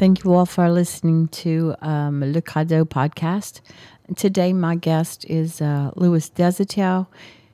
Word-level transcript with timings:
Thank 0.00 0.24
you 0.24 0.32
all 0.32 0.46
for 0.46 0.70
listening 0.70 1.28
to 1.28 1.74
um, 1.82 2.22
Le 2.32 2.40
Cadeau 2.40 2.86
podcast. 2.86 3.60
Today, 4.16 4.54
my 4.54 4.74
guest 4.74 5.26
is 5.26 5.60
uh, 5.60 5.90
Louis 5.94 6.30
Deshotels. 6.30 7.06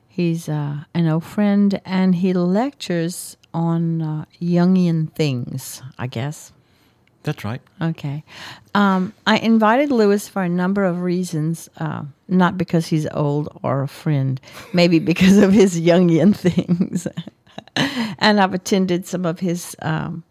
He's 0.06 0.48
uh, 0.48 0.84
an 0.94 1.08
old 1.08 1.24
friend 1.24 1.80
and 1.84 2.14
he 2.14 2.32
lectures 2.32 3.36
on 3.52 4.00
uh, 4.00 4.24
Jungian 4.40 5.12
things, 5.12 5.82
I 5.98 6.06
guess. 6.06 6.52
That's 7.24 7.44
right. 7.44 7.60
Okay. 7.82 8.22
Um, 8.76 9.12
I 9.26 9.38
invited 9.38 9.90
Louis 9.90 10.28
for 10.28 10.44
a 10.44 10.48
number 10.48 10.84
of 10.84 11.02
reasons, 11.02 11.68
uh, 11.78 12.04
not 12.28 12.56
because 12.56 12.86
he's 12.86 13.08
old 13.08 13.48
or 13.64 13.82
a 13.82 13.88
friend, 13.88 14.40
maybe 14.72 15.00
because 15.00 15.38
of 15.38 15.52
his 15.52 15.80
Jungian 15.80 16.36
things. 16.46 17.08
and 18.20 18.40
I've 18.40 18.54
attended 18.54 19.04
some 19.04 19.26
of 19.26 19.40
his 19.40 19.74
um, 19.82 20.22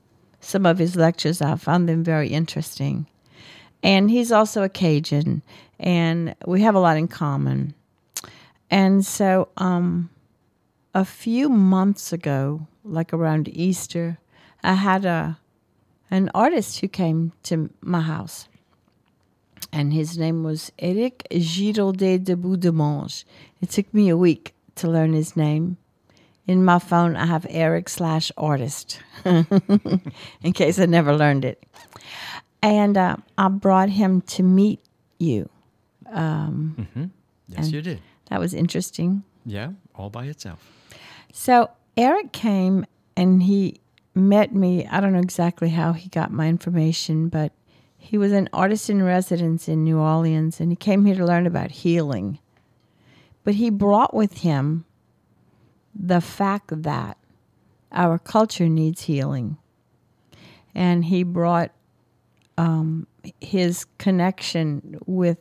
some 0.45 0.66
of 0.66 0.77
his 0.77 0.95
lectures. 0.95 1.41
I 1.41 1.55
found 1.55 1.90
them 1.90 2.04
very 2.04 2.30
interesting. 2.30 3.08
And 3.81 4.09
he's 4.09 4.31
also 4.31 4.63
a 4.63 4.70
Cajun, 4.70 5.41
and 5.80 6.35
we 6.45 6.62
have 6.62 6.76
a 6.76 6.80
lot 6.80 6.98
in 6.98 7.08
common. 7.08 7.73
And 8.71 9.05
so, 9.05 9.49
um, 9.58 10.09
a 10.94 11.05
few 11.05 11.49
months 11.49 12.13
ago, 12.13 12.68
like 12.84 13.13
around 13.13 13.48
Easter, 13.49 14.18
I 14.63 14.73
had 14.76 15.05
a 15.05 15.38
an 16.12 16.30
artist 16.34 16.80
who 16.80 16.88
came 16.88 17.34
to 17.43 17.70
my 17.82 18.02
house. 18.02 18.48
And 19.71 19.91
his 19.91 20.18
name 20.18 20.43
was 20.43 20.71
Eric 20.80 21.27
Giraudet 21.32 22.24
de 22.24 22.35
Boudemange. 22.35 23.26
It 23.62 23.71
took 23.71 23.91
me 23.93 24.09
a 24.09 24.18
week 24.18 24.54
to 24.76 24.87
learn 24.87 25.13
his 25.13 25.35
name. 25.35 25.77
In 26.48 26.63
my 26.63 26.77
phone, 26.79 27.15
I 27.15 27.26
have 27.26 27.46
Eric 27.49 27.90
slash 27.90 28.32
artist, 28.38 28.99
in 29.26 30.54
case 30.54 30.77
I 30.77 30.85
never 30.85 31.15
learned 31.15 31.43
it. 31.43 31.63
And 32.62 32.98
uh, 32.98 33.18
I 33.37 33.48
brought 33.48 33.90
him 33.90 34.21
to 34.21 34.43
meet 34.43 34.79
you. 35.20 35.49
Um, 36.12 36.76
Mm-hmm. 36.79 37.05
Yes, 37.48 37.71
you 37.71 37.82
did. 37.82 38.02
That 38.29 38.40
was 38.40 38.54
interesting. 38.54 39.24
Yeah, 39.46 39.71
all 39.96 40.10
by 40.10 40.26
itself. 40.26 40.71
So 41.32 41.70
Eric 41.96 42.32
came 42.32 42.85
and 43.15 43.43
he 43.43 43.80
met 44.15 44.54
me. 44.54 44.87
I 44.87 44.99
don't 44.99 45.13
know 45.13 45.20
exactly 45.20 45.70
how 45.70 45.93
he 45.93 46.09
got 46.09 46.32
my 46.32 46.48
information, 46.48 47.30
but 47.30 47.52
he 47.98 48.18
was 48.18 48.32
an 48.32 48.49
artist 48.52 48.90
in 48.90 49.04
residence 49.04 49.68
in 49.68 49.84
New 49.84 49.99
Orleans 49.99 50.59
and 50.59 50.71
he 50.71 50.76
came 50.76 51.05
here 51.05 51.15
to 51.15 51.26
learn 51.26 51.46
about 51.46 51.70
healing. 51.71 52.40
But 53.43 53.55
he 53.55 53.70
brought 53.70 54.13
with 54.15 54.40
him 54.40 54.85
the 55.96 56.21
fact 56.21 56.84
that 56.84 57.18
our 57.91 58.20
culture 58.20 58.68
needs 58.68 59.04
healing. 59.04 59.57
And 60.74 61.05
he 61.05 61.24
brought 61.24 61.71
um, 62.57 63.07
his 63.40 63.85
connection 63.98 65.00
with 65.06 65.38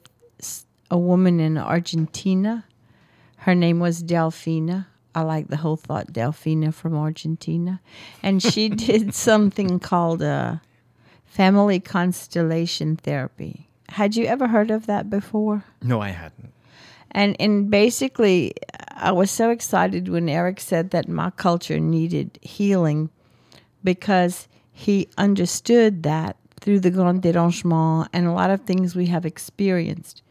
a 0.91 0.99
woman 0.99 1.41
in 1.41 1.59
Argentina. 1.59 2.65
Her 3.39 3.55
name 3.55 3.81
was 3.81 4.03
Delfina. 4.03 4.87
I 5.15 5.23
like 5.23 5.49
the 5.49 5.57
whole 5.57 5.77
thought, 5.77 6.13
Delfina 6.13 6.73
from 6.73 6.97
Argentina. 6.97 7.81
And 8.23 8.43
she 8.43 8.69
did 8.89 9.15
something 9.15 9.79
called 9.81 10.23
a 10.23 10.63
family 11.25 11.81
constellation 11.81 12.97
therapy. 12.97 13.69
Had 13.91 14.17
you 14.17 14.27
ever 14.27 14.49
heard 14.49 14.71
of 14.71 14.87
that 14.87 15.11
before? 15.11 15.65
No, 15.83 16.01
I 16.01 16.11
hadn't. 16.11 16.54
And 17.15 17.37
and 17.41 17.71
basically, 17.71 18.55
I 18.91 19.13
was 19.13 19.31
so 19.31 19.51
excited 19.51 20.09
when 20.09 20.29
Eric 20.29 20.61
said 20.61 20.91
that 20.91 21.09
my 21.09 21.31
culture 21.31 21.79
needed 21.79 22.39
healing 22.43 23.11
because 23.85 24.49
he 24.73 25.09
understood 25.17 26.03
that 26.03 26.37
through 26.61 26.81
the 26.81 26.91
Grand 26.91 27.23
Dérangement 27.23 28.09
and 28.13 28.27
a 28.27 28.33
lot 28.33 28.51
of 28.51 28.63
things 28.63 28.97
we 28.97 29.07
have 29.07 29.25
experienced, 29.25 30.23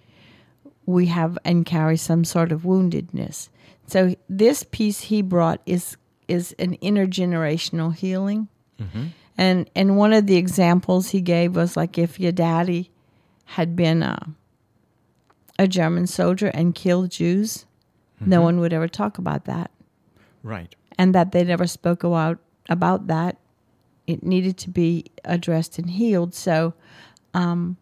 we 0.85 1.05
have 1.05 1.37
and 1.45 1.65
carry 1.65 1.95
some 1.95 2.25
sort 2.25 2.51
of 2.51 2.63
woundedness. 2.63 3.49
So 3.87 4.15
this 4.27 4.63
piece 4.63 5.01
he 5.01 5.21
brought 5.21 5.61
is 5.65 5.95
is 6.27 6.53
an 6.59 6.75
intergenerational 6.77 7.95
healing. 7.95 8.49
Mm-hmm. 8.81 9.05
And 9.37 9.69
and 9.75 9.97
one 9.97 10.11
of 10.11 10.27
the 10.27 10.35
examples 10.35 11.09
he 11.09 11.21
gave 11.21 11.55
was 11.55 11.77
like 11.77 11.97
if 11.97 12.19
your 12.19 12.31
daddy 12.31 12.91
had 13.45 13.75
been 13.75 14.03
a 14.03 14.35
a 15.59 15.67
German 15.67 16.07
soldier 16.07 16.47
and 16.47 16.73
killed 16.75 17.11
Jews, 17.11 17.65
no 18.19 18.41
one 18.41 18.59
would 18.59 18.73
ever 18.73 18.87
talk 18.87 19.17
about 19.17 19.45
that. 19.45 19.69
Right. 20.43 20.73
And 20.97 21.13
that 21.13 21.31
they 21.31 21.43
never 21.43 21.67
spoke 21.67 22.03
about 22.03 22.39
about 22.69 23.07
that. 23.07 23.37
It 24.07 24.23
needed 24.23 24.57
to 24.59 24.69
be 24.69 25.05
addressed 25.25 25.77
and 25.77 25.89
healed. 25.89 26.33
So 26.33 26.73
um, 27.33 27.77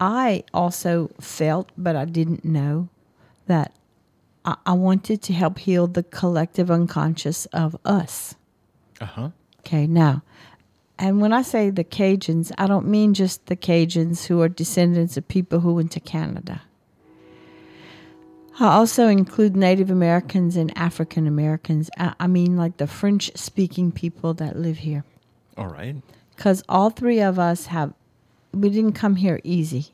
I 0.00 0.44
also 0.52 1.10
felt, 1.20 1.70
but 1.76 1.96
I 1.96 2.04
didn't 2.04 2.44
know, 2.44 2.88
that 3.46 3.72
I, 4.44 4.56
I 4.66 4.72
wanted 4.72 5.22
to 5.22 5.32
help 5.32 5.58
heal 5.58 5.86
the 5.86 6.02
collective 6.02 6.70
unconscious 6.70 7.46
of 7.46 7.76
us. 7.84 8.34
Uh 9.00 9.06
huh. 9.06 9.30
Okay, 9.60 9.86
now, 9.86 10.22
and 10.98 11.20
when 11.20 11.32
I 11.32 11.42
say 11.42 11.70
the 11.70 11.84
Cajuns, 11.84 12.52
I 12.56 12.66
don't 12.66 12.86
mean 12.86 13.14
just 13.14 13.46
the 13.46 13.56
Cajuns 13.56 14.26
who 14.26 14.40
are 14.40 14.48
descendants 14.48 15.16
of 15.16 15.26
people 15.26 15.60
who 15.60 15.74
went 15.74 15.90
to 15.92 16.00
Canada. 16.00 16.62
I 18.60 18.66
also 18.66 19.08
include 19.08 19.56
Native 19.56 19.90
Americans 19.90 20.56
and 20.56 20.76
African 20.78 21.26
Americans. 21.26 21.90
I, 21.98 22.28
mean, 22.28 22.56
like 22.56 22.76
the 22.76 22.86
French 22.86 23.32
speaking 23.34 23.90
people 23.90 24.32
that 24.34 24.56
live 24.56 24.78
here. 24.78 25.04
All 25.56 25.66
right. 25.66 25.96
Because 26.36 26.62
all 26.68 26.90
three 26.90 27.20
of 27.20 27.38
us 27.40 27.66
have, 27.66 27.92
we 28.52 28.70
didn't 28.70 28.92
come 28.92 29.16
here 29.16 29.40
easy. 29.42 29.88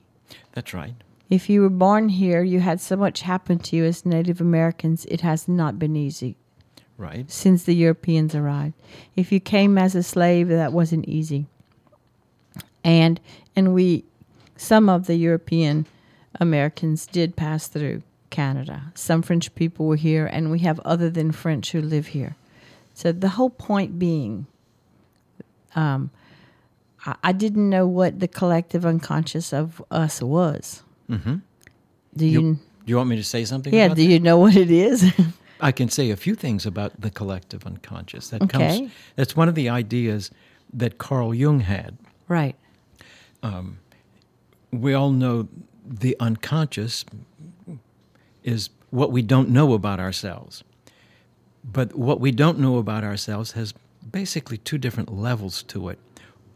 That's 0.52 0.74
right. 0.74 0.94
If 1.30 1.48
you 1.48 1.62
were 1.62 1.70
born 1.70 2.10
here, 2.10 2.42
you 2.42 2.60
had 2.60 2.80
so 2.80 2.96
much 2.96 3.22
happen 3.22 3.58
to 3.60 3.76
you 3.76 3.84
as 3.86 4.04
Native 4.04 4.42
Americans, 4.42 5.06
it 5.06 5.22
has 5.22 5.48
not 5.48 5.78
been 5.78 5.96
easy 5.96 6.36
Right. 7.00 7.30
since 7.30 7.64
the 7.64 7.74
Europeans 7.74 8.34
arrived. 8.34 8.74
If 9.16 9.32
you 9.32 9.40
came 9.40 9.78
as 9.78 9.94
a 9.94 10.02
slave, 10.02 10.48
that 10.48 10.72
wasn't 10.72 11.06
easy. 11.08 11.46
And 12.84 13.18
and 13.56 13.72
we 13.74 14.04
some 14.56 14.90
of 14.90 15.06
the 15.06 15.16
European 15.16 15.86
Americans 16.38 17.06
did 17.06 17.36
pass 17.36 17.68
through 17.68 18.02
Canada. 18.28 18.92
Some 18.94 19.22
French 19.22 19.54
people 19.54 19.86
were 19.86 19.96
here 19.96 20.26
and 20.26 20.50
we 20.50 20.58
have 20.60 20.78
other 20.80 21.08
than 21.08 21.32
French 21.32 21.72
who 21.72 21.80
live 21.80 22.08
here. 22.08 22.36
So 22.94 23.12
the 23.12 23.30
whole 23.30 23.50
point 23.50 23.98
being 23.98 24.46
um 25.74 26.10
I, 27.06 27.14
I 27.24 27.32
didn't 27.32 27.70
know 27.70 27.86
what 27.86 28.20
the 28.20 28.28
collective 28.28 28.84
unconscious 28.84 29.52
of 29.54 29.82
us 29.90 30.20
was. 30.20 30.82
Mm-hmm. 31.08 31.36
Do 32.14 32.26
you, 32.26 32.40
You, 32.40 32.58
you 32.84 32.96
want 32.96 33.08
me 33.08 33.16
to 33.16 33.24
say 33.24 33.46
something? 33.46 33.72
Yeah, 33.72 33.88
do 33.88 33.94
that? 33.94 34.02
you 34.02 34.20
know 34.20 34.36
what 34.36 34.54
it 34.54 34.70
is? 34.70 35.10
I 35.62 35.72
can 35.72 35.88
say 35.88 36.10
a 36.10 36.16
few 36.16 36.34
things 36.34 36.66
about 36.66 37.00
the 37.00 37.10
collective 37.10 37.66
unconscious. 37.66 38.28
That 38.28 38.42
Okay. 38.42 38.78
comes. 38.80 38.90
That's 39.16 39.36
one 39.36 39.48
of 39.48 39.54
the 39.54 39.68
ideas 39.68 40.30
that 40.72 40.98
Carl 40.98 41.34
Jung 41.34 41.60
had. 41.60 41.96
right. 42.28 42.56
Um, 43.42 43.78
we 44.72 44.92
all 44.94 45.10
know 45.10 45.48
the 45.84 46.14
unconscious 46.20 47.04
is 48.44 48.70
what 48.90 49.10
we 49.10 49.22
don't 49.22 49.48
know 49.48 49.72
about 49.72 49.98
ourselves. 49.98 50.62
But 51.64 51.94
what 51.96 52.20
we 52.20 52.30
don't 52.32 52.58
know 52.58 52.76
about 52.78 53.02
ourselves 53.02 53.52
has 53.52 53.72
basically 54.12 54.58
two 54.58 54.78
different 54.78 55.12
levels 55.12 55.62
to 55.64 55.88
it. 55.88 55.98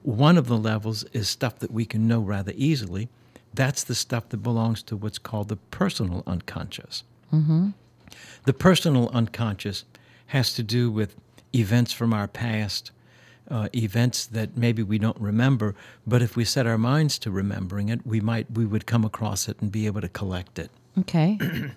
One 0.02 0.36
of 0.36 0.46
the 0.46 0.58
levels 0.58 1.04
is 1.12 1.28
stuff 1.28 1.58
that 1.60 1.70
we 1.70 1.84
can 1.86 2.06
know 2.06 2.20
rather 2.20 2.52
easily. 2.54 3.08
That's 3.54 3.82
the 3.84 3.94
stuff 3.94 4.28
that 4.30 4.38
belongs 4.38 4.82
to 4.84 4.96
what's 4.96 5.18
called 5.18 5.48
the 5.48 5.56
personal 5.56 6.22
unconscious. 6.26 7.02
Mm-hmm. 7.32 7.70
The 8.44 8.52
personal 8.52 9.08
unconscious 9.10 9.84
has 10.26 10.54
to 10.54 10.62
do 10.62 10.90
with 10.90 11.14
events 11.54 11.92
from 11.92 12.12
our 12.12 12.26
past, 12.26 12.90
uh, 13.50 13.68
events 13.74 14.26
that 14.26 14.56
maybe 14.56 14.82
we 14.82 14.98
don't 14.98 15.20
remember, 15.20 15.74
but 16.06 16.22
if 16.22 16.36
we 16.36 16.44
set 16.44 16.66
our 16.66 16.78
minds 16.78 17.18
to 17.20 17.30
remembering 17.30 17.88
it, 17.88 18.06
we 18.06 18.20
might 18.20 18.50
we 18.50 18.64
would 18.64 18.86
come 18.86 19.04
across 19.04 19.48
it 19.48 19.56
and 19.60 19.70
be 19.70 19.86
able 19.86 20.00
to 20.00 20.08
collect 20.08 20.58
it. 20.58 20.70
Okay. 20.98 21.38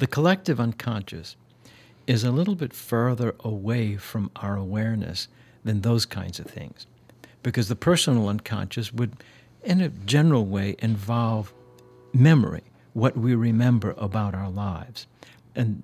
The 0.00 0.06
collective 0.06 0.58
unconscious 0.58 1.36
is 2.06 2.24
a 2.24 2.30
little 2.30 2.54
bit 2.54 2.72
further 2.72 3.34
away 3.40 3.96
from 3.98 4.30
our 4.36 4.56
awareness 4.56 5.28
than 5.62 5.82
those 5.82 6.06
kinds 6.06 6.40
of 6.40 6.46
things. 6.46 6.86
Because 7.42 7.68
the 7.68 7.76
personal 7.76 8.26
unconscious 8.28 8.94
would, 8.94 9.12
in 9.62 9.82
a 9.82 9.90
general 9.90 10.46
way, 10.46 10.74
involve 10.78 11.52
memory, 12.14 12.62
what 12.92 13.16
we 13.16 13.34
remember 13.34 13.94
about 13.98 14.34
our 14.34 14.50
lives, 14.50 15.06
and 15.54 15.82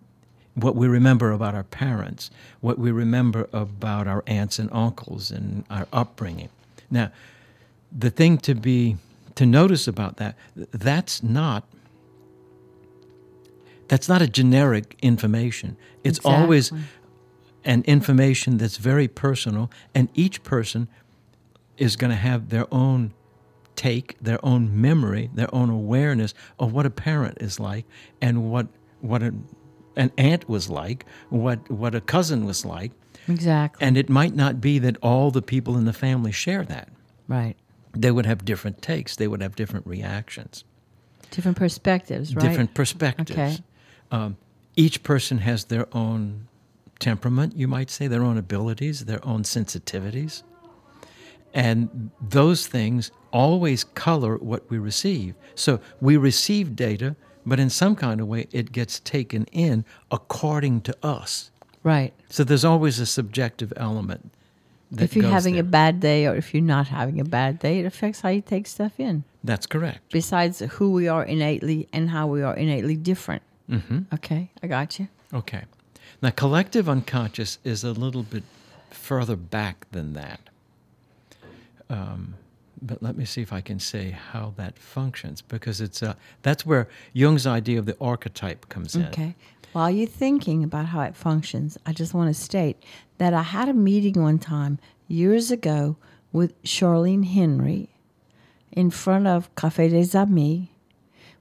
what 0.55 0.75
we 0.75 0.89
remember 0.89 1.33
about 1.33 1.55
our 1.55 1.65
parents, 1.65 2.31
what 2.61 2.79
we 2.79 2.91
remember 2.91 3.49
about 3.53 4.07
our 4.07 4.23
aunts 4.27 4.59
and 4.59 4.71
uncles 4.73 5.31
and 5.31 5.65
our 5.71 5.87
upbringing. 5.93 6.49
Now, 6.91 7.11
the 7.97 8.11
thing 8.11 8.39
to 8.39 8.55
be 8.55 8.97
to 9.35 9.45
notice 9.45 9.87
about 9.87 10.17
that, 10.17 10.35
that's 10.55 11.23
not 11.23 11.65
that's 13.89 14.09
not 14.09 14.21
a 14.21 14.27
generic 14.27 14.97
information. 15.01 15.77
It's 16.03 16.19
always 16.25 16.73
an 17.65 17.85
information 17.87 18.59
that's 18.59 18.79
very 18.79 19.07
personal, 19.09 19.71
and 19.95 20.09
each 20.15 20.43
person 20.43 20.89
is 21.77 21.97
going 21.97 22.11
to 22.11 22.17
have 22.17 22.49
their 22.49 22.67
own 22.73 23.13
take, 23.77 24.17
their 24.21 24.45
own 24.45 24.81
memory, 24.81 25.31
their 25.35 25.53
own 25.55 25.71
awareness 25.71 26.35
of 26.59 26.73
what 26.73 26.87
a 26.87 26.91
parent 26.91 27.39
is 27.41 27.61
like 27.61 27.85
and 28.21 28.51
what 28.51 28.67
what 29.01 29.23
a, 29.23 29.35
an 29.97 30.11
aunt 30.19 30.49
was 30.49 30.69
like, 30.69 31.05
what 31.29 31.71
what 31.71 31.95
a 31.95 32.01
cousin 32.01 32.45
was 32.47 32.65
like. 32.65 32.93
Exactly. 33.29 33.85
And 33.87 33.97
it 33.97 34.09
might 34.09 34.35
not 34.35 34.61
be 34.61 34.79
that 34.79 34.97
all 35.03 35.31
the 35.31 35.43
people 35.43 35.77
in 35.77 35.85
the 35.85 35.93
family 35.93 36.33
share 36.33 36.65
that. 36.65 36.89
right. 37.29 37.57
They 37.99 38.11
would 38.11 38.27
have 38.27 38.45
different 38.45 38.83
takes. 38.83 39.17
They 39.17 39.27
would 39.27 39.41
have 39.41 39.57
different 39.57 39.87
reactions, 39.87 40.65
Different 41.31 41.57
perspectives, 41.57 42.37
right? 42.37 42.47
different 42.47 42.75
perspectives. 42.75 43.31
Okay. 43.33 43.57
Um, 44.11 44.37
each 44.77 45.03
person 45.03 45.39
has 45.39 45.65
their 45.65 45.87
own 45.97 46.47
temperament, 46.99 47.57
you 47.57 47.67
might 47.69 47.91
say, 47.91 48.07
their 48.07 48.23
own 48.23 48.37
abilities, 48.37 49.07
their 49.07 49.25
own 49.27 49.45
sensitivities. 49.45 50.43
And 51.57 52.11
those 52.21 52.67
things 52.67 53.11
always 53.33 53.83
color 53.83 54.37
what 54.37 54.69
we 54.71 54.77
receive. 54.77 55.35
So 55.55 55.81
we 56.03 56.19
receive 56.19 56.77
data, 56.77 57.17
but 57.47 57.59
in 57.59 57.71
some 57.71 57.97
kind 57.97 58.21
of 58.21 58.29
way 58.29 58.47
it 58.53 58.73
gets 58.73 59.01
taken 59.01 59.47
in 59.53 59.87
according 60.11 60.83
to 60.83 60.95
us. 61.03 61.51
Right. 61.83 62.13
So 62.29 62.45
there's 62.45 62.65
always 62.65 63.01
a 63.01 63.07
subjective 63.07 63.73
element. 63.79 64.33
If 64.99 65.17
you're 65.17 65.31
having 65.31 65.55
there. 65.55 65.63
a 65.63 65.67
bad 65.67 65.99
day 65.99 66.27
or 66.27 66.37
if 66.37 66.53
you're 66.53 66.63
not 66.63 66.89
having 66.89 67.19
a 67.21 67.25
bad 67.25 67.59
day, 67.59 67.81
it 67.81 67.87
affects 67.87 68.21
how 68.21 68.29
you 68.29 68.43
take 68.43 68.67
stuff 68.67 69.01
in. 69.01 69.25
That's 69.43 69.67
correct. 69.67 70.13
Besides 70.13 70.59
who 70.59 70.93
we 70.93 71.09
are 71.09 71.25
innately 71.25 71.89
and 71.91 72.11
how 72.11 72.27
we 72.27 72.43
are 72.43 72.55
innately 72.55 72.97
different. 72.97 73.43
hmm 73.67 74.01
Okay, 74.13 74.51
I 74.63 74.67
got 74.67 74.99
you. 74.99 75.09
Okay. 75.33 75.63
Now, 76.21 76.31
collective 76.31 76.87
unconscious 76.87 77.59
is 77.65 77.83
a 77.83 77.93
little 77.93 78.23
bit 78.23 78.45
further 78.91 79.37
back 79.37 79.87
than 79.91 80.13
that. 80.13 80.41
Um, 81.91 82.35
but 82.83 83.03
let 83.03 83.17
me 83.17 83.25
see 83.25 83.43
if 83.43 83.53
I 83.53 83.61
can 83.61 83.79
say 83.79 84.11
how 84.11 84.53
that 84.57 84.79
functions, 84.79 85.43
because 85.43 85.81
it's 85.81 86.03
uh, 86.03 86.15
that's 86.43 86.67
where 86.67 86.89
Jung's 87.13 87.47
idea 87.47 87.79
of 87.79 87.87
the 87.87 87.97
archetype 88.01 88.69
comes 88.69 88.95
in. 88.95 89.07
Okay. 89.07 89.35
While 89.73 89.91
you're 89.91 90.07
thinking 90.07 90.65
about 90.65 90.87
how 90.87 91.01
it 91.03 91.17
functions, 91.17 91.77
I 91.85 91.93
just 91.93 92.15
want 92.15 92.35
to 92.35 92.41
state 92.41 92.83
that 93.19 93.35
I 93.35 93.43
had 93.43 93.69
a 93.69 93.75
meeting 93.75 94.21
one 94.23 94.39
time 94.39 94.79
years 95.09 95.51
ago 95.51 95.97
with 96.33 96.61
Charlene 96.63 97.27
Henry 97.27 97.91
in 98.73 98.91
front 98.91 99.27
of 99.27 99.55
Café 99.55 99.91
des 99.91 100.17
Amis. 100.17 100.69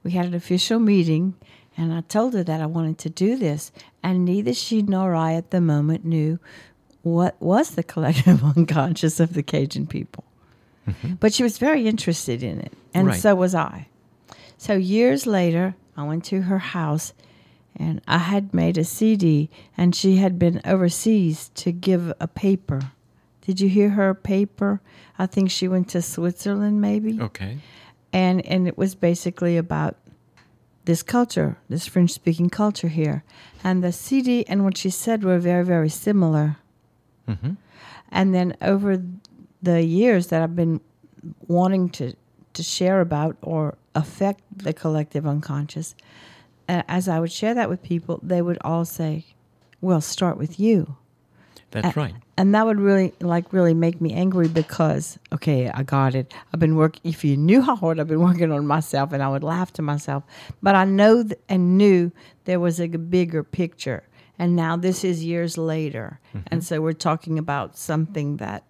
We 0.03 0.11
had 0.11 0.25
an 0.25 0.33
official 0.33 0.79
meeting, 0.79 1.35
and 1.77 1.93
I 1.93 2.01
told 2.01 2.33
her 2.33 2.43
that 2.43 2.61
I 2.61 2.65
wanted 2.65 2.97
to 2.99 3.09
do 3.09 3.35
this, 3.35 3.71
and 4.03 4.23
neither 4.23 4.53
she 4.53 4.81
nor 4.81 5.15
I 5.15 5.33
at 5.33 5.51
the 5.51 5.61
moment 5.61 6.05
knew 6.05 6.39
what 7.01 7.39
was 7.41 7.71
the 7.71 7.83
collective 7.83 8.43
unconscious 8.57 9.19
of 9.19 9.33
the 9.33 9.43
Cajun 9.43 9.87
people. 9.87 10.23
But 11.19 11.33
she 11.33 11.43
was 11.43 11.57
very 11.57 11.87
interested 11.87 12.43
in 12.43 12.59
it, 12.59 12.73
and 12.93 13.07
Right. 13.07 13.19
so 13.19 13.35
was 13.35 13.55
I. 13.55 13.87
So 14.57 14.73
years 14.75 15.25
later, 15.25 15.75
I 15.97 16.03
went 16.03 16.23
to 16.25 16.43
her 16.43 16.59
house 16.59 17.13
and 17.75 18.01
I 18.07 18.19
had 18.19 18.53
made 18.53 18.77
a 18.77 18.83
CD 18.83 19.49
and 19.77 19.93
she 19.95 20.17
had 20.17 20.39
been 20.39 20.61
overseas 20.65 21.49
to 21.55 21.71
give 21.71 22.13
a 22.19 22.27
paper. 22.27 22.79
Did 23.41 23.59
you 23.59 23.67
hear 23.69 23.89
her 23.91 24.13
paper? 24.13 24.79
I 25.19 25.25
think 25.25 25.51
she 25.51 25.67
went 25.67 25.89
to 25.89 26.01
Switzerland 26.01 26.79
maybe. 26.81 27.19
Okay. 27.21 27.57
And 28.13 28.45
and 28.45 28.67
it 28.67 28.77
was 28.77 28.95
basically 28.95 29.57
about 29.57 29.95
this 30.85 31.03
culture, 31.03 31.57
this 31.69 31.85
French 31.87 32.11
speaking 32.11 32.49
culture 32.49 32.87
here. 32.89 33.23
And 33.63 33.83
the 33.83 33.91
CD 33.91 34.45
and 34.47 34.63
what 34.63 34.77
she 34.77 34.89
said 34.89 35.23
were 35.23 35.39
very 35.39 35.65
very 35.65 35.89
similar. 35.89 36.57
hmm 37.27 37.55
And 38.11 38.33
then 38.33 38.55
over 38.61 39.01
the 39.65 39.83
years 39.83 40.27
that 40.27 40.41
I've 40.41 40.55
been 40.55 40.79
wanting 41.47 41.89
to, 41.89 42.13
to 42.53 42.63
share 42.63 43.01
about 43.01 43.35
or 43.41 43.75
affect 43.93 44.41
the 44.55 44.73
collective 44.73 45.25
unconscious, 45.25 45.95
as 46.67 47.07
I 47.07 47.19
would 47.19 47.31
share 47.31 47.53
that 47.53 47.69
with 47.69 47.81
people, 47.83 48.19
they 48.23 48.41
would 48.41 48.57
all 48.61 48.85
say, 48.85 49.25
"Well, 49.81 50.01
start 50.01 50.37
with 50.37 50.59
you," 50.59 50.95
That's 51.71 51.95
A- 51.95 51.99
right. 51.99 52.15
and 52.37 52.55
that 52.55 52.65
would 52.65 52.79
really 52.79 53.13
like 53.19 53.51
really 53.51 53.73
make 53.73 53.99
me 54.01 54.13
angry 54.13 54.47
because 54.47 55.19
okay, 55.33 55.69
I 55.69 55.83
got 55.83 56.15
it. 56.15 56.33
I've 56.53 56.59
been 56.59 56.75
working. 56.75 57.01
If 57.03 57.23
you 57.23 57.37
knew 57.37 57.61
how 57.61 57.75
hard 57.75 57.99
I've 57.99 58.07
been 58.07 58.21
working 58.29 58.51
on 58.51 58.65
myself, 58.65 59.11
and 59.13 59.21
I 59.21 59.29
would 59.29 59.43
laugh 59.43 59.73
to 59.73 59.81
myself, 59.81 60.23
but 60.61 60.75
I 60.75 60.85
know 60.85 61.23
th- 61.23 61.39
and 61.49 61.77
knew 61.77 62.11
there 62.45 62.59
was 62.59 62.79
a 62.79 62.87
bigger 62.87 63.43
picture. 63.43 64.03
And 64.37 64.55
now 64.55 64.75
this 64.75 65.05
is 65.05 65.23
years 65.23 65.57
later, 65.57 66.19
mm-hmm. 66.29 66.47
and 66.51 66.63
so 66.63 66.81
we're 66.81 66.91
talking 66.93 67.39
about 67.39 67.77
something 67.77 68.37
that 68.37 68.63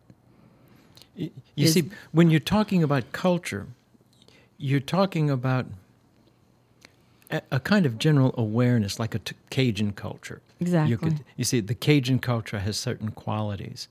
You 1.16 1.32
is- 1.56 1.74
see, 1.74 1.90
when 2.12 2.30
you're 2.30 2.40
talking 2.40 2.84
about 2.84 3.12
culture, 3.12 3.68
you're 4.58 4.80
talking 4.80 5.30
about 5.30 5.66
a, 7.32 7.42
a 7.52 7.60
kind 7.60 7.86
of 7.86 7.98
general 7.98 8.34
awareness, 8.38 9.00
like 9.00 9.16
a 9.16 9.20
t- 9.20 9.36
Cajun 9.50 9.94
culture. 9.94 10.42
You, 10.60 10.66
Exactly. 10.68 10.98
could, 10.98 11.20
you 11.36 11.44
see, 11.44 11.60
the 11.60 11.76
Cajun 11.76 12.20
culture 12.20 12.60
has 12.60 12.78
certain 12.78 13.12
qualities, 13.12 13.88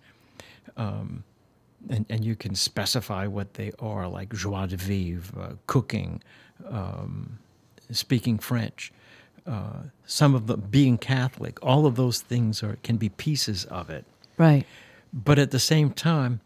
um, 0.76 1.24
and, 1.90 2.06
and 2.08 2.24
you 2.24 2.34
can 2.36 2.54
specify 2.54 3.26
what 3.26 3.54
they 3.54 3.72
are, 3.78 4.08
like 4.08 4.32
joie 4.32 4.66
de 4.66 4.76
vivre, 4.76 5.40
uh, 5.40 5.52
cooking, 5.66 6.22
um, 6.68 7.38
speaking 7.90 8.38
French. 8.38 8.92
Uh, 9.46 9.82
some 10.06 10.34
of 10.34 10.46
the 10.46 10.56
being 10.56 10.96
Catholic, 10.96 11.58
all 11.62 11.84
of 11.84 11.96
those 11.96 12.20
things 12.22 12.62
are 12.62 12.78
can 12.82 12.96
be 12.96 13.10
pieces 13.10 13.66
of 13.66 13.90
it. 13.90 14.04
right. 14.38 14.66
But 15.12 15.38
at 15.38 15.50
the 15.52 15.60
same 15.60 15.90
time, 15.90 16.40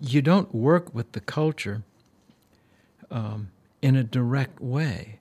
you 0.00 0.22
don't 0.22 0.54
work 0.54 0.94
with 0.94 1.12
the 1.12 1.20
culture 1.20 1.82
um, 3.10 3.50
in 3.82 3.96
a 3.96 4.04
direct 4.04 4.60
way. 4.60 5.20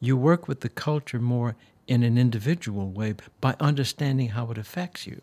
You 0.00 0.16
work 0.16 0.48
with 0.48 0.60
the 0.60 0.68
culture 0.68 1.18
more 1.18 1.56
in 1.86 2.02
an 2.02 2.16
individual 2.16 2.90
way 2.90 3.14
by 3.40 3.54
understanding 3.60 4.28
how 4.28 4.50
it 4.50 4.58
affects 4.58 5.06
you. 5.06 5.20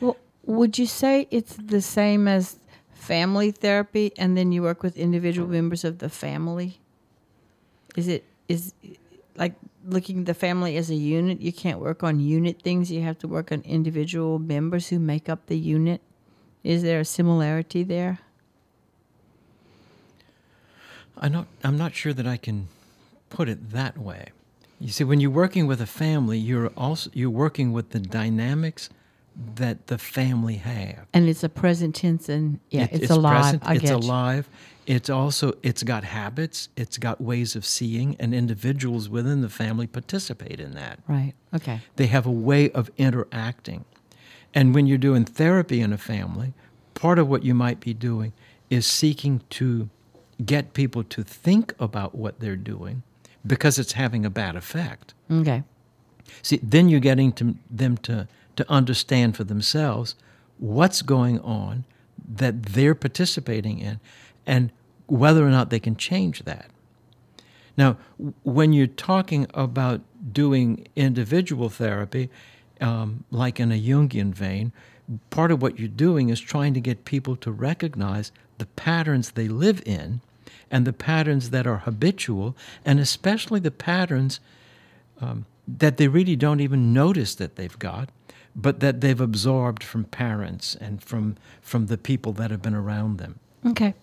Well, 0.00 0.16
would 0.44 0.78
you 0.78 0.86
say 0.86 1.26
it's 1.30 1.56
the 1.56 1.82
same 1.82 2.28
as 2.28 2.58
family 2.92 3.50
therapy, 3.50 4.12
and 4.16 4.36
then 4.36 4.52
you 4.52 4.62
work 4.62 4.82
with 4.82 4.96
individual 4.96 5.48
members 5.48 5.84
of 5.84 5.98
the 5.98 6.08
family? 6.08 6.80
Is 7.96 8.08
it 8.08 8.24
is 8.48 8.72
like 9.36 9.54
looking 9.86 10.20
at 10.20 10.26
the 10.26 10.34
family 10.34 10.76
as 10.76 10.90
a 10.90 10.94
unit? 10.94 11.40
You 11.40 11.52
can't 11.52 11.80
work 11.80 12.02
on 12.02 12.20
unit 12.20 12.62
things. 12.62 12.90
You 12.90 13.02
have 13.02 13.18
to 13.18 13.28
work 13.28 13.52
on 13.52 13.60
individual 13.62 14.38
members 14.38 14.88
who 14.88 14.98
make 14.98 15.28
up 15.28 15.46
the 15.46 15.58
unit. 15.58 16.00
Is 16.64 16.82
there 16.82 17.00
a 17.00 17.04
similarity 17.04 17.82
there? 17.82 18.18
I'm 21.18 21.32
not, 21.32 21.46
I'm 21.62 21.78
not 21.78 21.94
sure 21.94 22.12
that 22.12 22.26
I 22.26 22.36
can 22.36 22.68
put 23.30 23.48
it 23.48 23.70
that 23.70 23.96
way. 23.98 24.28
You 24.80 24.88
see, 24.88 25.04
when 25.04 25.20
you're 25.20 25.30
working 25.30 25.66
with 25.66 25.80
a 25.80 25.86
family, 25.86 26.38
you're 26.38 26.68
also 26.76 27.08
you're 27.14 27.30
working 27.30 27.72
with 27.72 27.90
the 27.90 28.00
dynamics 28.00 28.90
that 29.56 29.86
the 29.86 29.98
family 29.98 30.56
have. 30.56 31.06
And 31.12 31.28
it's 31.28 31.44
a 31.44 31.48
present 31.48 31.94
tense, 31.94 32.28
and 32.28 32.58
yeah, 32.70 32.84
It- 32.90 33.02
it's, 33.02 33.10
alive. 33.10 33.42
present, 33.42 33.62
I 33.66 33.74
it's 33.74 33.82
get 33.82 33.90
you. 33.90 33.96
alive. 33.96 34.48
It's 34.86 35.08
also 35.08 35.54
it's 35.62 35.82
got 35.82 36.04
habits. 36.04 36.68
It's 36.76 36.98
got 36.98 37.20
ways 37.20 37.54
of 37.56 37.64
seeing, 37.64 38.16
and 38.18 38.34
individuals 38.34 39.08
within 39.08 39.40
the 39.40 39.48
family 39.48 39.86
participate 39.86 40.60
in 40.60 40.72
that. 40.74 40.98
Right. 41.08 41.34
Okay. 41.54 41.80
They 41.96 42.06
have 42.08 42.26
a 42.26 42.30
way 42.32 42.70
of 42.72 42.90
interacting, 42.98 43.84
and 44.54 44.74
when 44.74 44.86
you're 44.86 44.98
doing 44.98 45.24
therapy 45.24 45.80
in 45.80 45.92
a 45.92 45.98
family, 45.98 46.52
part 46.94 47.18
of 47.18 47.28
what 47.28 47.42
you 47.42 47.54
might 47.54 47.80
be 47.80 47.92
doing 47.92 48.32
is 48.70 48.86
seeking 48.86 49.42
to 49.50 49.88
get 50.44 50.72
people 50.72 51.04
to 51.04 51.22
think 51.22 51.74
about 51.78 52.14
what 52.14 52.40
they're 52.40 52.56
doing 52.56 53.02
because 53.46 53.78
it's 53.78 53.92
having 53.92 54.24
a 54.24 54.30
bad 54.30 54.56
effect. 54.56 55.14
Okay. 55.30 55.62
See, 56.42 56.60
then 56.62 56.88
you're 56.88 57.00
getting 57.00 57.32
to 57.32 57.56
them 57.70 57.96
to, 57.98 58.28
to 58.56 58.70
understand 58.70 59.36
for 59.36 59.44
themselves 59.44 60.14
what's 60.58 61.02
going 61.02 61.40
on 61.40 61.84
that 62.26 62.62
they're 62.62 62.94
participating 62.94 63.78
in 63.78 64.00
and 64.46 64.72
whether 65.06 65.46
or 65.46 65.50
not 65.50 65.70
they 65.70 65.80
can 65.80 65.96
change 65.96 66.44
that. 66.44 66.70
Now, 67.76 67.98
when 68.44 68.72
you're 68.72 68.86
talking 68.86 69.46
about 69.52 70.00
doing 70.32 70.86
individual 70.94 71.68
therapy, 71.68 72.30
um, 72.84 73.24
like 73.30 73.58
in 73.58 73.72
a 73.72 73.80
Jungian 73.80 74.34
vein, 74.34 74.70
part 75.30 75.50
of 75.50 75.62
what 75.62 75.78
you're 75.78 75.88
doing 75.88 76.28
is 76.28 76.38
trying 76.38 76.74
to 76.74 76.80
get 76.80 77.06
people 77.06 77.34
to 77.36 77.50
recognize 77.50 78.30
the 78.58 78.66
patterns 78.66 79.30
they 79.30 79.48
live 79.48 79.82
in 79.86 80.20
and 80.70 80.86
the 80.86 80.92
patterns 80.92 81.48
that 81.48 81.66
are 81.66 81.78
habitual, 81.78 82.54
and 82.84 83.00
especially 83.00 83.58
the 83.58 83.70
patterns 83.70 84.38
um, 85.20 85.46
that 85.66 85.96
they 85.96 86.08
really 86.08 86.36
don't 86.36 86.60
even 86.60 86.92
notice 86.92 87.34
that 87.36 87.56
they've 87.56 87.78
got, 87.78 88.10
but 88.54 88.80
that 88.80 89.00
they've 89.00 89.20
absorbed 89.20 89.82
from 89.82 90.04
parents 90.04 90.74
and 90.78 91.02
from, 91.02 91.36
from 91.62 91.86
the 91.86 91.96
people 91.96 92.34
that 92.34 92.50
have 92.50 92.60
been 92.60 92.74
around 92.74 93.16
them. 93.16 93.38
Okay. 93.64 93.94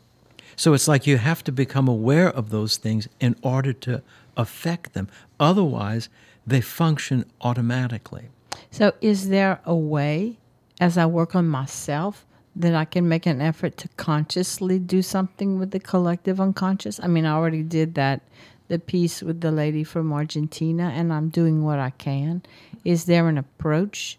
So 0.56 0.74
it's 0.74 0.88
like 0.88 1.06
you 1.06 1.18
have 1.18 1.44
to 1.44 1.52
become 1.52 1.88
aware 1.88 2.30
of 2.30 2.50
those 2.50 2.78
things 2.78 3.08
in 3.20 3.36
order 3.44 3.74
to 3.74 4.02
affect 4.36 4.94
them. 4.94 5.08
Otherwise, 5.40 6.10
they 6.48 6.62
function 6.62 7.26
automatically. 7.42 8.30
So, 8.72 8.94
is 9.02 9.30
there 9.30 9.60
a 9.66 9.76
way, 9.76 10.38
as 10.80 10.98
I 10.98 11.06
work 11.06 11.36
on 11.36 11.48
myself, 11.48 12.26
that 12.56 12.76
I 12.76 12.86
can 12.86 13.08
make 13.08 13.26
an 13.26 13.42
effort 13.42 13.78
to 13.78 13.88
consciously 13.98 14.80
do 14.80 15.02
something 15.02 15.60
with 15.60 15.72
the 15.72 15.80
collective 15.80 16.42
unconscious. 16.42 17.00
I 17.02 17.08
mean, 17.08 17.26
I 17.26 17.34
already 17.34 17.64
did 17.64 17.96
that, 17.96 18.22
the 18.68 18.80
piece 18.80 19.22
with 19.22 19.42
the 19.42 19.52
lady 19.52 19.84
from 19.84 20.12
Argentina, 20.12 20.92
and 20.96 21.12
I'm 21.14 21.30
doing 21.30 21.64
what 21.64 21.80
I 21.80 21.92
can. 21.92 22.42
Is 22.84 23.06
there 23.06 23.28
an 23.28 23.38
approach? 23.38 24.18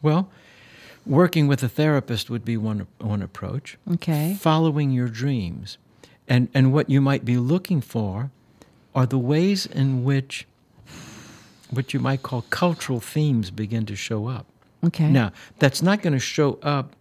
Well, 0.00 0.30
working 1.06 1.46
with 1.46 1.62
a 1.62 1.68
therapist 1.68 2.30
would 2.30 2.44
be 2.44 2.56
one 2.56 2.86
one 2.98 3.22
approach. 3.22 3.78
Okay. 3.92 4.36
Following 4.38 4.90
your 4.90 5.08
dreams, 5.08 5.78
and 6.28 6.48
and 6.54 6.72
what 6.72 6.90
you 6.90 7.00
might 7.00 7.24
be 7.24 7.36
looking 7.38 7.80
for, 7.80 8.30
are 8.94 9.06
the 9.06 9.18
ways 9.18 9.66
in 9.66 10.04
which 10.04 10.46
what 11.72 11.92
you 11.94 12.00
might 12.00 12.22
call 12.22 12.42
cultural 12.50 13.00
themes 13.00 13.50
begin 13.50 13.86
to 13.86 13.96
show 13.96 14.26
up. 14.28 14.46
Okay. 14.84 15.08
Now, 15.10 15.32
that's 15.58 15.82
not 15.82 16.02
going 16.02 16.12
to 16.12 16.18
show 16.18 16.58
up 16.62 16.94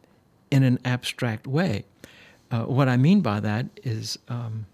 in 0.50 0.63
an 0.63 0.80
abstract 0.86 1.46
way. 1.48 1.86
Uh, 2.50 2.63
what 2.63 2.88
I 2.88 2.98
mean 2.98 3.22
by 3.22 3.40
that 3.40 3.66
is 3.84 4.18
um, 4.28 4.66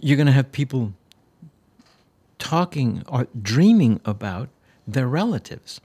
you're 0.00 0.16
going 0.16 0.26
to 0.26 0.32
have 0.32 0.52
people 0.52 0.92
talking 2.38 3.02
or 3.08 3.26
dreaming 3.40 4.00
about 4.04 4.48
their 4.86 5.08
relatives. 5.08 5.80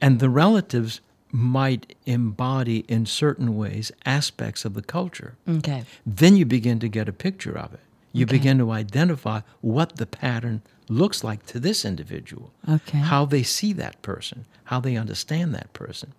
And 0.00 0.18
the 0.18 0.28
relatives 0.30 1.00
might 1.32 1.94
embody 2.06 2.78
in 2.88 3.06
certain 3.06 3.56
ways 3.56 3.92
aspects 4.04 4.64
of 4.64 4.74
the 4.74 4.82
culture. 4.82 5.36
Okay. 5.48 5.84
Then 6.04 6.36
you 6.36 6.44
begin 6.44 6.80
to 6.80 6.88
get 6.88 7.08
a 7.08 7.12
picture 7.12 7.56
of 7.56 7.72
it. 7.74 7.80
You 8.12 8.24
Okay. 8.24 8.36
begin 8.38 8.58
to 8.58 8.72
identify 8.72 9.42
what 9.60 9.96
the 9.96 10.06
pattern 10.06 10.62
looks 10.90 11.22
like 11.24 11.46
to 11.46 11.60
this 11.60 11.84
individual, 11.84 12.50
Okay. 12.68 12.98
how 12.98 13.24
they 13.24 13.42
see 13.44 13.72
that 13.74 14.02
person, 14.02 14.44
how 14.64 14.80
they 14.80 14.96
understand 14.96 15.54
that 15.54 15.72
person. 15.72 16.12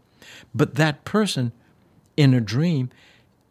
But 0.55 0.75
that 0.75 1.03
person 1.05 1.51
in 2.15 2.33
a 2.33 2.41
dream 2.41 2.89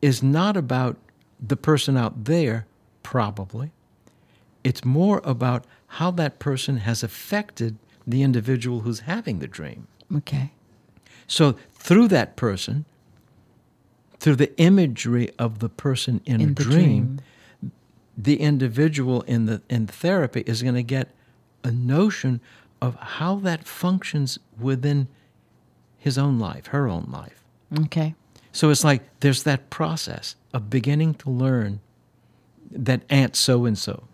is 0.01 0.23
not 0.23 0.57
about 0.57 0.97
the 1.39 1.57
person 1.57 1.97
out 1.97 2.25
there, 2.25 2.67
probably. 3.03 3.71
It's 4.65 4.85
more 4.85 5.21
about 5.25 5.65
how 5.99 6.11
that 6.13 6.39
person 6.39 6.79
has 6.79 7.03
affected 7.03 7.77
the 8.07 8.23
individual 8.23 8.81
who's 8.81 9.01
having 9.01 9.39
the 9.41 9.47
dream. 9.49 9.87
Okay. 10.17 10.53
So 11.27 11.57
through 11.75 12.09
that 12.09 12.37
person, 12.37 12.87
through 14.19 14.37
the 14.37 14.57
imagery 14.59 15.31
of 15.39 15.59
the 15.61 15.69
person 15.69 16.21
in, 16.25 16.41
In 16.41 16.51
a 16.51 16.53
dream, 16.55 16.71
dream. 16.73 17.21
The 18.25 18.41
individual 18.41 19.23
in 19.23 19.47
the 19.47 19.63
in 19.69 19.87
therapy 19.87 20.43
is 20.47 20.63
going 20.63 20.75
to 20.75 20.83
get 20.83 21.09
a 21.65 21.71
notion 21.71 22.41
of 22.81 22.95
how 22.97 23.37
that 23.37 23.67
functions 23.67 24.39
within 24.59 25.09
his 25.99 26.17
own 26.17 26.39
life, 26.39 26.67
her 26.69 26.89
own 26.89 27.09
life. 27.11 27.43
Okay. 27.83 28.15
So 28.53 28.71
it's 28.71 28.85
like 28.85 29.03
there's 29.21 29.45
that 29.45 29.71
process 29.71 30.35
of 30.53 30.71
beginning 30.71 31.15
to 31.15 31.31
learn 31.31 31.81
that 32.71 33.03
Aunt 33.11 33.37
so 33.37 33.65
and 33.65 33.79
so, 33.79 34.05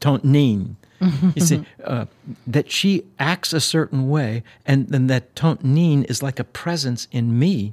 Tontine, 0.00 0.76
you 1.34 1.42
see, 1.42 1.64
uh, 1.84 2.06
that 2.46 2.70
she 2.70 3.04
acts 3.18 3.52
a 3.52 3.60
certain 3.60 4.08
way, 4.08 4.42
and 4.66 4.88
then 4.88 5.06
that 5.08 5.34
Tontine 5.34 6.04
is 6.04 6.22
like 6.22 6.38
a 6.38 6.44
presence 6.44 7.08
in 7.12 7.38
me. 7.38 7.72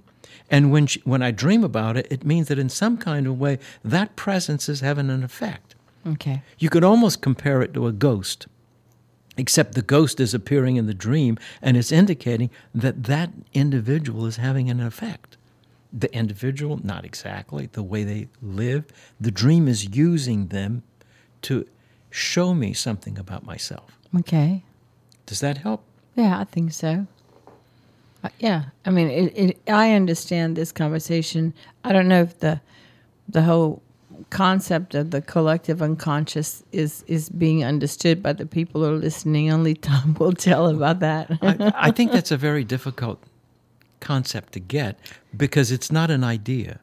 And 0.50 0.72
when, 0.72 0.88
she, 0.88 1.02
when 1.04 1.22
I 1.22 1.32
dream 1.32 1.64
about 1.64 1.98
it, 1.98 2.08
it 2.10 2.26
means 2.26 2.48
that 2.48 2.60
in 2.60 2.70
some 2.70 2.98
kind 2.98 3.28
of 3.28 3.40
way, 3.40 3.60
that 3.84 4.16
presence 4.16 4.70
is 4.70 4.82
having 4.82 5.10
an 5.10 5.24
effect. 5.24 5.76
Okay. 6.06 6.42
You 6.58 6.70
could 6.70 6.84
almost 6.84 7.22
compare 7.22 7.62
it 7.62 7.74
to 7.74 7.88
a 7.88 7.92
ghost, 7.92 8.48
except 9.36 9.74
the 9.74 9.82
ghost 9.82 10.20
is 10.20 10.34
appearing 10.34 10.78
in 10.78 10.88
the 10.88 10.94
dream 10.94 11.38
and 11.62 11.76
it's 11.76 11.92
indicating 11.92 12.50
that 12.74 13.04
that 13.04 13.32
individual 13.54 14.26
is 14.26 14.38
having 14.38 14.70
an 14.70 14.80
effect. 14.80 15.38
The 15.92 16.14
individual, 16.14 16.80
not 16.84 17.06
exactly, 17.06 17.68
the 17.72 17.84
way 17.84 18.04
they 18.04 18.28
live, 18.42 18.86
the 19.20 19.32
dream 19.32 19.68
is 19.68 19.96
using 19.96 20.48
them 20.48 20.84
to 21.44 21.66
show 22.10 22.54
me 22.54 22.74
something 22.74 23.18
about 23.18 23.46
myself. 23.46 23.98
Okay. 24.18 24.64
Does 25.26 25.40
that 25.42 25.60
help? 25.60 25.84
Yeah, 26.16 26.40
I 26.40 26.46
think 26.46 26.74
so. 26.74 27.08
Yeah, 28.40 28.66
I 28.86 28.90
mean, 28.90 29.10
it, 29.10 29.34
it, 29.38 29.58
I 29.70 29.94
understand 29.94 30.56
this 30.56 30.72
conversation. 30.72 31.54
I 31.84 31.94
don't 31.94 32.08
know 32.08 32.22
if 32.22 32.40
the 32.40 32.62
the 33.30 33.42
whole 33.42 33.82
concept 34.30 34.96
of 34.96 35.12
the 35.12 35.22
collective 35.22 35.82
unconscious 35.82 36.64
is 36.72 37.04
is 37.08 37.30
being 37.30 37.64
understood 37.64 38.22
by 38.24 38.34
the 38.34 38.46
people 38.46 38.84
who 38.84 38.90
are 38.94 38.98
listening. 38.98 39.52
Only 39.52 39.74
time 39.76 40.14
will 40.16 40.34
tell 40.34 40.68
about 40.68 41.00
that. 41.00 41.32
I, 41.42 41.72
I 41.90 41.92
think 41.92 42.12
that's 42.12 42.32
a 42.32 42.38
very 42.38 42.64
difficult 42.64 43.24
concept 44.00 44.54
to 44.54 44.60
get 44.60 45.00
because 45.36 45.72
it's 45.72 45.92
not 45.92 46.10
an 46.12 46.24
idea. 46.24 46.80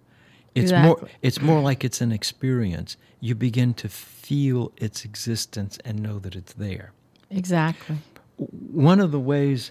It's 0.55 0.71
more 0.73 0.93
Exactly. 0.93 1.11
it's 1.23 1.41
more 1.41 1.61
like 1.61 1.85
it's 1.85 2.01
an 2.01 2.13
experience. 2.13 2.97
You 3.21 3.35
begin 3.35 3.75
to 3.75 3.89
feel 3.89 4.73
its 4.77 5.05
existence 5.05 5.79
and 5.85 6.01
know 6.01 6.19
that 6.21 6.35
it's 6.37 6.53
there. 6.55 6.93
exactly. 7.31 7.97
One 8.37 9.01
of 9.01 9.11
the 9.13 9.21
ways 9.21 9.71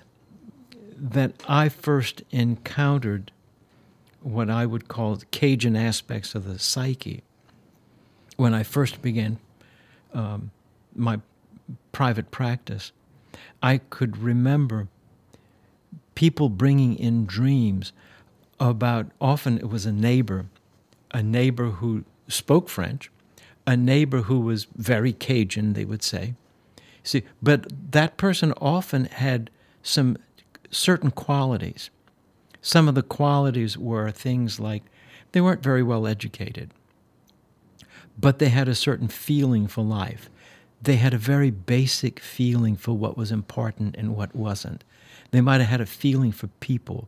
that 0.98 1.34
I 1.48 1.70
first 1.70 2.24
encountered 2.32 3.32
what 4.22 4.50
I 4.50 4.66
would 4.66 4.88
call 4.88 5.16
the 5.16 5.26
Cajun 5.26 5.76
aspects 5.76 6.34
of 6.34 6.46
the 6.46 6.58
psyche 6.58 7.24
when 8.38 8.54
I 8.54 8.64
first 8.64 9.02
began 9.02 9.38
um, 10.14 10.52
my 10.96 11.20
private 11.92 12.32
practice, 12.32 12.92
I 13.62 13.78
could 13.78 14.18
remember 14.18 14.88
people 16.16 16.50
bringing 16.50 16.96
in 16.98 17.26
dreams 17.26 17.94
about 18.60 19.08
often 19.20 19.58
it 19.58 19.70
was 19.70 19.86
a 19.86 19.92
neighbor, 19.92 20.46
a 21.12 21.24
neighbor 21.24 21.66
who 21.72 22.06
spoke 22.28 22.70
French, 22.70 23.10
a 23.66 23.76
neighbor 23.76 24.24
who 24.24 24.40
was 24.40 24.68
very 24.76 25.14
Cajun, 25.14 25.74
they 25.74 25.86
would 25.86 26.04
say. 26.04 26.36
See, 27.04 27.24
but 27.42 27.92
that 27.92 28.18
person 28.18 28.54
often 28.54 29.06
had 29.06 29.50
some 29.82 30.18
certain 30.74 31.12
qualities. 31.12 31.90
Some 32.62 32.88
of 32.88 32.96
the 32.96 33.04
qualities 33.04 33.78
were 33.78 34.12
things 34.12 34.60
like 34.60 34.84
they 35.32 35.42
weren't 35.42 35.64
very 35.64 35.84
well 35.84 36.08
educated, 36.08 36.72
but 38.20 38.40
they 38.40 38.50
had 38.50 38.68
a 38.68 38.76
certain 38.76 39.08
feeling 39.08 39.68
for 39.68 39.84
life. 39.84 40.30
They 40.82 40.96
had 40.98 41.14
a 41.14 41.18
very 41.18 41.50
basic 41.50 42.20
feeling 42.20 42.76
for 42.76 42.94
what 42.94 43.18
was 43.18 43.32
important 43.32 43.96
and 43.98 44.16
what 44.16 44.36
wasn't. 44.36 44.84
They 45.32 45.42
might 45.42 45.62
have 45.62 45.70
had 45.70 45.82
a 45.82 45.86
feeling 45.86 46.32
for 46.32 46.48
people. 46.60 47.08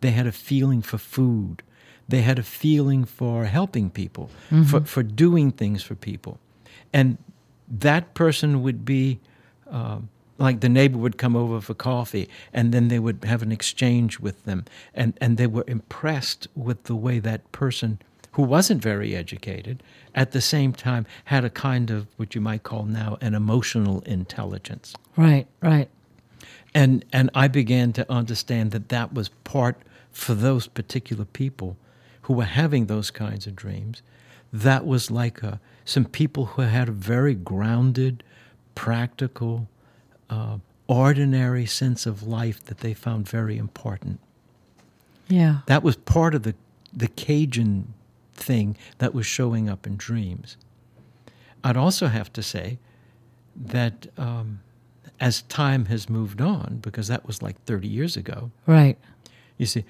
They 0.00 0.10
had 0.10 0.26
a 0.26 0.32
feeling 0.32 0.82
for 0.82 0.98
food. 0.98 1.62
They 2.08 2.20
had 2.20 2.38
a 2.38 2.42
feeling 2.42 3.04
for 3.04 3.46
helping 3.46 3.90
people, 3.90 4.30
for, 4.66 4.80
for 4.84 5.02
doing 5.02 5.50
things 5.50 5.82
for 5.82 5.94
people. 5.94 6.38
And 6.92 7.16
that 7.66 8.12
person 8.14 8.62
would 8.62 8.84
be 8.84 9.20
um, 9.70 10.10
like 10.38 10.60
the 10.60 10.68
neighbor 10.68 10.98
would 10.98 11.18
come 11.18 11.36
over 11.36 11.60
for 11.60 11.74
coffee 11.74 12.28
and 12.52 12.72
then 12.72 12.88
they 12.88 12.98
would 12.98 13.24
have 13.24 13.42
an 13.42 13.52
exchange 13.52 14.18
with 14.18 14.44
them. 14.44 14.64
And, 14.94 15.16
and 15.20 15.36
they 15.36 15.46
were 15.46 15.64
impressed 15.66 16.48
with 16.54 16.84
the 16.84 16.94
way 16.96 17.18
that 17.20 17.50
person, 17.52 18.00
who 18.32 18.42
wasn't 18.42 18.82
very 18.82 19.14
educated, 19.14 19.82
at 20.14 20.32
the 20.32 20.40
same 20.40 20.72
time 20.72 21.06
had 21.26 21.44
a 21.44 21.50
kind 21.50 21.90
of 21.90 22.06
what 22.16 22.34
you 22.34 22.40
might 22.40 22.62
call 22.62 22.84
now 22.84 23.16
an 23.20 23.34
emotional 23.34 24.00
intelligence. 24.02 24.94
Right. 25.16 25.46
Right. 25.60 25.88
And, 26.74 27.04
and 27.12 27.30
I 27.34 27.46
began 27.48 27.92
to 27.92 28.12
understand 28.12 28.72
that 28.72 28.88
that 28.88 29.14
was 29.14 29.28
part 29.28 29.80
for 30.10 30.34
those 30.34 30.66
particular 30.66 31.24
people 31.24 31.76
who 32.22 32.34
were 32.34 32.44
having 32.44 32.86
those 32.86 33.10
kinds 33.10 33.46
of 33.46 33.54
dreams. 33.54 34.02
That 34.52 34.86
was 34.86 35.10
like 35.10 35.42
uh 35.44 35.56
some 35.84 36.06
people 36.06 36.46
who 36.46 36.62
had 36.62 36.88
a 36.88 36.92
very 36.92 37.34
grounded, 37.34 38.24
practical, 38.74 39.68
uh, 40.34 40.58
ordinary 40.86 41.66
sense 41.66 42.06
of 42.06 42.22
life 42.22 42.62
that 42.64 42.78
they 42.78 42.94
found 42.94 43.28
very 43.28 43.56
important. 43.56 44.18
Yeah. 45.28 45.58
That 45.66 45.82
was 45.82 45.96
part 45.96 46.34
of 46.34 46.42
the, 46.42 46.54
the 46.92 47.08
Cajun 47.08 47.94
thing 48.34 48.76
that 48.98 49.14
was 49.14 49.26
showing 49.26 49.68
up 49.68 49.86
in 49.86 49.96
dreams. 49.96 50.56
I'd 51.62 51.76
also 51.76 52.08
have 52.08 52.30
to 52.34 52.42
say 52.42 52.78
that 53.56 54.06
um, 54.18 54.60
as 55.20 55.42
time 55.42 55.86
has 55.86 56.08
moved 56.10 56.40
on, 56.40 56.78
because 56.82 57.08
that 57.08 57.26
was 57.26 57.40
like 57.40 57.56
30 57.64 57.88
years 57.88 58.16
ago, 58.16 58.50
Right. 58.66 58.98
you 59.56 59.66
see, 59.66 59.84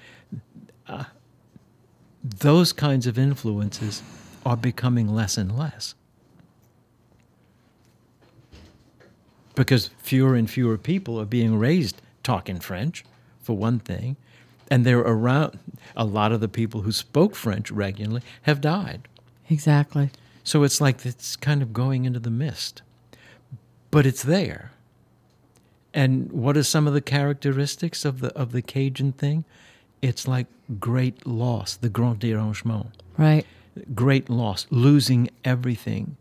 uh, 0.87 1.05
those 2.23 2.71
kinds 2.73 3.07
of 3.07 3.17
influences 3.17 4.01
are 4.45 4.55
becoming 4.57 5.07
less 5.13 5.37
and 5.37 5.57
less. 5.57 5.95
Because 9.55 9.89
fewer 9.97 10.35
and 10.35 10.49
fewer 10.49 10.77
people 10.77 11.19
are 11.19 11.25
being 11.25 11.57
raised 11.57 12.01
talking 12.23 12.59
French, 12.59 13.05
for 13.39 13.55
one 13.55 13.79
thing, 13.79 14.17
and 14.69 14.85
they're 14.85 14.99
around. 14.99 15.59
A 15.95 16.05
lot 16.05 16.31
of 16.31 16.41
the 16.41 16.47
people 16.47 16.81
who 16.81 16.91
spoke 16.91 17.35
French 17.35 17.71
regularly 17.71 18.21
have 18.43 18.61
died. 18.61 19.07
Exactly. 19.49 20.09
So 20.43 20.63
it's 20.63 20.81
like 20.81 21.05
it's 21.05 21.35
kind 21.35 21.61
of 21.61 21.73
going 21.73 22.05
into 22.05 22.19
the 22.19 22.31
mist. 22.31 22.81
But 23.91 24.05
it's 24.05 24.23
there. 24.23 24.71
And 25.93 26.31
what 26.31 26.57
are 26.57 26.63
some 26.63 26.87
of 26.87 26.93
the 26.93 27.01
characteristics 27.01 28.03
of 28.03 28.19
the 28.19 28.35
of 28.35 28.51
the 28.51 28.61
Cajun 28.61 29.13
thing? 29.13 29.45
it's 30.01 30.27
like 30.27 30.47
great 30.79 31.25
loss, 31.25 31.75
the 31.75 31.89
grand 31.89 32.19
dérangement. 32.19 32.91
Right. 33.17 33.45
Great 33.93 34.29
loss, 34.29 34.67
losing 34.69 35.29
everything, 35.43 36.15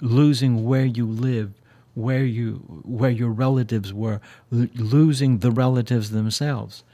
losing 0.00 0.64
where 0.64 0.84
you 0.84 1.06
live, 1.06 1.52
where 2.00 2.24
you 2.24 2.54
where 2.84 3.10
your 3.10 3.30
relatives 3.30 3.92
were, 3.92 4.20
l- 4.52 4.68
losing 4.74 5.38
the 5.38 5.50
relatives 5.50 6.10
themselves, 6.10 6.84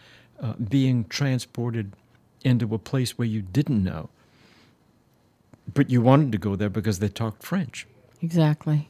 uh, 0.41 0.55
being 0.55 1.05
transported 1.09 1.93
into 2.43 2.75
a 2.75 2.79
place 2.79 3.17
where 3.19 3.29
you 3.29 3.43
didn't 3.43 3.83
know, 3.83 4.09
but 5.75 5.91
you 5.91 6.01
wanted 6.03 6.33
to 6.33 6.39
go 6.39 6.57
there 6.57 6.69
because 6.71 6.99
they 6.99 7.09
talked 7.09 7.43
French. 7.43 7.87
Exactly. 8.23 8.89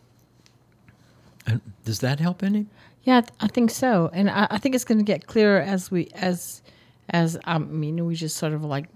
And 1.46 1.60
does 1.84 2.00
that 2.00 2.20
help 2.20 2.42
any? 2.42 2.66
Yeah, 3.04 3.18
I 3.18 3.20
th- 3.20 3.32
I 3.40 3.46
think 3.48 3.70
so, 3.70 4.10
and 4.12 4.28
I, 4.28 4.46
I 4.50 4.58
think 4.58 4.74
it's 4.74 4.84
going 4.84 4.98
to 4.98 5.04
get 5.04 5.26
clearer 5.26 5.60
as 5.60 5.90
we 5.90 6.08
as 6.14 6.60
as 7.10 7.36
um, 7.44 7.44
I 7.44 7.58
mean 7.58 8.04
we 8.04 8.16
just 8.16 8.36
sort 8.36 8.52
of 8.52 8.64
like 8.64 8.86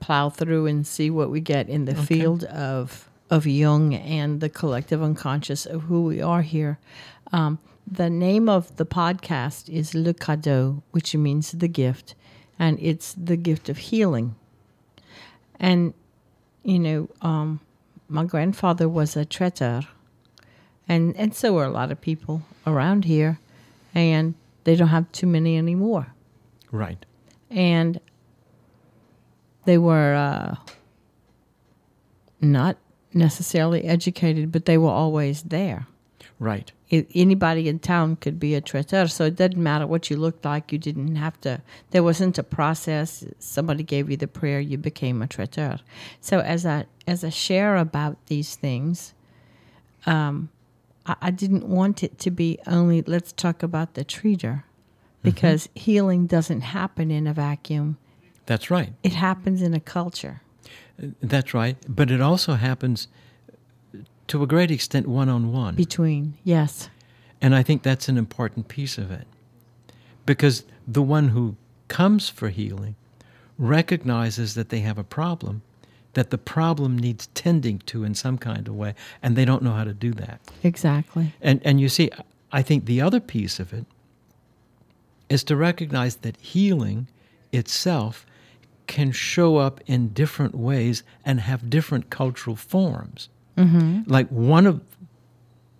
plow 0.00 0.30
through 0.30 0.66
and 0.66 0.86
see 0.86 1.10
what 1.10 1.30
we 1.30 1.40
get 1.40 1.68
in 1.68 1.84
the 1.84 1.92
Okay. 1.92 2.04
field 2.04 2.44
of 2.44 3.08
of 3.30 3.46
Jung 3.46 3.94
and 3.94 4.40
the 4.40 4.48
collective 4.48 5.02
unconscious 5.02 5.66
of 5.66 5.82
who 5.82 6.04
we 6.04 6.20
are 6.20 6.42
here. 6.42 6.78
Um, 7.32 7.58
the 7.86 8.08
name 8.08 8.48
of 8.48 8.76
the 8.76 8.86
podcast 8.86 9.68
is 9.68 9.94
Le 9.94 10.14
Cadeau, 10.14 10.82
which 10.92 11.14
means 11.14 11.52
the 11.52 11.68
gift, 11.68 12.14
and 12.58 12.78
it's 12.80 13.14
the 13.14 13.36
gift 13.36 13.68
of 13.68 13.78
healing. 13.78 14.34
And 15.60 15.94
you 16.62 16.78
know, 16.78 17.08
um, 17.20 17.60
my 18.08 18.24
grandfather 18.24 18.88
was 18.88 19.16
a 19.16 19.24
traiteur, 19.24 19.82
and 20.88 21.16
and 21.16 21.34
so 21.34 21.58
are 21.58 21.66
a 21.66 21.70
lot 21.70 21.92
of 21.92 22.00
people 22.00 22.42
around 22.66 23.04
here, 23.04 23.38
and 23.94 24.34
they 24.64 24.76
don't 24.76 24.88
have 24.88 25.10
too 25.12 25.26
many 25.26 25.58
anymore. 25.58 26.14
Right. 26.70 27.04
And 27.50 28.00
they 29.64 29.78
were 29.78 30.14
uh, 30.14 30.56
not 32.40 32.76
necessarily 33.14 33.84
educated, 33.84 34.52
but 34.52 34.64
they 34.64 34.78
were 34.78 34.90
always 34.90 35.42
there. 35.42 35.86
Right. 36.38 36.72
Anybody 36.90 37.68
in 37.68 37.78
town 37.78 38.16
could 38.16 38.38
be 38.38 38.54
a 38.54 38.60
traiteur, 38.60 39.06
so 39.06 39.24
it 39.24 39.36
didn't 39.36 39.62
matter 39.62 39.86
what 39.86 40.10
you 40.10 40.16
looked 40.16 40.44
like. 40.44 40.72
You 40.72 40.78
didn't 40.78 41.16
have 41.16 41.40
to. 41.42 41.60
There 41.90 42.02
wasn't 42.02 42.38
a 42.38 42.42
process. 42.42 43.24
Somebody 43.38 43.82
gave 43.82 44.10
you 44.10 44.16
the 44.16 44.28
prayer, 44.28 44.60
you 44.60 44.78
became 44.78 45.22
a 45.22 45.26
traiteur. 45.26 45.78
So 46.20 46.40
as 46.40 46.66
I 46.66 46.86
as 47.06 47.24
I 47.24 47.30
share 47.30 47.76
about 47.76 48.16
these 48.26 48.56
things, 48.56 49.14
um, 50.06 50.50
I, 51.06 51.16
I 51.22 51.30
didn't 51.30 51.66
want 51.68 52.02
it 52.02 52.18
to 52.20 52.30
be 52.30 52.58
only 52.66 53.02
let's 53.02 53.32
talk 53.32 53.62
about 53.62 53.94
the 53.94 54.04
treater, 54.04 54.64
because 55.22 55.68
healing 55.74 56.26
doesn't 56.26 56.60
happen 56.60 57.10
in 57.10 57.26
a 57.26 57.32
vacuum. 57.32 57.96
That's 58.46 58.70
right. 58.70 58.92
It 59.02 59.14
happens 59.14 59.62
in 59.62 59.72
a 59.74 59.80
culture. 59.80 60.42
That's 60.98 61.54
right. 61.54 61.76
But 61.88 62.10
it 62.10 62.20
also 62.20 62.54
happens 62.54 63.08
to 64.28 64.42
a 64.42 64.46
great 64.46 64.70
extent 64.70 65.06
one 65.06 65.28
on 65.28 65.52
one. 65.52 65.74
Between 65.74 66.34
yes, 66.44 66.88
And 67.40 67.54
I 67.54 67.62
think 67.62 67.82
that's 67.82 68.08
an 68.08 68.16
important 68.16 68.68
piece 68.68 68.96
of 68.98 69.10
it. 69.10 69.26
Because 70.24 70.64
the 70.86 71.02
one 71.02 71.28
who 71.28 71.56
comes 71.88 72.28
for 72.28 72.48
healing 72.48 72.96
recognizes 73.58 74.54
that 74.54 74.70
they 74.70 74.80
have 74.80 74.98
a 74.98 75.04
problem, 75.04 75.62
that 76.14 76.30
the 76.30 76.38
problem 76.38 76.98
needs 76.98 77.28
tending 77.34 77.78
to 77.80 78.04
in 78.04 78.14
some 78.14 78.38
kind 78.38 78.66
of 78.66 78.74
way, 78.74 78.94
and 79.22 79.36
they 79.36 79.44
don't 79.44 79.62
know 79.62 79.72
how 79.72 79.84
to 79.84 79.92
do 79.92 80.12
that. 80.12 80.40
exactly. 80.62 81.32
And, 81.40 81.60
and 81.64 81.80
you 81.80 81.88
see, 81.88 82.10
I 82.52 82.62
think 82.62 82.86
the 82.86 83.00
other 83.00 83.20
piece 83.20 83.60
of 83.60 83.72
it 83.72 83.84
is 85.28 85.44
to 85.44 85.56
recognize 85.56 86.16
that 86.16 86.36
healing 86.36 87.08
itself 87.52 88.24
can 88.86 89.12
show 89.12 89.56
up 89.56 89.80
in 89.86 90.08
different 90.08 90.54
ways 90.54 91.02
and 91.24 91.40
have 91.40 91.70
different 91.70 92.10
cultural 92.10 92.56
forms. 92.56 93.28
Mm-hmm. 93.56 94.02
Like 94.06 94.28
one 94.28 94.66
of 94.66 94.80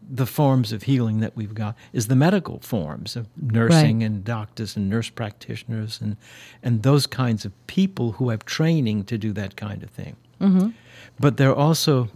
the 0.08 0.26
forms 0.26 0.70
of 0.72 0.82
healing 0.84 1.20
that 1.20 1.34
we've 1.34 1.54
got 1.54 1.74
is 1.92 2.08
the 2.08 2.16
medical 2.16 2.60
forms 2.60 3.16
of 3.16 3.26
nursing 3.40 3.98
Right. 4.00 4.06
and 4.06 4.24
doctors 4.24 4.76
and 4.76 4.88
nurse 4.90 5.08
practitioners 5.08 6.00
and, 6.00 6.16
and 6.62 6.82
those 6.82 7.06
kinds 7.06 7.44
of 7.44 7.52
people 7.66 8.12
who 8.12 8.28
have 8.28 8.44
training 8.44 9.04
to 9.04 9.16
do 9.18 9.32
that 9.32 9.56
kind 9.56 9.82
of 9.82 9.90
thing. 9.90 10.16
Mm-hmm. 10.40 10.70
But 11.18 11.36
there 11.36 11.50
are 11.50 11.56
also 11.56 12.10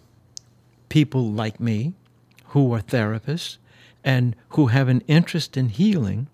people 0.88 1.30
like 1.30 1.60
me 1.60 1.94
who 2.48 2.72
are 2.74 2.80
therapists 2.80 3.56
and 4.04 4.36
who 4.50 4.66
have 4.66 4.88
an 4.88 5.02
interest 5.06 5.56
in 5.56 5.70
healing 5.70 6.28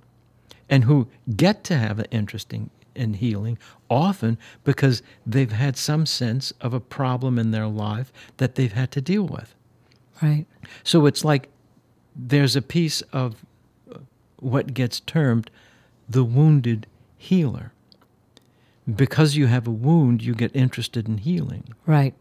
and 0.68 0.84
who 0.84 1.08
get 1.36 1.62
to 1.64 1.76
have 1.76 1.98
an 1.98 2.06
interest 2.10 2.52
in, 2.52 2.70
in 2.94 3.14
healing 3.14 3.58
often 3.90 4.38
because 4.64 5.02
they've 5.26 5.52
had 5.52 5.76
some 5.76 6.06
sense 6.06 6.52
of 6.60 6.74
a 6.74 6.80
problem 6.80 7.38
in 7.38 7.50
their 7.50 7.66
life 7.66 8.12
that 8.38 8.54
they've 8.54 8.72
had 8.72 8.90
to 8.92 9.00
deal 9.00 9.24
with. 9.26 9.54
Right. 10.22 10.46
So 10.82 11.06
it's 11.06 11.24
like 11.24 11.48
there's 12.14 12.56
a 12.56 12.62
piece 12.62 13.00
of 13.12 13.44
what 14.38 14.74
gets 14.74 15.00
termed 15.00 15.50
the 16.08 16.24
wounded 16.24 16.86
healer. 17.16 17.72
Because 18.92 19.36
you 19.36 19.46
have 19.46 19.66
a 19.66 19.70
wound, 19.70 20.22
you 20.22 20.34
get 20.34 20.54
interested 20.54 21.08
in 21.08 21.18
healing. 21.18 21.64
Right. 21.86 22.14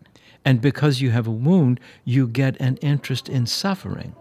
And 0.46 0.62
because 0.62 1.02
you 1.02 1.12
have 1.12 1.28
a 1.28 1.32
wound, 1.32 1.80
you 2.06 2.28
get 2.28 2.60
an 2.62 2.78
interest 2.78 3.28
in 3.28 3.46
suffering. 3.46 4.16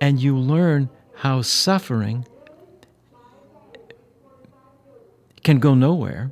And 0.00 0.20
you 0.20 0.36
learn 0.36 0.88
how 1.16 1.42
suffering 1.42 2.26
can 5.48 5.60
go 5.60 5.74
nowhere, 5.74 6.30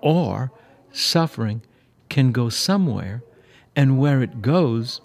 or 0.00 0.50
suffering 0.90 1.62
can 2.08 2.32
go 2.32 2.48
somewhere, 2.48 3.22
and 3.76 4.00
where 4.00 4.20
it 4.20 4.42
goes, 4.42 5.00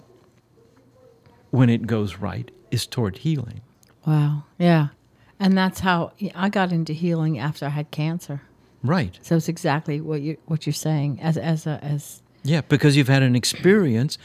when 1.52 1.70
it 1.70 1.86
goes 1.86 2.16
right, 2.16 2.50
is 2.72 2.88
toward 2.88 3.18
healing. 3.18 3.60
Wow. 4.04 4.42
Yeah. 4.58 4.88
And 5.38 5.56
that's 5.56 5.78
how 5.78 6.14
I 6.34 6.48
got 6.48 6.72
into 6.72 6.92
healing 6.92 7.38
after 7.38 7.64
I 7.64 7.68
had 7.68 7.92
cancer. 7.92 8.42
Right. 8.82 9.16
So 9.22 9.36
it's 9.36 9.48
exactly 9.48 10.00
what 10.00 10.20
you 10.20 10.36
what 10.46 10.66
you're 10.66 10.72
saying 10.72 11.20
as 11.22 11.36
as 11.36 11.68
a 11.68 11.78
as 11.84 12.22
Yeah, 12.42 12.62
because 12.62 12.96
you've 12.96 13.06
had 13.06 13.22
an 13.22 13.36
experience 13.36 14.18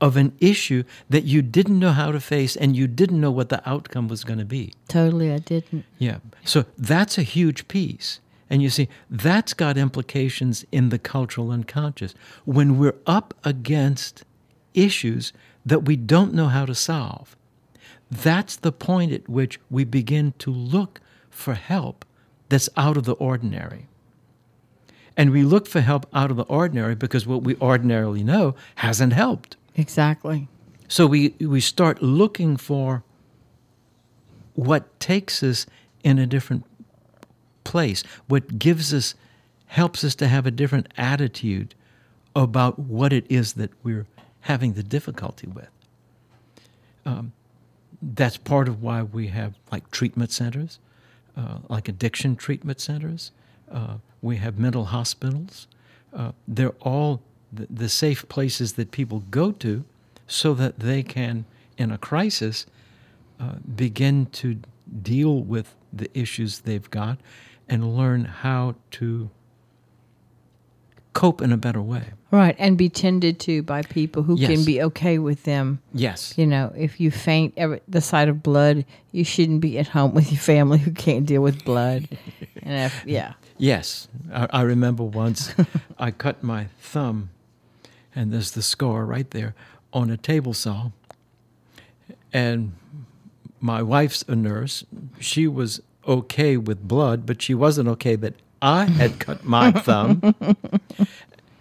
of 0.00 0.16
an 0.16 0.32
issue 0.40 0.84
that 1.10 1.24
you 1.24 1.42
didn't 1.42 1.78
know 1.78 1.92
how 1.92 2.12
to 2.12 2.20
face 2.20 2.56
and 2.56 2.76
you 2.76 2.86
didn't 2.86 3.20
know 3.20 3.30
what 3.30 3.48
the 3.48 3.68
outcome 3.68 4.08
was 4.08 4.24
going 4.24 4.38
to 4.38 4.44
be. 4.44 4.72
totally 4.88 5.32
I 5.32 5.38
didn't. 5.38 5.84
Yeah. 5.98 6.18
So 6.44 6.64
that's 6.76 7.18
a 7.18 7.22
huge 7.22 7.68
piece. 7.68 8.20
And 8.50 8.62
you 8.62 8.70
see, 8.70 8.88
that's 9.10 9.52
got 9.52 9.76
implications 9.76 10.64
in 10.72 10.88
the 10.88 10.98
cultural 10.98 11.50
unconscious. 11.50 12.14
When 12.44 12.78
we're 12.78 12.96
up 13.06 13.34
against 13.44 14.24
issues 14.72 15.32
that 15.66 15.84
we 15.84 15.96
don't 15.96 16.32
know 16.32 16.48
how 16.48 16.64
to 16.64 16.74
solve, 16.74 17.36
that's 18.10 18.56
the 18.56 18.72
point 18.72 19.12
at 19.12 19.28
which 19.28 19.60
we 19.70 19.84
begin 19.84 20.32
to 20.38 20.50
look 20.50 21.00
for 21.28 21.54
help 21.54 22.06
that's 22.48 22.70
out 22.76 22.96
of 22.96 23.04
the 23.04 23.12
ordinary. 23.14 23.86
And 25.14 25.30
we 25.30 25.42
look 25.42 25.66
for 25.66 25.80
help 25.80 26.06
out 26.14 26.30
of 26.30 26.36
the 26.36 26.44
ordinary 26.44 26.94
because 26.94 27.26
what 27.26 27.42
we 27.42 27.56
ordinarily 27.56 28.24
know 28.24 28.54
hasn't 28.76 29.12
helped. 29.12 29.57
Exactly. 29.78 30.48
So 30.88 31.06
we, 31.06 31.34
we 31.40 31.60
start 31.60 32.02
looking 32.02 32.56
for 32.56 33.04
what 34.54 34.98
takes 34.98 35.40
us 35.42 35.66
in 36.02 36.18
a 36.18 36.26
different 36.26 36.64
place, 37.62 38.02
what 38.26 38.58
gives 38.58 38.92
us, 38.92 39.14
helps 39.66 40.02
us 40.02 40.16
to 40.16 40.26
have 40.26 40.46
a 40.46 40.50
different 40.50 40.88
attitude 40.96 41.76
about 42.34 42.78
what 42.78 43.12
it 43.12 43.24
is 43.28 43.52
that 43.52 43.70
we're 43.84 44.06
having 44.40 44.72
the 44.72 44.82
difficulty 44.82 45.46
with. 45.46 45.68
Um, 47.06 47.32
that's 48.02 48.36
part 48.36 48.66
of 48.68 48.82
why 48.82 49.02
we 49.02 49.28
have 49.28 49.54
like 49.70 49.90
treatment 49.92 50.32
centers, 50.32 50.80
uh, 51.36 51.58
like 51.68 51.88
addiction 51.88 52.34
treatment 52.34 52.80
centers. 52.80 53.30
Uh, 53.70 53.98
we 54.22 54.36
have 54.38 54.58
mental 54.58 54.86
hospitals. 54.86 55.68
Uh, 56.12 56.32
they're 56.48 56.74
all 56.80 57.22
the, 57.52 57.66
the 57.70 57.88
safe 57.88 58.28
places 58.28 58.74
that 58.74 58.90
people 58.90 59.22
go 59.30 59.52
to 59.52 59.84
so 60.26 60.54
that 60.54 60.78
they 60.80 61.02
can, 61.02 61.44
in 61.76 61.90
a 61.90 61.98
crisis, 61.98 62.66
uh, 63.40 63.54
begin 63.74 64.26
to 64.26 64.58
deal 65.02 65.40
with 65.40 65.74
the 65.92 66.08
issues 66.18 66.60
they've 66.60 66.90
got 66.90 67.18
and 67.68 67.96
learn 67.96 68.24
how 68.24 68.74
to 68.90 69.30
cope 71.14 71.40
in 71.42 71.52
a 71.52 71.56
better 71.56 71.82
way. 71.82 72.04
Right. 72.30 72.54
And 72.58 72.76
be 72.76 72.88
tended 72.88 73.40
to 73.40 73.62
by 73.62 73.82
people 73.82 74.22
who 74.22 74.36
Yes. 74.36 74.50
can 74.50 74.64
be 74.64 74.82
okay 74.82 75.18
with 75.18 75.44
them. 75.44 75.80
Yes. 75.94 76.34
You 76.36 76.46
know, 76.46 76.72
if 76.76 77.00
you 77.00 77.10
faint 77.10 77.54
every, 77.56 77.80
the 77.88 78.00
sight 78.00 78.28
of 78.28 78.42
blood, 78.42 78.84
you 79.12 79.24
shouldn't 79.24 79.60
be 79.60 79.78
at 79.78 79.88
home 79.88 80.14
with 80.14 80.30
your 80.30 80.40
family 80.40 80.78
who 80.78 80.92
can't 80.92 81.26
deal 81.26 81.42
with 81.42 81.64
blood. 81.64 82.06
and 82.62 82.84
if, 82.86 83.02
yeah. 83.06 83.32
Yes, 83.60 84.06
I, 84.32 84.46
I 84.52 84.62
remember 84.62 85.02
once 85.02 85.52
I 85.98 86.12
cut 86.12 86.44
my 86.44 86.66
thumb, 86.80 87.30
and 88.18 88.32
there's 88.32 88.50
the 88.50 88.62
scar 88.62 89.04
right 89.04 89.30
there 89.30 89.54
on 89.92 90.10
a 90.10 90.16
table 90.16 90.52
saw. 90.52 90.90
And 92.32 92.72
my 93.60 93.80
wife's 93.80 94.24
a 94.26 94.34
nurse. 94.34 94.84
She 95.20 95.46
was 95.46 95.80
okay 96.04 96.56
with 96.56 96.88
blood, 96.88 97.26
but 97.26 97.40
she 97.40 97.54
wasn't 97.54 97.88
okay 97.90 98.16
that 98.16 98.34
I 98.60 98.86
had 98.86 99.20
cut 99.20 99.44
my 99.44 99.70
thumb. 99.86 100.34